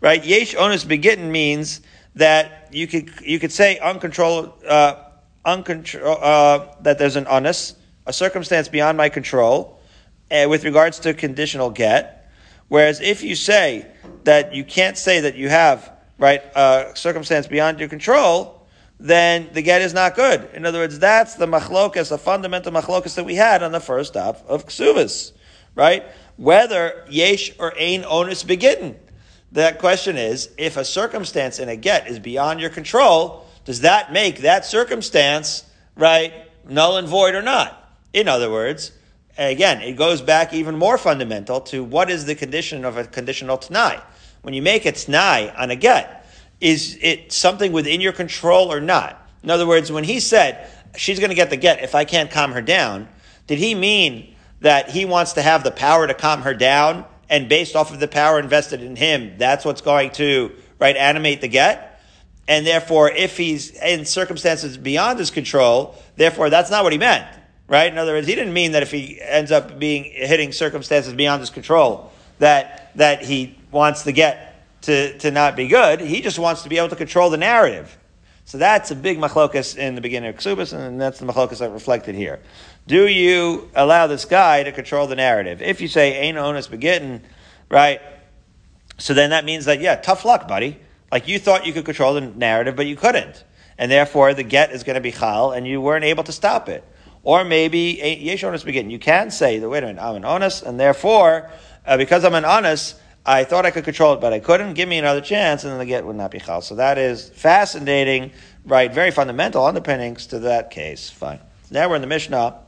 Right? 0.00 0.24
Yesh 0.24 0.56
onus 0.56 0.82
begin 0.82 1.30
means 1.30 1.82
that 2.16 2.68
you 2.72 2.88
could, 2.88 3.12
you 3.22 3.38
could 3.38 3.52
say 3.52 3.78
uncontrolled, 3.78 4.64
uh, 4.64 5.04
uncontrol, 5.46 6.18
uh, 6.20 6.74
that 6.80 6.98
there's 6.98 7.14
an 7.14 7.28
onus, 7.28 7.76
a 8.06 8.12
circumstance 8.12 8.66
beyond 8.66 8.98
my 8.98 9.08
control, 9.08 9.78
uh, 10.32 10.46
with 10.48 10.64
regards 10.64 10.98
to 10.98 11.14
conditional 11.14 11.70
get. 11.70 12.28
Whereas 12.66 13.00
if 13.00 13.22
you 13.22 13.36
say 13.36 13.86
that 14.24 14.52
you 14.52 14.64
can't 14.64 14.98
say 14.98 15.20
that 15.20 15.36
you 15.36 15.48
have 15.48 15.92
right 16.18 16.42
a 16.56 16.90
circumstance 16.94 17.46
beyond 17.46 17.78
your 17.78 17.88
control, 17.88 18.66
then 18.98 19.48
the 19.52 19.62
get 19.62 19.80
is 19.80 19.94
not 19.94 20.16
good. 20.16 20.50
In 20.54 20.66
other 20.66 20.80
words, 20.80 20.98
that's 20.98 21.36
the 21.36 21.46
machlokas, 21.46 22.10
a 22.10 22.18
fundamental 22.18 22.72
machlokas 22.72 23.14
that 23.14 23.24
we 23.24 23.36
had 23.36 23.62
on 23.62 23.70
the 23.70 23.80
first 23.80 24.14
stop 24.14 24.44
of 24.48 24.66
ksuvas, 24.66 25.30
right? 25.80 26.04
Whether 26.36 27.06
yesh 27.08 27.52
or 27.58 27.72
ain 27.74 28.04
onus 28.06 28.42
begitten. 28.42 28.96
That 29.52 29.78
question 29.78 30.18
is, 30.18 30.50
if 30.58 30.76
a 30.76 30.84
circumstance 30.84 31.58
in 31.58 31.70
a 31.70 31.74
get 31.74 32.06
is 32.06 32.18
beyond 32.18 32.60
your 32.60 32.68
control, 32.68 33.46
does 33.64 33.80
that 33.80 34.12
make 34.12 34.40
that 34.40 34.66
circumstance, 34.66 35.64
right, 35.96 36.34
null 36.68 36.98
and 36.98 37.08
void 37.08 37.34
or 37.34 37.40
not? 37.40 37.94
In 38.12 38.28
other 38.28 38.50
words, 38.50 38.92
again, 39.38 39.80
it 39.80 39.96
goes 39.96 40.20
back 40.20 40.52
even 40.52 40.76
more 40.76 40.98
fundamental 40.98 41.62
to 41.62 41.82
what 41.82 42.10
is 42.10 42.26
the 42.26 42.34
condition 42.34 42.84
of 42.84 42.98
a 42.98 43.04
conditional 43.04 43.56
t'nai. 43.56 44.02
When 44.42 44.52
you 44.52 44.60
make 44.60 44.84
a 44.84 44.92
t'nai 44.92 45.58
on 45.58 45.70
a 45.70 45.76
get, 45.76 46.26
is 46.60 46.98
it 47.00 47.32
something 47.32 47.72
within 47.72 48.02
your 48.02 48.12
control 48.12 48.70
or 48.70 48.82
not? 48.82 49.30
In 49.42 49.48
other 49.48 49.66
words, 49.66 49.90
when 49.90 50.04
he 50.04 50.20
said, 50.20 50.70
she's 50.94 51.18
going 51.18 51.30
to 51.30 51.34
get 51.34 51.48
the 51.48 51.56
get 51.56 51.82
if 51.82 51.94
I 51.94 52.04
can't 52.04 52.30
calm 52.30 52.52
her 52.52 52.60
down, 52.60 53.08
did 53.46 53.58
he 53.58 53.74
mean 53.74 54.36
that 54.60 54.90
he 54.90 55.04
wants 55.04 55.34
to 55.34 55.42
have 55.42 55.64
the 55.64 55.70
power 55.70 56.06
to 56.06 56.14
calm 56.14 56.42
her 56.42 56.54
down 56.54 57.04
and 57.28 57.48
based 57.48 57.76
off 57.76 57.92
of 57.92 58.00
the 58.00 58.08
power 58.08 58.38
invested 58.38 58.82
in 58.82 58.96
him, 58.96 59.36
that's 59.38 59.64
what's 59.64 59.80
going 59.80 60.10
to, 60.10 60.52
right, 60.78 60.96
animate 60.96 61.40
the 61.40 61.48
get? 61.48 62.00
And 62.48 62.66
therefore, 62.66 63.10
if 63.10 63.36
he's 63.36 63.70
in 63.70 64.04
circumstances 64.04 64.76
beyond 64.76 65.18
his 65.18 65.30
control, 65.30 65.94
therefore 66.16 66.50
that's 66.50 66.70
not 66.70 66.82
what 66.82 66.92
he 66.92 66.98
meant, 66.98 67.26
right? 67.68 67.90
In 67.90 67.96
other 67.96 68.12
words, 68.12 68.26
he 68.26 68.34
didn't 68.34 68.52
mean 68.52 68.72
that 68.72 68.82
if 68.82 68.90
he 68.90 69.20
ends 69.20 69.52
up 69.52 69.78
being 69.78 70.04
hitting 70.04 70.50
circumstances 70.50 71.14
beyond 71.14 71.40
his 71.40 71.50
control, 71.50 72.10
that 72.40 72.90
that 72.96 73.22
he 73.22 73.56
wants 73.70 74.02
to 74.02 74.12
get 74.12 74.50
to, 74.82 75.16
to 75.18 75.30
not 75.30 75.54
be 75.54 75.68
good. 75.68 76.00
He 76.00 76.20
just 76.20 76.38
wants 76.38 76.62
to 76.62 76.68
be 76.68 76.78
able 76.78 76.88
to 76.88 76.96
control 76.96 77.30
the 77.30 77.36
narrative. 77.36 77.96
So 78.46 78.58
that's 78.58 78.90
a 78.90 78.96
big 78.96 79.18
machlokas 79.18 79.76
in 79.76 79.94
the 79.94 80.00
beginning 80.00 80.30
of 80.30 80.36
Ksubas, 80.36 80.72
and 80.72 81.00
that's 81.00 81.20
the 81.20 81.26
machlokas 81.26 81.58
that 81.58 81.70
reflected 81.70 82.16
here. 82.16 82.40
Do 82.86 83.06
you 83.06 83.70
allow 83.74 84.06
this 84.06 84.24
guy 84.24 84.62
to 84.62 84.72
control 84.72 85.06
the 85.06 85.16
narrative? 85.16 85.62
If 85.62 85.80
you 85.80 85.88
say 85.88 86.16
ain't 86.18 86.36
onus 86.36 86.66
begitten, 86.66 87.22
right? 87.68 88.00
So 88.98 89.14
then 89.14 89.30
that 89.30 89.44
means 89.44 89.64
that 89.66 89.80
yeah, 89.80 89.96
tough 89.96 90.24
luck, 90.24 90.48
buddy. 90.48 90.78
Like 91.12 91.28
you 91.28 91.38
thought 91.38 91.66
you 91.66 91.72
could 91.72 91.84
control 91.84 92.14
the 92.14 92.20
narrative, 92.20 92.76
but 92.76 92.86
you 92.86 92.96
couldn't. 92.96 93.44
And 93.78 93.90
therefore 93.90 94.34
the 94.34 94.42
get 94.42 94.72
is 94.72 94.82
going 94.82 94.94
to 94.94 95.00
be 95.00 95.12
chal, 95.12 95.52
and 95.52 95.66
you 95.66 95.80
weren't 95.80 96.04
able 96.04 96.24
to 96.24 96.32
stop 96.32 96.68
it. 96.68 96.84
Or 97.22 97.44
maybe 97.44 98.18
yesh 98.20 98.44
onus 98.44 98.62
begitten. 98.62 98.90
You 98.90 98.98
can 98.98 99.30
say 99.30 99.58
that, 99.58 99.68
wait 99.68 99.82
a 99.82 99.86
minute, 99.86 100.02
I'm 100.02 100.16
an 100.16 100.24
onus, 100.24 100.62
and 100.62 100.80
therefore, 100.80 101.50
uh, 101.86 101.96
because 101.96 102.24
I'm 102.24 102.34
an 102.34 102.44
onus, 102.44 102.94
I 103.26 103.44
thought 103.44 103.66
I 103.66 103.70
could 103.70 103.84
control 103.84 104.14
it, 104.14 104.20
but 104.20 104.32
I 104.32 104.40
couldn't. 104.40 104.74
Give 104.74 104.88
me 104.88 104.98
another 104.98 105.20
chance, 105.20 105.64
and 105.64 105.72
then 105.72 105.78
the 105.78 105.86
get 105.86 106.04
would 106.06 106.16
not 106.16 106.30
be 106.30 106.38
chal. 106.38 106.62
So 106.62 106.74
that 106.76 106.98
is 106.98 107.28
fascinating, 107.28 108.32
right? 108.64 108.92
Very 108.92 109.10
fundamental 109.10 109.64
underpinnings 109.64 110.26
to 110.28 110.38
that 110.40 110.70
case. 110.70 111.10
Fine. 111.10 111.40
Now 111.70 111.88
we're 111.88 111.96
in 111.96 112.00
the 112.00 112.08
Mishnah 112.08 112.58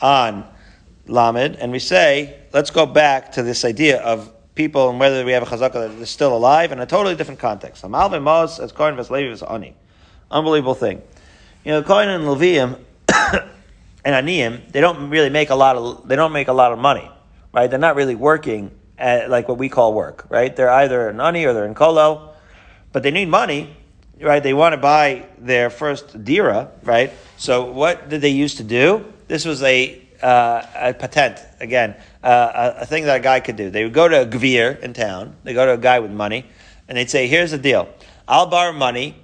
on 0.00 0.46
Lamed, 1.06 1.56
and 1.56 1.70
we 1.70 1.78
say, 1.78 2.36
let's 2.52 2.70
go 2.70 2.86
back 2.86 3.32
to 3.32 3.42
this 3.42 3.64
idea 3.64 4.00
of 4.02 4.32
people 4.54 4.90
and 4.90 4.98
whether 4.98 5.24
we 5.24 5.32
have 5.32 5.42
a 5.42 5.46
chazakah 5.46 5.72
that 5.72 5.90
is 5.92 6.10
still 6.10 6.36
alive 6.36 6.72
in 6.72 6.80
a 6.80 6.86
totally 6.86 7.14
different 7.14 7.38
context. 7.38 7.84
Hamal 7.84 8.10
v'mos 8.10 8.58
as 8.58 8.72
Kohen 8.72 8.96
v'slevi 8.96 9.32
v's'ani. 9.32 9.74
Unbelievable 10.30 10.74
thing. 10.74 11.02
You 11.64 11.72
know, 11.72 11.82
Kohen 11.82 12.08
and 12.08 12.24
Levium 12.24 12.80
and 14.04 14.26
Aniyim, 14.26 14.72
they 14.72 14.80
don't 14.80 15.10
really 15.10 15.30
make 15.30 15.50
a 15.50 15.54
lot 15.54 15.76
of, 15.76 16.08
they 16.08 16.16
don't 16.16 16.32
make 16.32 16.48
a 16.48 16.52
lot 16.52 16.72
of 16.72 16.78
money, 16.78 17.08
right? 17.52 17.68
They're 17.68 17.78
not 17.78 17.94
really 17.94 18.14
working 18.14 18.72
at 18.98 19.30
like 19.30 19.46
what 19.46 19.58
we 19.58 19.68
call 19.68 19.94
work, 19.94 20.26
right? 20.28 20.54
They're 20.56 20.70
either 20.70 21.08
an 21.08 21.20
Ani 21.20 21.44
or 21.44 21.52
they're 21.52 21.66
in 21.66 21.74
Kolo, 21.74 22.34
but 22.92 23.02
they 23.02 23.10
need 23.10 23.28
money, 23.28 23.76
right? 24.20 24.42
They 24.42 24.54
want 24.54 24.72
to 24.72 24.78
buy 24.78 25.26
their 25.38 25.70
first 25.70 26.24
dira, 26.24 26.70
right? 26.82 27.12
So 27.36 27.70
what 27.70 28.08
did 28.08 28.22
they 28.22 28.30
used 28.30 28.56
to 28.56 28.64
do? 28.64 29.12
This 29.28 29.44
was 29.44 29.62
a 29.62 30.02
uh, 30.22 30.66
a 30.74 30.94
patent 30.94 31.40
again, 31.60 31.94
uh, 32.22 32.72
a, 32.78 32.82
a, 32.82 32.86
thing 32.86 33.04
that 33.04 33.16
a 33.16 33.22
guy 33.22 33.40
could 33.40 33.56
do. 33.56 33.68
They 33.68 33.84
would 33.84 33.92
go 33.92 34.08
to 34.08 34.22
a 34.22 34.26
gvir 34.26 34.80
in 34.80 34.94
town. 34.94 35.36
They 35.44 35.52
go 35.52 35.66
to 35.66 35.74
a 35.74 35.78
guy 35.78 35.98
with 35.98 36.10
money, 36.10 36.46
and 36.88 36.96
they'd 36.96 37.10
say, 37.10 37.26
"Here's 37.26 37.50
the 37.50 37.58
deal: 37.58 37.88
I'll 38.26 38.46
borrow 38.46 38.72
money, 38.72 39.16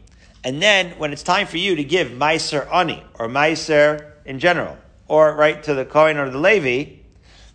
and 0.44 0.60
then 0.60 0.90
when 0.98 1.12
it's 1.12 1.22
time 1.22 1.46
for 1.46 1.56
you 1.56 1.76
to 1.76 1.84
give 1.84 2.08
meiser 2.08 2.70
ani 2.72 3.02
or 3.18 3.28
meiser 3.28 4.12
in 4.24 4.38
general, 4.38 4.76
or 5.08 5.34
right 5.34 5.62
to 5.62 5.74
the 5.74 5.84
Kohen 5.84 6.18
or 6.18 6.28
the 6.30 6.38
Levi, 6.38 6.96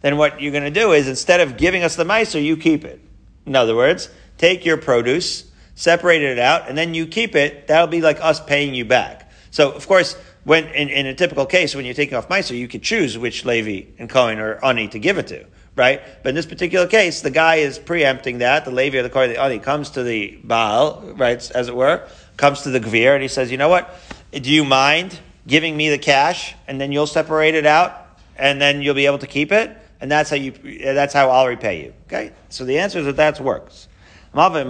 then 0.02 0.18
what 0.18 0.42
you're 0.42 0.52
going 0.52 0.64
to 0.64 0.80
do 0.80 0.94
is 0.94 1.08
instead 1.08 1.42
of 1.42 1.58
giving 1.58 1.84
us 1.84 1.96
the 1.96 2.06
meiser, 2.06 2.44
you 2.44 2.58
keep 2.58 2.86
it. 2.86 3.02
In 3.46 3.56
other 3.56 3.76
words, 3.76 4.10
take 4.38 4.66
your 4.66 4.78
produce, 4.78 5.50
separate 5.76 6.22
it 6.22 6.40
out, 6.40 6.70
and 6.70 6.78
then 6.78 6.94
you 6.94 7.08
keep 7.08 7.36
it. 7.36 7.68
That'll 7.68 7.88
be 7.88 8.02
like 8.02 8.20
us 8.22 8.40
paying 8.40 8.74
you 8.74 8.86
back. 8.86 9.32
So, 9.52 9.72
of 9.72 9.88
course, 9.88 10.18
when 10.48 10.64
in, 10.68 10.88
in 10.88 11.06
a 11.08 11.14
typical 11.14 11.46
case, 11.46 11.76
when 11.76 11.84
you're 11.84 11.94
taking 11.94 12.18
off 12.18 12.30
Meiser, 12.30 12.58
you 12.58 12.70
could 12.70 12.82
choose 12.82 13.18
which 13.18 13.44
Levi 13.44 13.92
and 14.00 14.10
Cohen 14.10 14.40
or 14.40 14.64
Ani 14.64 14.88
to 14.88 14.98
give 14.98 15.18
it 15.18 15.28
to, 15.28 15.46
right? 15.76 16.02
But 16.24 16.30
in 16.30 16.36
this 16.36 16.46
particular 16.46 16.88
case, 16.88 17.20
the 17.20 17.32
guy 17.32 17.56
is 17.56 17.78
preempting 17.78 18.38
that. 18.38 18.64
The 18.64 18.72
Levi 18.72 18.98
or 18.98 19.04
the 19.04 19.10
Cohen, 19.10 19.32
the 19.32 19.42
Ani 19.42 19.60
comes 19.60 19.90
to 19.90 20.04
the 20.04 20.40
Baal, 20.46 21.02
right, 21.18 21.52
as 21.52 21.68
it 21.68 21.76
were, 21.76 22.08
comes 22.38 22.62
to 22.62 22.70
the 22.70 22.80
Gvir, 22.80 23.14
and 23.14 23.22
he 23.22 23.28
says, 23.28 23.52
you 23.52 23.58
know 23.58 23.68
what? 23.68 23.94
Do 24.32 24.50
you 24.50 24.64
mind 24.64 25.20
giving 25.48 25.76
me 25.76 25.90
the 25.90 25.98
cash, 25.98 26.56
and 26.66 26.80
then 26.80 26.94
you'll 26.94 27.08
separate 27.08 27.54
it 27.54 27.66
out, 27.66 28.08
and 28.38 28.62
then 28.62 28.82
you'll 28.82 28.96
be 28.96 29.06
able 29.06 29.18
to 29.18 29.28
keep 29.28 29.52
it? 29.52 29.78
And 30.00 30.10
that's 30.10 30.30
how 30.30 30.38
you, 30.38 30.54
that's 30.82 31.14
how 31.14 31.30
I'll 31.30 31.48
repay 31.48 31.84
you. 31.84 31.94
Okay? 32.06 32.32
So 32.48 32.64
the 32.64 32.80
answer 32.80 33.00
is 33.00 33.06
that 33.06 33.18
that 33.18 33.42
works. 33.42 33.90
That's 34.34 34.54
what 34.54 34.66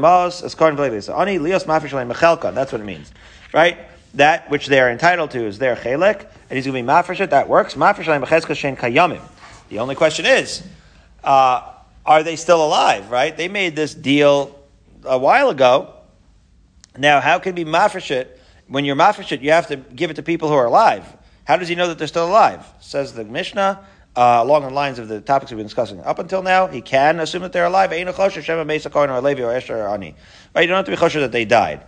it 2.81 2.83
means. 2.83 3.11
Right? 3.53 3.77
That 4.13 4.49
which 4.49 4.67
they 4.67 4.79
are 4.79 4.89
entitled 4.89 5.31
to 5.31 5.45
is 5.45 5.59
their 5.59 5.75
chelik, 5.75 6.21
and 6.49 6.57
he's 6.57 6.65
going 6.65 6.75
to 6.75 6.83
be 6.83 6.87
mafresh 6.87 7.29
That 7.29 7.49
works. 7.49 7.75
kayamim. 7.75 9.21
The 9.69 9.79
only 9.79 9.95
question 9.95 10.25
is, 10.25 10.63
uh, 11.23 11.73
are 12.05 12.23
they 12.23 12.35
still 12.35 12.65
alive? 12.65 13.11
Right? 13.11 13.35
They 13.35 13.47
made 13.47 13.75
this 13.75 13.93
deal 13.93 14.57
a 15.03 15.17
while 15.17 15.49
ago. 15.49 15.93
Now, 16.97 17.19
how 17.19 17.39
can 17.39 17.53
be 17.53 17.65
mafresh 17.65 18.27
When 18.67 18.85
you're 18.85 18.95
mafresh 18.95 19.41
you 19.41 19.51
have 19.51 19.67
to 19.67 19.75
give 19.77 20.09
it 20.09 20.15
to 20.15 20.23
people 20.23 20.49
who 20.49 20.55
are 20.55 20.65
alive. 20.65 21.05
How 21.45 21.57
does 21.57 21.67
he 21.67 21.75
know 21.75 21.87
that 21.87 21.97
they're 21.97 22.07
still 22.07 22.27
alive? 22.27 22.65
Says 22.79 23.13
the 23.13 23.23
Mishnah. 23.23 23.85
Uh, 24.15 24.39
along 24.41 24.63
the 24.63 24.69
lines 24.71 24.97
of 24.97 25.07
the 25.07 25.21
topics 25.21 25.51
we've 25.51 25.57
been 25.57 25.67
discussing 25.67 26.01
up 26.01 26.17
until 26.17 26.41
now, 26.41 26.65
he 26.65 26.81
can 26.81 27.19
assume 27.19 27.43
that 27.43 27.53
they're 27.53 27.65
alive. 27.65 27.91
Right? 27.91 27.99
You 27.99 28.05
don't 28.05 28.17
have 30.75 30.85
to 30.85 30.91
be 30.91 30.97
chosher 30.97 31.19
that 31.19 31.31
they 31.31 31.45
died. 31.45 31.83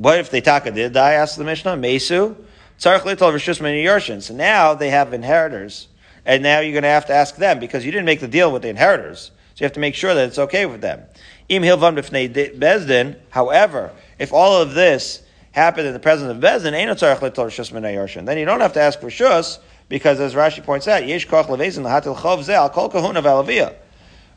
What 0.00 0.18
if 0.18 0.30
they 0.30 0.40
taka 0.40 0.70
did 0.70 0.94
die? 0.94 1.12
Asked 1.12 1.36
the 1.36 1.44
Mishnah. 1.44 1.76
Mesu. 1.76 2.34
Tzarech 2.78 3.00
litol 3.00 3.34
rishus 3.34 3.60
many 3.60 3.84
yorshin. 3.84 4.22
So 4.22 4.32
now 4.32 4.72
they 4.72 4.88
have 4.88 5.12
inheritors, 5.12 5.88
and 6.24 6.42
now 6.42 6.60
you're 6.60 6.72
going 6.72 6.84
to 6.84 6.88
have 6.88 7.04
to 7.08 7.12
ask 7.12 7.36
them 7.36 7.58
because 7.58 7.84
you 7.84 7.92
didn't 7.92 8.06
make 8.06 8.20
the 8.20 8.26
deal 8.26 8.50
with 8.50 8.62
the 8.62 8.68
inheritors. 8.68 9.30
So 9.54 9.62
you 9.62 9.64
have 9.66 9.74
to 9.74 9.80
make 9.80 9.94
sure 9.94 10.14
that 10.14 10.28
it's 10.28 10.38
okay 10.38 10.64
with 10.64 10.80
them. 10.80 11.02
Im 11.50 11.62
b'fnei 11.62 12.32
bezdin. 12.58 13.16
However, 13.28 13.92
if 14.18 14.32
all 14.32 14.62
of 14.62 14.72
this 14.72 15.20
happened 15.52 15.86
in 15.86 15.92
the 15.92 15.98
presence 15.98 16.30
of 16.30 16.38
bezdin, 16.38 16.72
ain't 16.72 16.98
tzarech 16.98 17.18
litol 17.18 17.48
rishus 17.48 17.70
many 17.70 17.94
yorshin. 17.94 18.24
Then 18.24 18.38
you 18.38 18.46
don't 18.46 18.60
have 18.60 18.72
to 18.72 18.80
ask 18.80 19.00
for 19.00 19.08
shus 19.08 19.58
because, 19.90 20.18
as 20.18 20.32
Rashi 20.32 20.64
points 20.64 20.88
out, 20.88 21.06
yesh 21.06 21.28
koch 21.28 21.48
levezin 21.48 21.84
lahatil 21.84 22.16
chov 22.16 22.42
ze 22.42 22.54
al 22.54 22.70
kol 22.70 22.88
kahuna. 22.88 23.74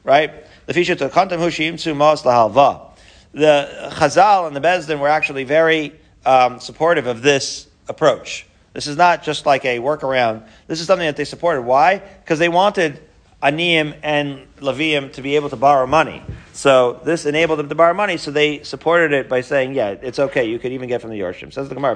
Right? 0.04 0.34
The 0.66 0.74
fisha 0.74 0.98
to 0.98 1.08
kantem 1.08 1.40
hushim 1.40 1.78
tzu 1.78 1.96
mas 1.96 2.24
lahalva 2.24 2.93
the 3.34 3.92
Chazal 3.94 4.48
and 4.48 4.56
the 4.56 4.62
Bezdin 4.62 5.00
were 5.00 5.10
actually 5.10 5.44
very 5.44 6.00
um, 6.26 6.60
supportive 6.60 7.08
of 7.08 7.22
this 7.22 7.68
approach. 7.90 8.46
This 8.74 8.88
is 8.88 8.98
not 8.98 9.24
just 9.24 9.46
like 9.46 9.66
a 9.66 9.80
workaround. 9.80 10.48
This 10.68 10.82
is 10.82 10.88
something 10.88 11.06
that 11.06 11.18
they 11.18 11.26
supported. 11.26 11.62
Why? 11.62 12.00
Because 12.00 12.40
they 12.40 12.50
wanted 12.50 13.00
Aniyim 13.42 13.96
and 14.02 14.48
Levium 14.58 15.12
to 15.14 15.22
be 15.22 15.36
able 15.36 15.50
to 15.50 15.56
borrow 15.56 15.86
money. 15.86 16.24
So 16.54 17.02
this 17.04 17.26
enabled 17.26 17.60
them 17.60 17.70
to 17.70 17.76
borrow 17.76 17.94
money, 17.94 18.18
so 18.18 18.32
they 18.32 18.64
supported 18.64 19.12
it 19.12 19.28
by 19.28 19.42
saying, 19.42 19.74
yeah, 19.74 19.90
it's 19.90 20.18
okay, 20.18 20.46
you 20.46 20.60
could 20.60 20.72
even 20.72 20.88
get 20.88 21.02
from 21.02 21.10
the 21.10 21.20
Yorshim. 21.20 21.52
Says 21.52 21.68
the 21.68 21.76
Gemara, 21.76 21.96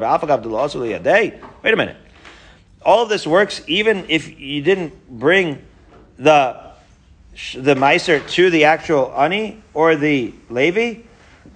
wait 1.64 1.74
a 1.74 1.76
minute. 1.76 1.97
All 2.82 3.03
of 3.03 3.09
this 3.09 3.26
works 3.26 3.62
even 3.68 4.05
if 4.09 4.39
you 4.39 4.62
didn't 4.62 4.93
bring 5.09 5.62
the 6.18 6.68
the 7.53 7.76
Meiser 7.76 8.28
to 8.32 8.49
the 8.49 8.64
actual 8.64 9.14
Ani 9.16 9.62
or 9.76 9.95
the 9.95 10.34
Levi, 10.49 11.01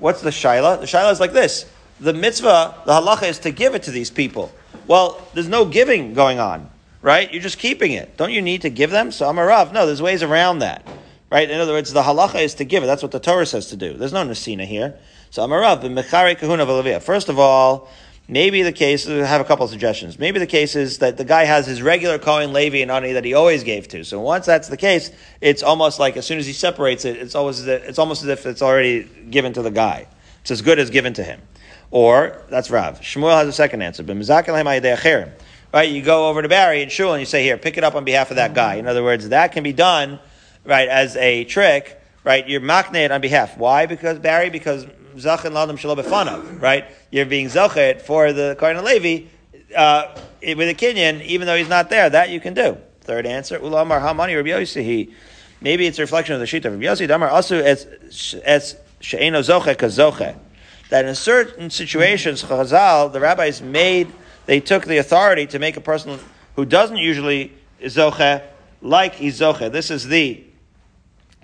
What's 0.01 0.21
the 0.21 0.31
shaila? 0.31 0.79
The 0.79 0.87
shaila 0.87 1.11
is 1.11 1.19
like 1.19 1.31
this. 1.31 1.71
The 1.99 2.11
mitzvah, 2.11 2.75
the 2.87 2.93
halacha 2.93 3.29
is 3.29 3.37
to 3.39 3.51
give 3.51 3.75
it 3.75 3.83
to 3.83 3.91
these 3.91 4.09
people. 4.09 4.51
Well, 4.87 5.21
there's 5.35 5.47
no 5.47 5.63
giving 5.63 6.15
going 6.15 6.39
on, 6.39 6.71
right? 7.03 7.31
You're 7.31 7.43
just 7.43 7.59
keeping 7.59 7.91
it. 7.91 8.17
Don't 8.17 8.31
you 8.31 8.41
need 8.41 8.63
to 8.63 8.71
give 8.71 8.89
them? 8.89 9.11
So 9.11 9.29
I'm 9.29 9.37
a 9.37 9.45
Rav. 9.45 9.71
No, 9.71 9.85
there's 9.85 10.01
ways 10.01 10.23
around 10.23 10.59
that. 10.59 10.87
Right? 11.31 11.47
In 11.49 11.59
other 11.61 11.73
words, 11.73 11.93
the 11.93 12.01
halacha 12.01 12.41
is 12.41 12.55
to 12.55 12.65
give 12.65 12.83
it. 12.83 12.87
That's 12.87 13.03
what 13.03 13.11
the 13.11 13.19
Torah 13.19 13.45
says 13.45 13.67
to 13.67 13.77
do. 13.77 13.93
There's 13.93 14.11
no 14.11 14.25
nasina 14.25 14.65
here. 14.65 14.97
So 15.29 15.43
I'm 15.43 15.51
a 15.51 15.59
Rav. 15.59 17.03
First 17.03 17.29
of 17.29 17.37
all, 17.37 17.87
Maybe 18.31 18.61
the 18.61 18.71
case, 18.71 19.09
I 19.09 19.15
have 19.25 19.41
a 19.41 19.43
couple 19.43 19.65
of 19.65 19.71
suggestions. 19.71 20.17
Maybe 20.17 20.39
the 20.39 20.47
case 20.47 20.77
is 20.77 20.99
that 20.99 21.17
the 21.17 21.25
guy 21.25 21.43
has 21.43 21.67
his 21.67 21.81
regular 21.81 22.17
Kohen 22.17 22.53
Levi 22.53 22.77
and 22.77 22.89
Ani 22.89 23.11
that 23.11 23.25
he 23.25 23.33
always 23.33 23.65
gave 23.65 23.89
to. 23.89 24.05
So 24.05 24.21
once 24.21 24.45
that's 24.45 24.69
the 24.69 24.77
case, 24.77 25.11
it's 25.41 25.61
almost 25.61 25.99
like 25.99 26.15
as 26.15 26.25
soon 26.25 26.39
as 26.39 26.47
he 26.47 26.53
separates 26.53 27.03
it, 27.03 27.17
it's 27.17 27.35
always 27.35 27.67
it's 27.67 27.99
almost 27.99 28.23
as 28.23 28.29
if 28.29 28.45
it's 28.45 28.61
already 28.61 29.03
given 29.29 29.51
to 29.51 29.61
the 29.61 29.69
guy. 29.69 30.07
It's 30.39 30.51
as 30.51 30.61
good 30.61 30.79
as 30.79 30.89
given 30.89 31.13
to 31.15 31.23
him. 31.23 31.41
Or 31.91 32.41
that's 32.49 32.71
Rav. 32.71 33.01
Shmuel 33.01 33.37
has 33.37 33.49
a 33.49 33.51
second 33.51 33.81
answer. 33.81 34.01
Right, 35.73 35.89
you 35.89 36.01
go 36.01 36.29
over 36.29 36.41
to 36.41 36.47
Barry 36.47 36.81
and 36.83 36.89
Shul 36.89 37.11
and 37.11 37.19
you 37.19 37.25
say, 37.25 37.43
"Here, 37.43 37.57
pick 37.57 37.77
it 37.77 37.83
up 37.83 37.95
on 37.95 38.05
behalf 38.05 38.29
of 38.29 38.37
that 38.37 38.53
guy." 38.53 38.75
In 38.75 38.87
other 38.87 39.03
words, 39.03 39.27
that 39.27 39.51
can 39.51 39.63
be 39.63 39.73
done, 39.73 40.19
right, 40.63 40.87
as 40.87 41.17
a 41.17 41.43
trick. 41.43 42.01
Right, 42.23 42.47
you're 42.47 42.61
makne 42.61 42.95
it 42.95 43.11
on 43.11 43.19
behalf. 43.19 43.57
Why? 43.57 43.87
Because 43.87 44.19
Barry, 44.19 44.49
because 44.49 44.85
zachin 45.15 45.51
ladam 45.51 45.77
shalom 45.77 46.59
right? 46.59 46.85
You're 47.11 47.25
being 47.25 47.47
zachet 47.47 48.01
for 48.01 48.33
the 48.33 48.55
Kohen 48.59 48.83
Levi 48.83 49.27
uh, 49.75 50.15
with 50.41 50.69
a 50.69 50.73
kinyan, 50.73 51.23
even 51.23 51.47
though 51.47 51.55
he's 51.55 51.69
not 51.69 51.89
there. 51.89 52.09
That 52.09 52.29
you 52.29 52.39
can 52.39 52.53
do. 52.53 52.77
Third 53.01 53.25
answer, 53.25 53.59
ulamar 53.59 54.01
hamani 54.01 54.35
Rabbi 54.35 54.49
Yossi. 54.49 55.13
Maybe 55.61 55.85
it's 55.85 55.99
a 55.99 56.01
reflection 56.01 56.33
of 56.33 56.39
the 56.39 56.47
sheet 56.47 56.65
of 56.65 56.73
Rabbi 56.73 56.85
Yossi. 56.85 57.07
Damar 57.07 57.29
also 57.29 57.61
as 57.61 57.87
as 58.45 58.75
she'eno 58.99 59.39
zoche 59.41 59.75
kazoche. 59.75 60.35
That 60.89 61.05
in 61.05 61.15
certain 61.15 61.69
situations, 61.69 62.43
Chazal, 62.43 63.13
the 63.13 63.21
rabbis 63.21 63.61
made, 63.61 64.11
they 64.45 64.59
took 64.59 64.85
the 64.85 64.97
authority 64.97 65.47
to 65.47 65.59
make 65.59 65.77
a 65.77 65.81
person 65.81 66.19
who 66.55 66.65
doesn't 66.65 66.97
usually 66.97 67.53
zoche 67.81 68.43
like 68.81 69.15
he's. 69.15 69.39
This 69.39 69.89
is 69.89 70.07
the 70.07 70.43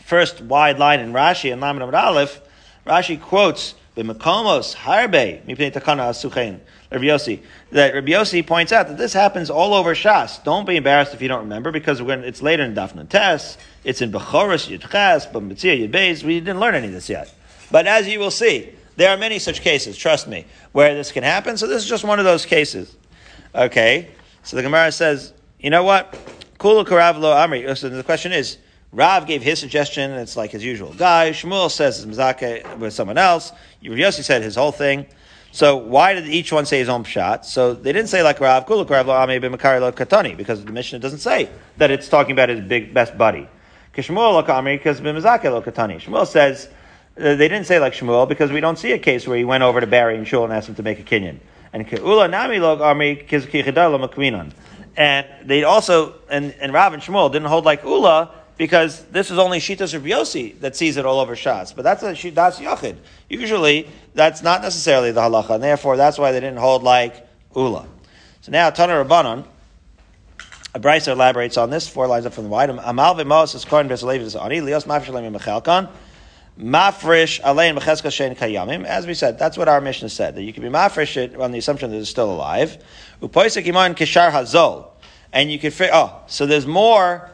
first 0.04 0.42
wide 0.42 0.80
line 0.80 1.00
in 1.00 1.14
Rashi 1.14 1.52
and 1.52 1.62
Lamed 1.62 1.82
Aleph 1.82 2.42
Rashi 2.88 3.22
quotes 3.22 3.76
the 3.96 4.04
Makomos 4.04 4.76
Harbe 4.76 5.46
Mipnei 5.46 5.72
Takana 5.72 6.10
Asuchein. 6.10 6.60
Rabbi 6.90 7.04
Yossi, 7.04 7.42
that 7.72 7.94
Rabbi 7.94 8.12
Yossi 8.12 8.48
points 8.48 8.72
out 8.72 8.88
that 8.88 8.98
this 8.98 9.12
happens 9.12 9.50
all 9.50 9.74
over 9.74 9.94
Shas. 9.94 10.42
Don't 10.46 10.66
be 10.66 10.78
embarrassed 10.78 11.14
if 11.14 11.22
you 11.22 11.28
don't 11.28 11.42
remember, 11.42 11.70
because 11.70 12.00
it's 12.00 12.42
later 12.42 12.64
in 12.64 12.74
Dafna 12.74 13.10
Tes, 13.10 13.58
it's 13.84 14.02
in 14.02 14.10
Bechoros 14.10 14.70
Yudches, 14.70 15.32
but 15.34 15.44
Mitzia 15.44 15.78
Yudbeis, 15.78 16.24
we 16.24 16.40
didn't 16.40 16.62
learn 16.62 16.76
any 16.76 16.88
of 16.88 16.94
this 16.94 17.10
yet. 17.10 17.34
But 17.72 17.88
as 17.88 18.08
you 18.08 18.20
will 18.20 18.32
see, 18.32 18.70
there 18.96 19.10
are 19.10 19.18
many 19.18 19.38
such 19.38 19.60
cases, 19.60 19.98
trust 19.98 20.30
me, 20.30 20.46
where 20.72 20.96
this 20.96 21.12
can 21.12 21.24
happen. 21.24 21.58
So 21.58 21.68
this 21.68 21.84
is 21.84 21.90
just 21.90 22.06
one 22.06 22.20
of 22.20 22.26
those 22.26 22.46
cases. 22.46 22.96
Okay, 23.54 24.08
so 24.44 24.56
the 24.56 24.64
Gemara 24.64 24.94
says, 24.94 25.34
you 25.60 25.70
know 25.70 25.84
what? 25.84 26.14
Kula 26.58 26.86
Karavlo 26.86 27.36
Amri. 27.36 27.78
So 27.78 27.90
the 27.90 28.02
question 28.02 28.32
is, 28.32 28.58
Rav 28.92 29.28
gave 29.28 29.44
his 29.44 29.60
suggestion, 29.60 30.12
and 30.12 30.22
it's 30.22 30.38
like 30.38 30.52
his 30.52 30.64
usual 30.64 30.94
guy. 30.94 31.32
Shmuel 31.32 31.70
says 31.70 32.04
it's 32.04 32.18
Mizake 32.18 32.78
with 32.78 32.94
someone 32.94 33.18
else. 33.18 33.52
Yossi 33.84 34.24
said 34.24 34.42
his 34.42 34.56
whole 34.56 34.72
thing. 34.72 35.06
So 35.52 35.76
why 35.76 36.14
did 36.14 36.28
each 36.28 36.52
one 36.52 36.66
say 36.66 36.80
his 36.80 36.90
own 36.90 37.04
shot? 37.04 37.46
So 37.46 37.74
they 37.74 37.92
didn't 37.92 38.10
say 38.10 38.22
like 38.22 38.40
Rav 38.40 38.66
Kuluk 38.66 38.90
Rav 38.90 39.08
Ame 39.08 39.42
Makari 39.42 39.82
Lo 39.82 39.92
Katani 39.92 40.36
because 40.38 40.64
the 40.64 40.72
Mishnah 40.72 41.00
doesn't 41.00 41.20
say 41.20 41.50
that 41.78 41.90
it's 41.90 42.08
talking 42.08 42.32
about 42.32 42.50
his 42.50 42.62
big 42.62 42.94
best 42.94 43.18
buddy. 43.18 43.48
Kishmuel 43.94 44.34
Lo 44.34 44.44
Kami 44.44 44.78
because 44.78 45.02
Bimazake 45.02 45.46
Lo 45.46 45.62
Katani. 45.62 46.00
Shmuel 46.00 46.28
says 46.28 46.70
uh, 47.18 47.36
they 47.36 47.48
didn't 47.48 47.66
say 47.66 47.80
like 47.80 47.94
Shmuel 47.94 48.30
because 48.30 48.52
we 48.52 48.60
don't 48.60 48.78
see 48.78 48.92
a 48.92 49.00
case 49.00 49.28
where 49.28 49.38
he 49.38 49.44
went 49.44 49.64
over 49.64 49.82
to 49.82 49.88
Barry 49.88 50.16
and 50.18 50.28
Shul 50.28 50.44
and 50.44 50.54
asked 50.54 50.70
him 50.70 50.76
to 50.76 50.84
make 50.84 51.00
a 51.00 51.04
kinyan. 51.04 51.40
And 51.74 51.88
Keula 51.88 52.30
Nami 52.30 52.60
Lo 52.60 52.82
Armi 52.82 53.16
Kizkichidar 53.16 54.54
And 54.96 55.28
they 55.44 55.64
also 55.64 56.16
and 56.30 56.54
and 56.60 56.74
Rav 56.74 56.94
and 56.94 57.02
Shmuel 57.02 57.32
didn't 57.32 57.48
hold 57.48 57.66
like 57.66 57.84
Ula 57.84 58.32
because 58.58 59.04
this 59.06 59.30
is 59.30 59.38
only 59.38 59.60
Shitas 59.60 59.94
of 59.94 60.04
Yossi 60.04 60.60
that 60.62 60.76
sees 60.76 60.98
it 60.98 61.06
all 61.06 61.20
over 61.20 61.36
Shas. 61.36 61.76
But 61.76 61.84
that's 61.84 62.04
a 62.04 62.30
that's 62.32 62.60
Yachid. 62.60 62.98
Usually, 63.30 63.88
that's 64.14 64.42
not 64.42 64.62
necessarily 64.62 65.12
the 65.12 65.22
halacha, 65.22 65.52
and 65.52 65.64
therefore 65.64 65.96
that's 65.96 66.18
why 66.18 66.32
they 66.32 66.40
didn't 66.40 66.58
hold 66.58 66.84
like 66.84 67.28
Ula. 67.56 67.88
So 68.42 68.52
now, 68.52 68.70
Tana 68.70 68.94
Rabbanon, 68.94 69.46
a 70.74 70.80
Brisa 70.80 71.10
elaborates 71.10 71.58
on 71.58 71.70
this, 71.70 71.88
four 71.88 72.08
lines 72.08 72.26
up 72.26 72.34
from 72.34 72.46
the 72.46 72.50
white. 72.50 72.70
Amal 72.70 73.16
v'mos 73.16 73.54
is 73.56 73.64
kohen 73.64 73.88
v'salev 73.90 74.44
ani, 74.44 74.62
lios 74.62 74.86
mafresh 74.86 75.14
aleim 75.14 75.38
mechalkan, 75.38 75.90
mafresh 76.60 77.40
alein 77.42 77.78
mecheska 77.78 78.10
shein 78.10 78.36
kayamim. 78.36 78.86
As 78.86 79.06
we 79.06 79.14
said, 79.14 79.38
that's 79.38 79.58
what 79.58 79.68
our 79.68 79.82
Mishnah 79.82 80.10
said, 80.10 80.36
that 80.36 80.44
you 80.44 80.54
can 80.54 80.64
be 80.64 80.70
mafresh 80.70 81.16
it 81.18 81.36
on 81.36 81.52
the 81.52 81.60
assumption 81.60 81.92
that 81.92 81.98
it's 81.98 82.10
still 82.10 82.32
alive. 82.32 82.84
Upoisek 83.22 83.68
iman 83.68 83.94
kishar 83.94 84.32
hazol. 84.32 84.88
And 85.34 85.52
you 85.52 85.60
could, 85.60 85.74
oh, 85.92 86.22
so 86.28 86.46
there's 86.46 86.66
more 86.66 87.30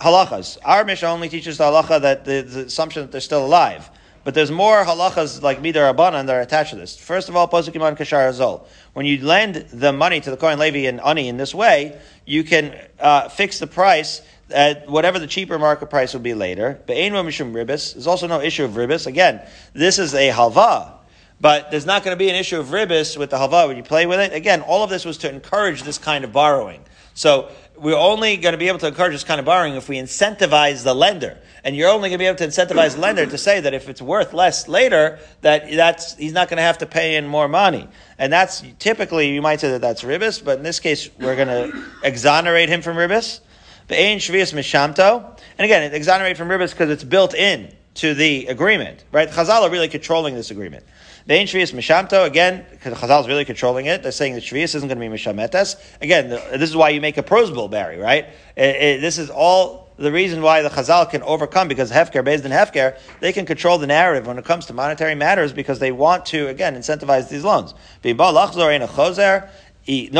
halachas. 0.00 0.58
Our 0.64 0.84
Mishnah 0.84 1.08
only 1.08 1.28
teaches 1.28 1.58
the 1.58 1.64
halacha 1.64 2.00
that 2.02 2.24
the, 2.24 2.42
the, 2.42 2.60
assumption 2.66 3.02
that 3.02 3.12
they're 3.12 3.20
still 3.20 3.44
alive. 3.44 3.90
But 4.22 4.34
there's 4.34 4.50
more 4.50 4.84
halachas 4.84 5.42
like 5.42 5.62
Midar 5.62 5.94
Rabbanan 5.94 6.26
that 6.26 6.34
are 6.36 6.40
attached 6.40 6.70
to 6.70 6.76
this. 6.76 6.96
First 6.96 7.28
of 7.28 7.36
all, 7.36 7.48
Posuk 7.48 7.74
Iman 7.74 7.96
Kashar 7.96 8.28
Azol. 8.28 8.66
When 8.92 9.06
you 9.06 9.24
lend 9.24 9.56
the 9.72 9.92
money 9.92 10.20
to 10.20 10.30
the 10.30 10.36
Kohen 10.36 10.58
Levi 10.58 10.88
and 10.88 11.00
Ani 11.00 11.28
in 11.28 11.36
this 11.36 11.54
way, 11.54 11.98
you 12.26 12.44
can 12.44 12.76
uh, 12.98 13.28
fix 13.28 13.58
the 13.58 13.66
price 13.66 14.20
at 14.50 14.88
whatever 14.88 15.18
the 15.18 15.26
cheaper 15.26 15.58
market 15.58 15.88
price 15.88 16.12
will 16.12 16.20
be 16.20 16.34
later. 16.34 16.80
But 16.86 16.96
Mishum 16.96 17.52
Ribis. 17.52 17.94
There's 17.94 18.06
also 18.06 18.26
no 18.26 18.40
issue 18.40 18.64
of 18.64 18.72
Ribis. 18.72 19.06
Again, 19.06 19.40
this 19.72 19.98
is 19.98 20.14
a 20.14 20.30
halva. 20.30 20.92
But 21.40 21.70
there's 21.70 21.86
not 21.86 22.04
going 22.04 22.14
to 22.14 22.18
be 22.18 22.28
an 22.28 22.36
issue 22.36 22.60
of 22.60 22.66
ribis 22.66 23.16
with 23.16 23.30
the 23.30 23.38
halva 23.38 23.66
when 23.66 23.78
you 23.78 23.82
play 23.82 24.04
with 24.04 24.20
it. 24.20 24.34
Again, 24.34 24.60
all 24.60 24.84
of 24.84 24.90
this 24.90 25.06
was 25.06 25.16
to 25.18 25.32
encourage 25.32 25.84
this 25.84 25.96
kind 25.96 26.22
of 26.22 26.32
borrowing. 26.32 26.84
So 27.14 27.50
we're 27.80 27.96
only 27.96 28.36
going 28.36 28.52
to 28.52 28.58
be 28.58 28.68
able 28.68 28.78
to 28.80 28.88
encourage 28.88 29.12
this 29.12 29.24
kind 29.24 29.40
of 29.40 29.46
borrowing 29.46 29.74
if 29.74 29.88
we 29.88 29.96
incentivize 29.96 30.84
the 30.84 30.94
lender. 30.94 31.38
And 31.64 31.74
you're 31.74 31.88
only 31.88 32.10
going 32.10 32.18
to 32.18 32.22
be 32.22 32.26
able 32.26 32.38
to 32.38 32.46
incentivize 32.46 32.94
the 32.94 33.00
lender 33.00 33.26
to 33.26 33.38
say 33.38 33.60
that 33.60 33.74
if 33.74 33.88
it's 33.88 34.02
worth 34.02 34.32
less 34.32 34.68
later, 34.68 35.18
that 35.40 35.70
that's, 35.70 36.16
he's 36.16 36.32
not 36.32 36.48
going 36.48 36.58
to 36.58 36.62
have 36.62 36.78
to 36.78 36.86
pay 36.86 37.16
in 37.16 37.26
more 37.26 37.48
money. 37.48 37.88
And 38.18 38.32
that's 38.32 38.62
typically, 38.78 39.30
you 39.30 39.42
might 39.42 39.60
say 39.60 39.70
that 39.70 39.80
that's 39.80 40.02
ribis, 40.02 40.44
but 40.44 40.58
in 40.58 40.62
this 40.62 40.80
case, 40.80 41.10
we're 41.18 41.36
going 41.36 41.48
to 41.48 41.84
exonerate 42.02 42.68
him 42.68 42.82
from 42.82 42.96
ribis. 42.96 43.40
Be'ein 43.88 44.18
shvius 44.18 44.54
mishamto. 44.54 45.38
And 45.58 45.64
again, 45.64 45.92
exonerate 45.92 46.36
from 46.36 46.48
ribis 46.48 46.70
because 46.70 46.90
it's 46.90 47.04
built 47.04 47.34
in 47.34 47.74
to 47.94 48.14
the 48.14 48.46
agreement, 48.46 49.04
right? 49.10 49.28
Chazal 49.28 49.62
are 49.62 49.70
really 49.70 49.88
controlling 49.88 50.34
this 50.34 50.50
agreement. 50.50 50.84
The 51.26 51.38
Ein 51.38 51.46
Shvius 51.46 51.72
Mishamto, 51.74 52.26
again, 52.26 52.64
because 52.70 52.96
Chazal 52.96 53.20
is 53.20 53.28
really 53.28 53.44
controlling 53.44 53.86
it, 53.86 54.02
they're 54.02 54.10
saying 54.10 54.34
that 54.34 54.42
Shvius 54.42 54.74
isn't 54.74 54.88
going 54.88 54.98
to 54.98 55.08
be 55.08 55.08
Mishametes. 55.08 55.76
Again, 56.00 56.30
this 56.30 56.70
is 56.70 56.76
why 56.76 56.88
you 56.90 57.00
make 57.00 57.18
a 57.18 57.22
prosbul, 57.22 57.70
Barry, 57.70 57.98
right? 57.98 58.26
It, 58.56 58.76
it, 58.76 59.00
this 59.00 59.18
is 59.18 59.28
all 59.30 59.90
the 59.98 60.10
reason 60.10 60.40
why 60.40 60.62
the 60.62 60.70
Chazal 60.70 61.10
can 61.10 61.22
overcome, 61.22 61.68
because 61.68 61.92
Hefker, 61.92 62.24
bezdin 62.24 62.50
Hefker, 62.50 62.98
they 63.20 63.34
can 63.34 63.44
control 63.44 63.76
the 63.76 63.86
narrative 63.86 64.26
when 64.26 64.38
it 64.38 64.46
comes 64.46 64.64
to 64.66 64.72
monetary 64.72 65.14
matters 65.14 65.52
because 65.52 65.78
they 65.78 65.92
want 65.92 66.24
to, 66.26 66.48
again, 66.48 66.74
incentivize 66.74 67.28
these 67.28 67.44
loans. 67.44 67.74
No 68.02 68.14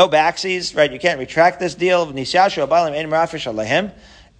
backsies, 0.07 0.75
right? 0.77 0.91
You 0.91 0.99
can't 0.99 1.17
retract 1.17 1.59
this 1.59 1.73
deal. 1.73 2.07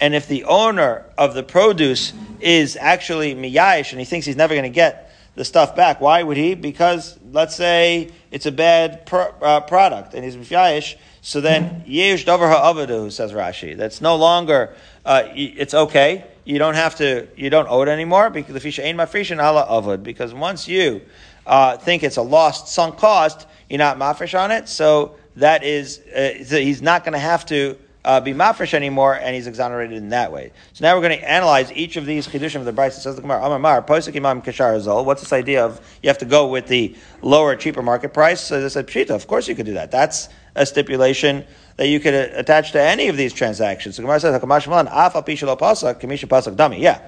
And 0.01 0.15
if 0.15 0.27
the 0.27 0.43
owner 0.43 1.05
of 1.17 1.33
the 1.33 1.43
produce 1.43 2.13
is 2.39 2.77
actually 2.79 3.35
miyash 3.35 3.91
and 3.91 3.99
he 3.99 4.05
thinks 4.05 4.25
he's 4.27 4.35
never 4.35 4.53
going 4.53 4.63
to 4.63 4.69
get 4.69 5.10
the 5.35 5.45
stuff 5.45 5.75
back. 5.75 6.01
Why 6.01 6.23
would 6.23 6.37
he? 6.37 6.55
Because 6.55 7.17
let's 7.31 7.55
say 7.55 8.09
it's 8.31 8.45
a 8.45 8.51
bad 8.51 9.05
pro, 9.05 9.23
uh, 9.41 9.61
product 9.61 10.13
and 10.13 10.23
he's 10.23 10.35
mifyayish, 10.35 10.95
so 11.21 11.39
then 11.39 11.83
yesh 11.85 12.25
davar 12.25 12.49
ha'avadu 12.49 13.11
says 13.11 13.31
Rashi. 13.31 13.77
That's 13.77 14.01
no 14.01 14.15
longer 14.15 14.75
uh, 15.05 15.23
it's 15.33 15.73
okay. 15.73 16.25
You 16.43 16.57
don't 16.57 16.75
have 16.75 16.95
to. 16.95 17.27
You 17.35 17.49
don't 17.49 17.67
owe 17.69 17.81
it 17.83 17.89
anymore 17.89 18.29
because 18.29 18.53
the 18.53 18.59
fisha 18.59 18.83
ain't 18.83 18.97
mafrishin 18.97 19.37
ala 19.37 19.65
avud. 19.67 20.03
Because 20.03 20.33
once 20.33 20.67
you 20.67 21.01
uh, 21.45 21.77
think 21.77 22.03
it's 22.03 22.17
a 22.17 22.21
lost 22.21 22.67
sunk 22.67 22.97
cost, 22.97 23.47
you're 23.69 23.77
not 23.77 23.97
mafresh 23.97 24.37
on 24.37 24.51
it. 24.51 24.67
So 24.67 25.15
that 25.35 25.63
is 25.63 26.01
uh, 26.15 26.33
he's 26.39 26.81
not 26.81 27.03
going 27.03 27.13
to 27.13 27.19
have 27.19 27.45
to 27.47 27.77
uh, 28.03 28.19
be 28.19 28.33
mafresh 28.33 28.73
anymore, 28.73 29.15
and 29.15 29.35
he's 29.35 29.47
exonerated 29.47 29.97
in 29.97 30.09
that 30.09 30.31
way. 30.31 30.51
So 30.73 30.83
now 30.85 30.95
we're 30.95 31.07
going 31.07 31.19
to 31.19 31.29
analyze 31.29 31.71
each 31.73 31.97
of 31.97 32.05
these 32.05 32.27
chidushim 32.27 32.55
of 32.55 32.65
the 32.65 32.73
Brisa. 32.73 32.97
It 32.97 33.01
says 33.01 33.15
the 33.15 33.21
Gemara, 33.21 33.43
Amar 33.43 33.81
posik 33.83 34.15
imam. 34.15 34.41
What's 35.05 35.21
this 35.21 35.33
idea 35.33 35.63
of 35.63 35.79
you 36.01 36.09
have 36.09 36.17
to 36.19 36.25
go 36.25 36.47
with 36.47 36.67
the 36.67 36.95
lower, 37.21 37.55
cheaper 37.55 37.81
market 37.81 38.13
price? 38.13 38.41
So 38.41 38.59
they 38.59 38.69
said 38.69 38.87
pshita. 38.87 39.11
Of 39.11 39.27
course 39.27 39.47
you 39.47 39.55
could 39.55 39.67
do 39.67 39.73
that. 39.73 39.91
That's 39.91 40.29
a 40.55 40.65
stipulation 40.65 41.45
that 41.77 41.87
you 41.87 41.99
could 41.99 42.13
attach 42.13 42.71
to 42.71 42.81
any 42.81 43.07
of 43.07 43.17
these 43.17 43.33
transactions. 43.33 43.95
So 43.95 44.03
Gemara 44.03 44.19
says 44.19 44.39
hakamash 44.39 44.67
malan 44.67 44.87
af 44.87 45.13
apishalo 45.13 45.57
pasak 45.57 46.01
kamisha 46.01 46.27
pasak 46.27 46.55
dami. 46.55 46.79
Yeah, 46.79 47.01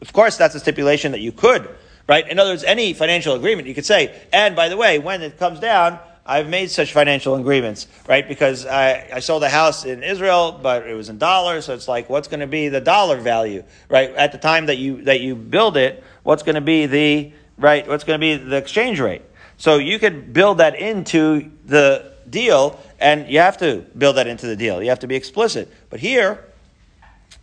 of 0.00 0.12
course 0.12 0.36
that's 0.36 0.54
a 0.54 0.60
stipulation 0.60 1.12
that 1.12 1.20
you 1.20 1.32
could. 1.32 1.68
Right. 2.06 2.28
In 2.28 2.38
other 2.38 2.50
words, 2.50 2.64
any 2.64 2.92
financial 2.92 3.34
agreement 3.34 3.66
you 3.66 3.74
could 3.74 3.86
say. 3.86 4.14
And 4.30 4.54
by 4.54 4.68
the 4.68 4.76
way, 4.76 4.98
when 4.98 5.22
it 5.22 5.38
comes 5.38 5.58
down 5.58 5.98
I've 6.26 6.48
made 6.48 6.70
such 6.70 6.92
financial 6.92 7.34
agreements, 7.34 7.86
right? 8.08 8.26
Because 8.26 8.64
I, 8.64 9.08
I 9.12 9.20
sold 9.20 9.42
a 9.42 9.48
house 9.48 9.84
in 9.84 10.02
Israel, 10.02 10.58
but 10.62 10.88
it 10.88 10.94
was 10.94 11.10
in 11.10 11.18
dollars, 11.18 11.66
so 11.66 11.74
it's 11.74 11.86
like, 11.86 12.08
what's 12.08 12.28
going 12.28 12.40
to 12.40 12.46
be 12.46 12.68
the 12.68 12.80
dollar 12.80 13.18
value, 13.18 13.62
right? 13.90 14.10
At 14.14 14.32
the 14.32 14.38
time 14.38 14.66
that 14.66 14.78
you 14.78 15.02
that 15.02 15.20
you 15.20 15.34
build 15.34 15.76
it, 15.76 16.02
what's 16.22 16.42
going 16.42 16.54
to 16.54 16.62
be 16.62 16.86
the 16.86 17.32
right? 17.58 17.86
What's 17.86 18.04
going 18.04 18.18
to 18.18 18.24
be 18.24 18.36
the 18.36 18.56
exchange 18.56 19.00
rate? 19.00 19.22
So 19.58 19.76
you 19.76 19.98
could 19.98 20.32
build 20.32 20.58
that 20.58 20.76
into 20.76 21.50
the 21.66 22.12
deal, 22.28 22.80
and 22.98 23.28
you 23.28 23.40
have 23.40 23.58
to 23.58 23.84
build 23.96 24.16
that 24.16 24.26
into 24.26 24.46
the 24.46 24.56
deal. 24.56 24.82
You 24.82 24.88
have 24.88 25.00
to 25.00 25.06
be 25.06 25.16
explicit. 25.16 25.70
But 25.90 26.00
here, 26.00 26.44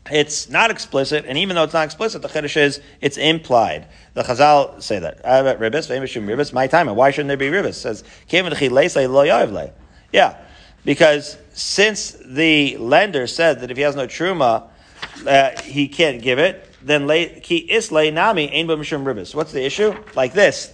it's 0.10 0.49
not 0.49 0.72
explicit, 0.72 1.26
and 1.28 1.38
even 1.38 1.56
though 1.56 1.64
it's 1.64 1.74
not 1.74 1.86
explicit, 1.86 2.22
the 2.24 2.28
chiddush 2.28 2.58
is 2.58 2.82
it's 3.02 3.18
implied. 3.18 3.88
The 4.16 4.24
Chazal 4.24 4.82
say 4.82 4.99
that. 4.99 5.24
Ribbis, 5.24 6.54
my 6.54 6.68
time. 6.68 6.88
Why 6.95 7.12
shouldn't 7.12 7.28
there 7.28 7.38
be 7.38 7.49
ribbis? 7.49 7.76
Says 7.76 8.04
yeah, 10.12 10.38
because 10.84 11.38
since 11.54 12.12
the 12.26 12.78
lender 12.78 13.28
said 13.28 13.62
that 13.62 13.70
if 13.70 13.78
he 13.78 13.84
has 13.84 13.95
no 13.95 14.08
truma, 14.08 14.70
uh, 15.28 15.62
he 15.62 15.88
can't 15.88 16.22
give 16.22 16.39
it. 16.39 16.68
Then 16.82 17.08
ki 17.41 17.58
is 17.58 17.91
nami 17.91 18.49
b'mishum 18.49 19.04
ribbis. 19.04 19.36
What's 19.36 19.52
the 19.52 19.64
issue? 19.64 19.93
Like 20.16 20.34
this. 20.34 20.74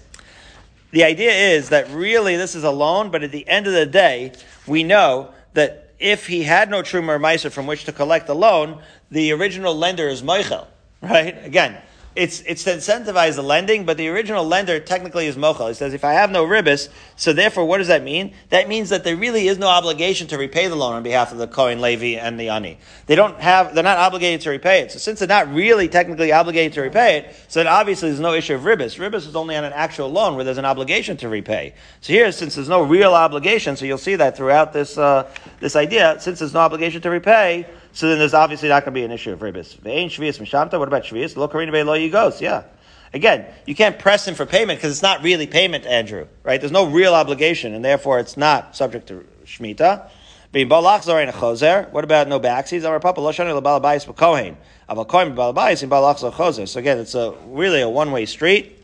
The 0.91 1.03
idea 1.03 1.31
is 1.31 1.69
that 1.69 1.89
really 1.89 2.37
this 2.37 2.55
is 2.55 2.63
a 2.63 2.71
loan, 2.71 3.11
but 3.11 3.23
at 3.23 3.31
the 3.31 3.47
end 3.47 3.67
of 3.67 3.73
the 3.73 3.85
day, 3.85 4.31
we 4.65 4.83
know 4.83 5.33
that 5.53 5.86
if 5.99 6.27
he 6.27 6.43
had 6.43 6.69
no 6.69 6.81
truma 6.81 7.45
or 7.45 7.49
from 7.49 7.67
which 7.67 7.85
to 7.85 7.91
collect 7.91 8.27
the 8.27 8.35
loan, 8.35 8.81
the 9.09 9.31
original 9.31 9.75
lender 9.75 10.07
is 10.07 10.21
Moichel, 10.21 10.67
right? 11.01 11.43
Again, 11.45 11.77
it's, 12.17 12.41
it's 12.41 12.63
to 12.63 12.71
incentivize 12.71 13.35
the 13.35 13.43
lending, 13.43 13.85
but 13.85 13.95
the 13.95 14.09
original 14.09 14.43
lender 14.43 14.79
technically 14.79 15.27
is 15.27 15.35
mochel. 15.35 15.67
He 15.67 15.75
says, 15.75 15.93
if 15.93 16.03
I 16.03 16.13
have 16.13 16.31
no 16.31 16.45
ribis, 16.45 16.89
so 17.15 17.31
therefore, 17.31 17.65
what 17.65 17.77
does 17.77 17.89
that 17.89 18.03
mean? 18.03 18.33
That 18.49 18.67
means 18.67 18.89
that 18.89 19.03
there 19.03 19.15
really 19.15 19.47
is 19.47 19.59
no 19.59 19.67
obligation 19.67 20.25
to 20.29 20.37
repay 20.37 20.67
the 20.67 20.75
loan 20.75 20.93
on 20.93 21.03
behalf 21.03 21.31
of 21.31 21.37
the 21.37 21.47
Kohen 21.47 21.79
Levi 21.79 22.19
and 22.19 22.39
the 22.39 22.49
Ani. 22.49 22.79
They 23.05 23.13
don't 23.13 23.39
have, 23.39 23.75
they're 23.75 23.83
not 23.83 23.99
obligated 23.99 24.41
to 24.41 24.49
repay 24.49 24.81
it. 24.81 24.91
So 24.91 24.97
since 24.97 25.19
they're 25.19 25.27
not 25.27 25.53
really 25.53 25.87
technically 25.87 26.31
obligated 26.31 26.73
to 26.73 26.81
repay 26.81 27.17
it, 27.17 27.35
so 27.47 27.59
then 27.59 27.67
obviously 27.67 28.09
there's 28.09 28.19
no 28.19 28.33
issue 28.33 28.55
of 28.55 28.61
ribis. 28.61 28.97
Ribis 28.97 29.27
is 29.27 29.35
only 29.35 29.55
on 29.55 29.63
an 29.63 29.73
actual 29.73 30.09
loan 30.09 30.35
where 30.35 30.43
there's 30.43 30.57
an 30.57 30.65
obligation 30.65 31.17
to 31.17 31.29
repay. 31.29 31.75
So 32.01 32.13
here, 32.13 32.31
since 32.31 32.55
there's 32.55 32.67
no 32.67 32.81
real 32.81 33.13
obligation, 33.13 33.75
so 33.75 33.85
you'll 33.85 33.99
see 33.99 34.15
that 34.15 34.35
throughout 34.35 34.73
this, 34.73 34.97
uh, 34.97 35.31
this 35.59 35.75
idea, 35.75 36.17
since 36.19 36.39
there's 36.39 36.55
no 36.55 36.61
obligation 36.61 36.99
to 37.03 37.11
repay, 37.11 37.67
so 37.97 38.07
then 38.09 38.19
there's 38.19 38.35
obviously 38.35 38.69
not 38.69 38.85
going 38.85 38.93
to 38.93 38.99
be 38.99 39.03
an 39.03 39.11
issue 39.11 39.31
of 39.31 39.39
ribis. 39.39 39.75
Ve'ein 39.77 40.05
shvius 40.05 40.37
mishamta. 40.37 40.77
What 40.77 40.87
about 40.87 41.03
shvius? 41.03 41.35
Lo 41.35 41.47
karina 41.47 41.71
be 41.71 41.81
lo 41.81 41.97
yigos. 41.97 42.39
Yeah. 42.39 42.65
Again, 43.11 43.47
you 43.65 43.73
can't 43.73 43.97
press 43.97 44.27
him 44.27 44.35
for 44.35 44.45
payment 44.45 44.77
because 44.77 44.91
it's 44.91 45.01
not 45.01 45.23
really 45.23 45.47
payment, 45.47 45.87
Andrew. 45.87 46.27
Right? 46.43 46.61
There's 46.61 46.71
no 46.71 46.85
real 46.85 47.15
obligation, 47.15 47.73
and 47.73 47.83
therefore 47.83 48.19
it's 48.19 48.37
not 48.37 48.75
subject 48.75 49.07
to 49.07 49.25
shmita. 49.45 50.11
What 50.53 52.03
about 52.03 52.27
no 52.27 52.39
backsies? 52.39 52.87
Our 52.87 52.99
papa 52.99 53.19
lo 53.19 53.31
shani 53.31 53.59
lebalabais 53.59 54.05
b'kohen. 54.05 54.57
Aval 54.87 55.07
kohen 55.07 55.35
b'balabais 55.35 55.81
and 55.81 55.91
balach 55.91 56.31
chozer. 56.33 56.67
So 56.67 56.79
again, 56.79 56.99
it's 56.99 57.15
a 57.15 57.33
really 57.47 57.81
a 57.81 57.89
one 57.89 58.11
way 58.11 58.27
street 58.27 58.77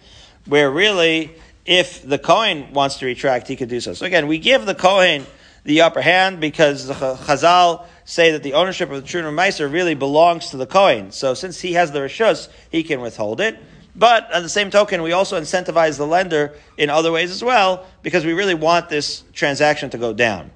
where 0.47 0.72
really 0.72 1.36
if 1.68 2.01
the 2.01 2.18
Kohen 2.18 2.74
wants 2.74 2.97
to 2.97 3.05
retract, 3.05 3.47
he 3.47 3.55
could 3.55 3.70
do 3.70 3.80
so. 3.80 3.93
So 3.93 4.07
again, 4.07 4.26
we 4.26 4.39
give 4.39 4.66
the 4.66 4.74
Kohen 4.74 5.28
the 5.66 5.82
upper 5.82 6.01
hand 6.01 6.39
because 6.39 6.88
the 6.88 6.93
Chazal 6.93 7.86
say 8.05 8.31
that 8.31 8.43
the 8.43 8.53
ownership 8.53 8.89
of 8.91 9.01
the 9.01 9.07
Trun 9.07 9.25
umm 9.25 9.35
Meiser 9.35 9.71
really 9.71 9.95
belongs 9.95 10.49
to 10.49 10.57
the 10.57 10.65
Kohen. 10.65 11.11
So 11.11 11.33
since 11.33 11.61
he 11.61 11.73
has 11.73 11.91
the 11.91 11.99
Rishus, 11.99 12.49
he 12.69 12.83
can 12.83 13.01
withhold 13.01 13.41
it. 13.41 13.57
But 13.95 14.31
at 14.31 14.41
the 14.41 14.49
same 14.49 14.71
token, 14.71 15.03
we 15.03 15.11
also 15.11 15.39
incentivize 15.39 15.97
the 15.97 16.07
lender 16.07 16.53
in 16.77 16.89
other 16.89 17.11
ways 17.11 17.31
as 17.31 17.43
well 17.43 17.85
because 18.01 18.25
we 18.25 18.33
really 18.33 18.55
want 18.55 18.89
this 18.89 19.23
transaction 19.33 19.89
to 19.91 19.97
go 19.97 20.13
down. 20.13 20.51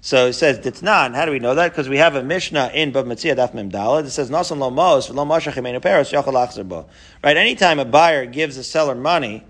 So 0.00 0.26
he 0.26 0.32
says, 0.32 0.60
Ditnan, 0.60 1.14
how 1.14 1.26
do 1.26 1.32
we 1.32 1.40
know 1.40 1.56
that? 1.56 1.72
Because 1.72 1.88
we 1.88 1.98
have 1.98 2.14
a 2.14 2.22
Mishnah 2.22 2.70
in 2.72 2.92
Bava 2.92 3.04
Metzia 3.04 3.36
Daf 3.36 3.52
Mem 3.52 3.70
Dalad 3.70 4.04
that 4.04 4.10
says, 4.10 4.30
Nasan 4.30 4.58
lo 4.58 4.70
mos, 4.70 5.10
lo 5.10 5.24
mashach 5.24 5.54
peros, 5.82 6.86
Right? 7.22 7.36
Anytime 7.36 7.78
a 7.78 7.84
buyer 7.84 8.24
gives 8.24 8.56
a 8.56 8.64
seller 8.64 8.94
money, 8.94 9.44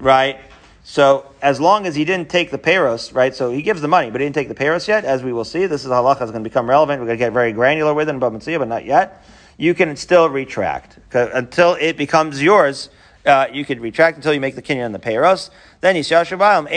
right, 0.00 0.40
so 0.84 1.26
as 1.40 1.60
long 1.60 1.86
as 1.86 1.94
he 1.94 2.04
didn't 2.04 2.28
take 2.28 2.50
the 2.50 2.58
payros, 2.58 3.14
right? 3.14 3.34
So 3.34 3.50
he 3.50 3.62
gives 3.62 3.80
the 3.80 3.88
money, 3.88 4.10
but 4.10 4.20
he 4.20 4.26
didn't 4.26 4.34
take 4.34 4.48
the 4.48 4.54
payros 4.54 4.88
yet, 4.88 5.04
as 5.04 5.22
we 5.22 5.32
will 5.32 5.44
see. 5.44 5.66
This 5.66 5.84
is 5.84 5.90
halacha 5.90 6.22
is 6.22 6.30
going 6.30 6.42
to 6.42 6.48
become 6.48 6.68
relevant. 6.68 7.00
We're 7.00 7.06
going 7.06 7.18
to 7.18 7.24
get 7.24 7.32
very 7.32 7.52
granular 7.52 7.94
with 7.94 8.08
it 8.08 8.12
in 8.12 8.18
but 8.18 8.68
not 8.68 8.84
yet. 8.84 9.24
You 9.56 9.74
can 9.74 9.94
still 9.96 10.28
retract 10.28 10.98
until 11.12 11.74
it 11.74 11.96
becomes 11.96 12.42
yours. 12.42 12.90
Uh, 13.24 13.46
you 13.52 13.64
could 13.64 13.78
retract 13.80 14.16
until 14.16 14.34
you 14.34 14.40
make 14.40 14.56
the 14.56 14.62
kinyan 14.62 14.86
and 14.86 14.94
the 14.94 14.98
payros. 14.98 15.50
Then 15.80 15.94
you 15.94 16.02
ein 16.02 16.06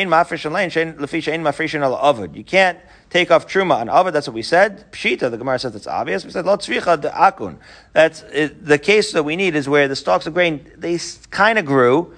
mafrishin 0.09 0.51
avud. 1.81 2.35
You 2.35 2.43
can't 2.43 2.77
take 3.09 3.31
off 3.31 3.47
truma 3.47 3.77
on 3.77 3.87
avud. 3.87 4.13
That's 4.13 4.27
what 4.27 4.35
we 4.35 4.43
said. 4.43 4.91
Pshita, 4.91 5.31
the 5.31 5.37
Gemara 5.37 5.57
says 5.57 5.75
it's 5.75 5.87
obvious. 5.87 6.23
We 6.23 6.29
said 6.29 6.45
lo 6.45 6.57
tzvicha 6.57 7.01
de 7.01 7.09
akun. 7.09 7.57
That's 7.93 8.21
it, 8.31 8.63
the 8.63 8.77
case 8.77 9.13
that 9.13 9.23
we 9.23 9.35
need 9.35 9.55
is 9.55 9.67
where 9.67 9.87
the 9.87 9.95
stalks 9.95 10.27
of 10.27 10.35
grain 10.35 10.71
they 10.77 10.99
kind 11.31 11.57
of 11.57 11.65
grew 11.65 12.13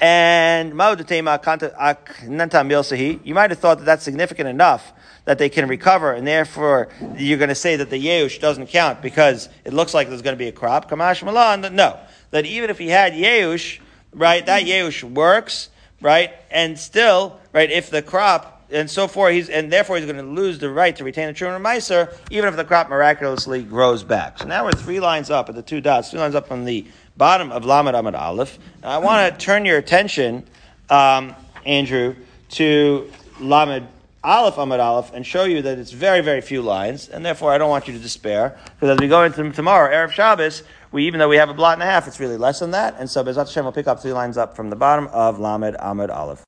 and 0.00 0.70
you 0.70 0.76
might 0.76 0.90
have 3.50 3.58
thought 3.58 3.78
that 3.78 3.84
that's 3.84 4.04
significant 4.04 4.48
enough 4.48 4.92
that 5.24 5.38
they 5.38 5.48
can 5.48 5.68
recover, 5.68 6.12
and 6.12 6.26
therefore 6.26 6.88
you're 7.16 7.38
going 7.38 7.48
to 7.48 7.54
say 7.54 7.76
that 7.76 7.90
the 7.90 8.02
Yeush 8.02 8.40
doesn't 8.40 8.68
count 8.68 9.02
because 9.02 9.48
it 9.64 9.74
looks 9.74 9.92
like 9.92 10.08
there's 10.08 10.22
going 10.22 10.34
to 10.34 10.38
be 10.38 10.48
a 10.48 10.52
crop. 10.52 10.88
Kamash 10.88 11.22
Malan, 11.22 11.74
no. 11.74 11.98
That 12.30 12.46
even 12.46 12.70
if 12.70 12.78
he 12.78 12.88
had 12.88 13.12
Yeush, 13.12 13.80
right, 14.12 14.44
that 14.46 14.62
Yeush 14.64 15.02
works, 15.02 15.68
right, 16.00 16.32
and 16.50 16.78
still, 16.78 17.38
right, 17.52 17.70
if 17.70 17.90
the 17.90 18.00
crop 18.00 18.58
and 18.70 18.90
so 18.90 19.08
forth, 19.08 19.32
he's 19.32 19.48
and 19.48 19.72
therefore 19.72 19.96
he's 19.96 20.04
going 20.04 20.16
to 20.16 20.22
lose 20.22 20.58
the 20.58 20.70
right 20.70 20.94
to 20.96 21.04
retain 21.04 21.32
the 21.32 21.46
of 21.48 21.62
Meiser, 21.62 22.14
even 22.30 22.48
if 22.48 22.56
the 22.56 22.64
crop 22.64 22.88
miraculously 22.88 23.62
grows 23.62 24.04
back. 24.04 24.38
So 24.38 24.46
now 24.46 24.64
we're 24.64 24.72
three 24.72 25.00
lines 25.00 25.30
up 25.30 25.48
at 25.48 25.54
the 25.54 25.62
two 25.62 25.80
dots, 25.80 26.10
three 26.10 26.20
lines 26.20 26.34
up 26.34 26.46
from 26.46 26.64
the 26.64 26.86
bottom 27.18 27.50
of 27.50 27.64
Lamed 27.64 27.94
Amid 27.94 28.14
Aleph. 28.14 28.58
And 28.76 28.86
I 28.86 28.98
want 28.98 29.34
to 29.34 29.44
turn 29.44 29.64
your 29.64 29.76
attention, 29.76 30.44
um, 30.88 31.34
Andrew, 31.66 32.14
to 32.50 33.10
Lamed 33.40 33.88
Aleph 34.22 34.56
Amid 34.56 34.80
Aleph 34.80 35.12
and 35.12 35.26
show 35.26 35.44
you 35.44 35.62
that 35.62 35.78
it's 35.78 35.90
very, 35.90 36.20
very 36.20 36.40
few 36.40 36.62
lines, 36.62 37.08
and 37.08 37.26
therefore 37.26 37.52
I 37.52 37.58
don't 37.58 37.70
want 37.70 37.88
you 37.88 37.94
to 37.94 37.98
despair, 37.98 38.58
because 38.74 38.90
as 38.90 39.00
we 39.00 39.08
go 39.08 39.24
into 39.24 39.50
tomorrow, 39.52 39.92
Erev 39.92 40.12
Shabbos, 40.12 40.62
we, 40.90 41.06
even 41.06 41.18
though 41.18 41.28
we 41.28 41.36
have 41.36 41.48
a 41.48 41.54
blot 41.54 41.74
and 41.74 41.82
a 41.82 41.86
half, 41.86 42.06
it's 42.06 42.20
really 42.20 42.36
less 42.36 42.60
than 42.60 42.70
that, 42.70 42.96
and 42.98 43.08
so 43.08 43.22
Bezat 43.22 43.46
Hashem 43.46 43.64
will 43.64 43.72
pick 43.72 43.86
up 43.86 44.00
three 44.00 44.12
lines 44.12 44.36
up 44.36 44.56
from 44.56 44.70
the 44.70 44.76
bottom 44.76 45.06
of 45.08 45.38
Lamed 45.38 45.76
Amid 45.78 46.10
Aleph. 46.10 46.36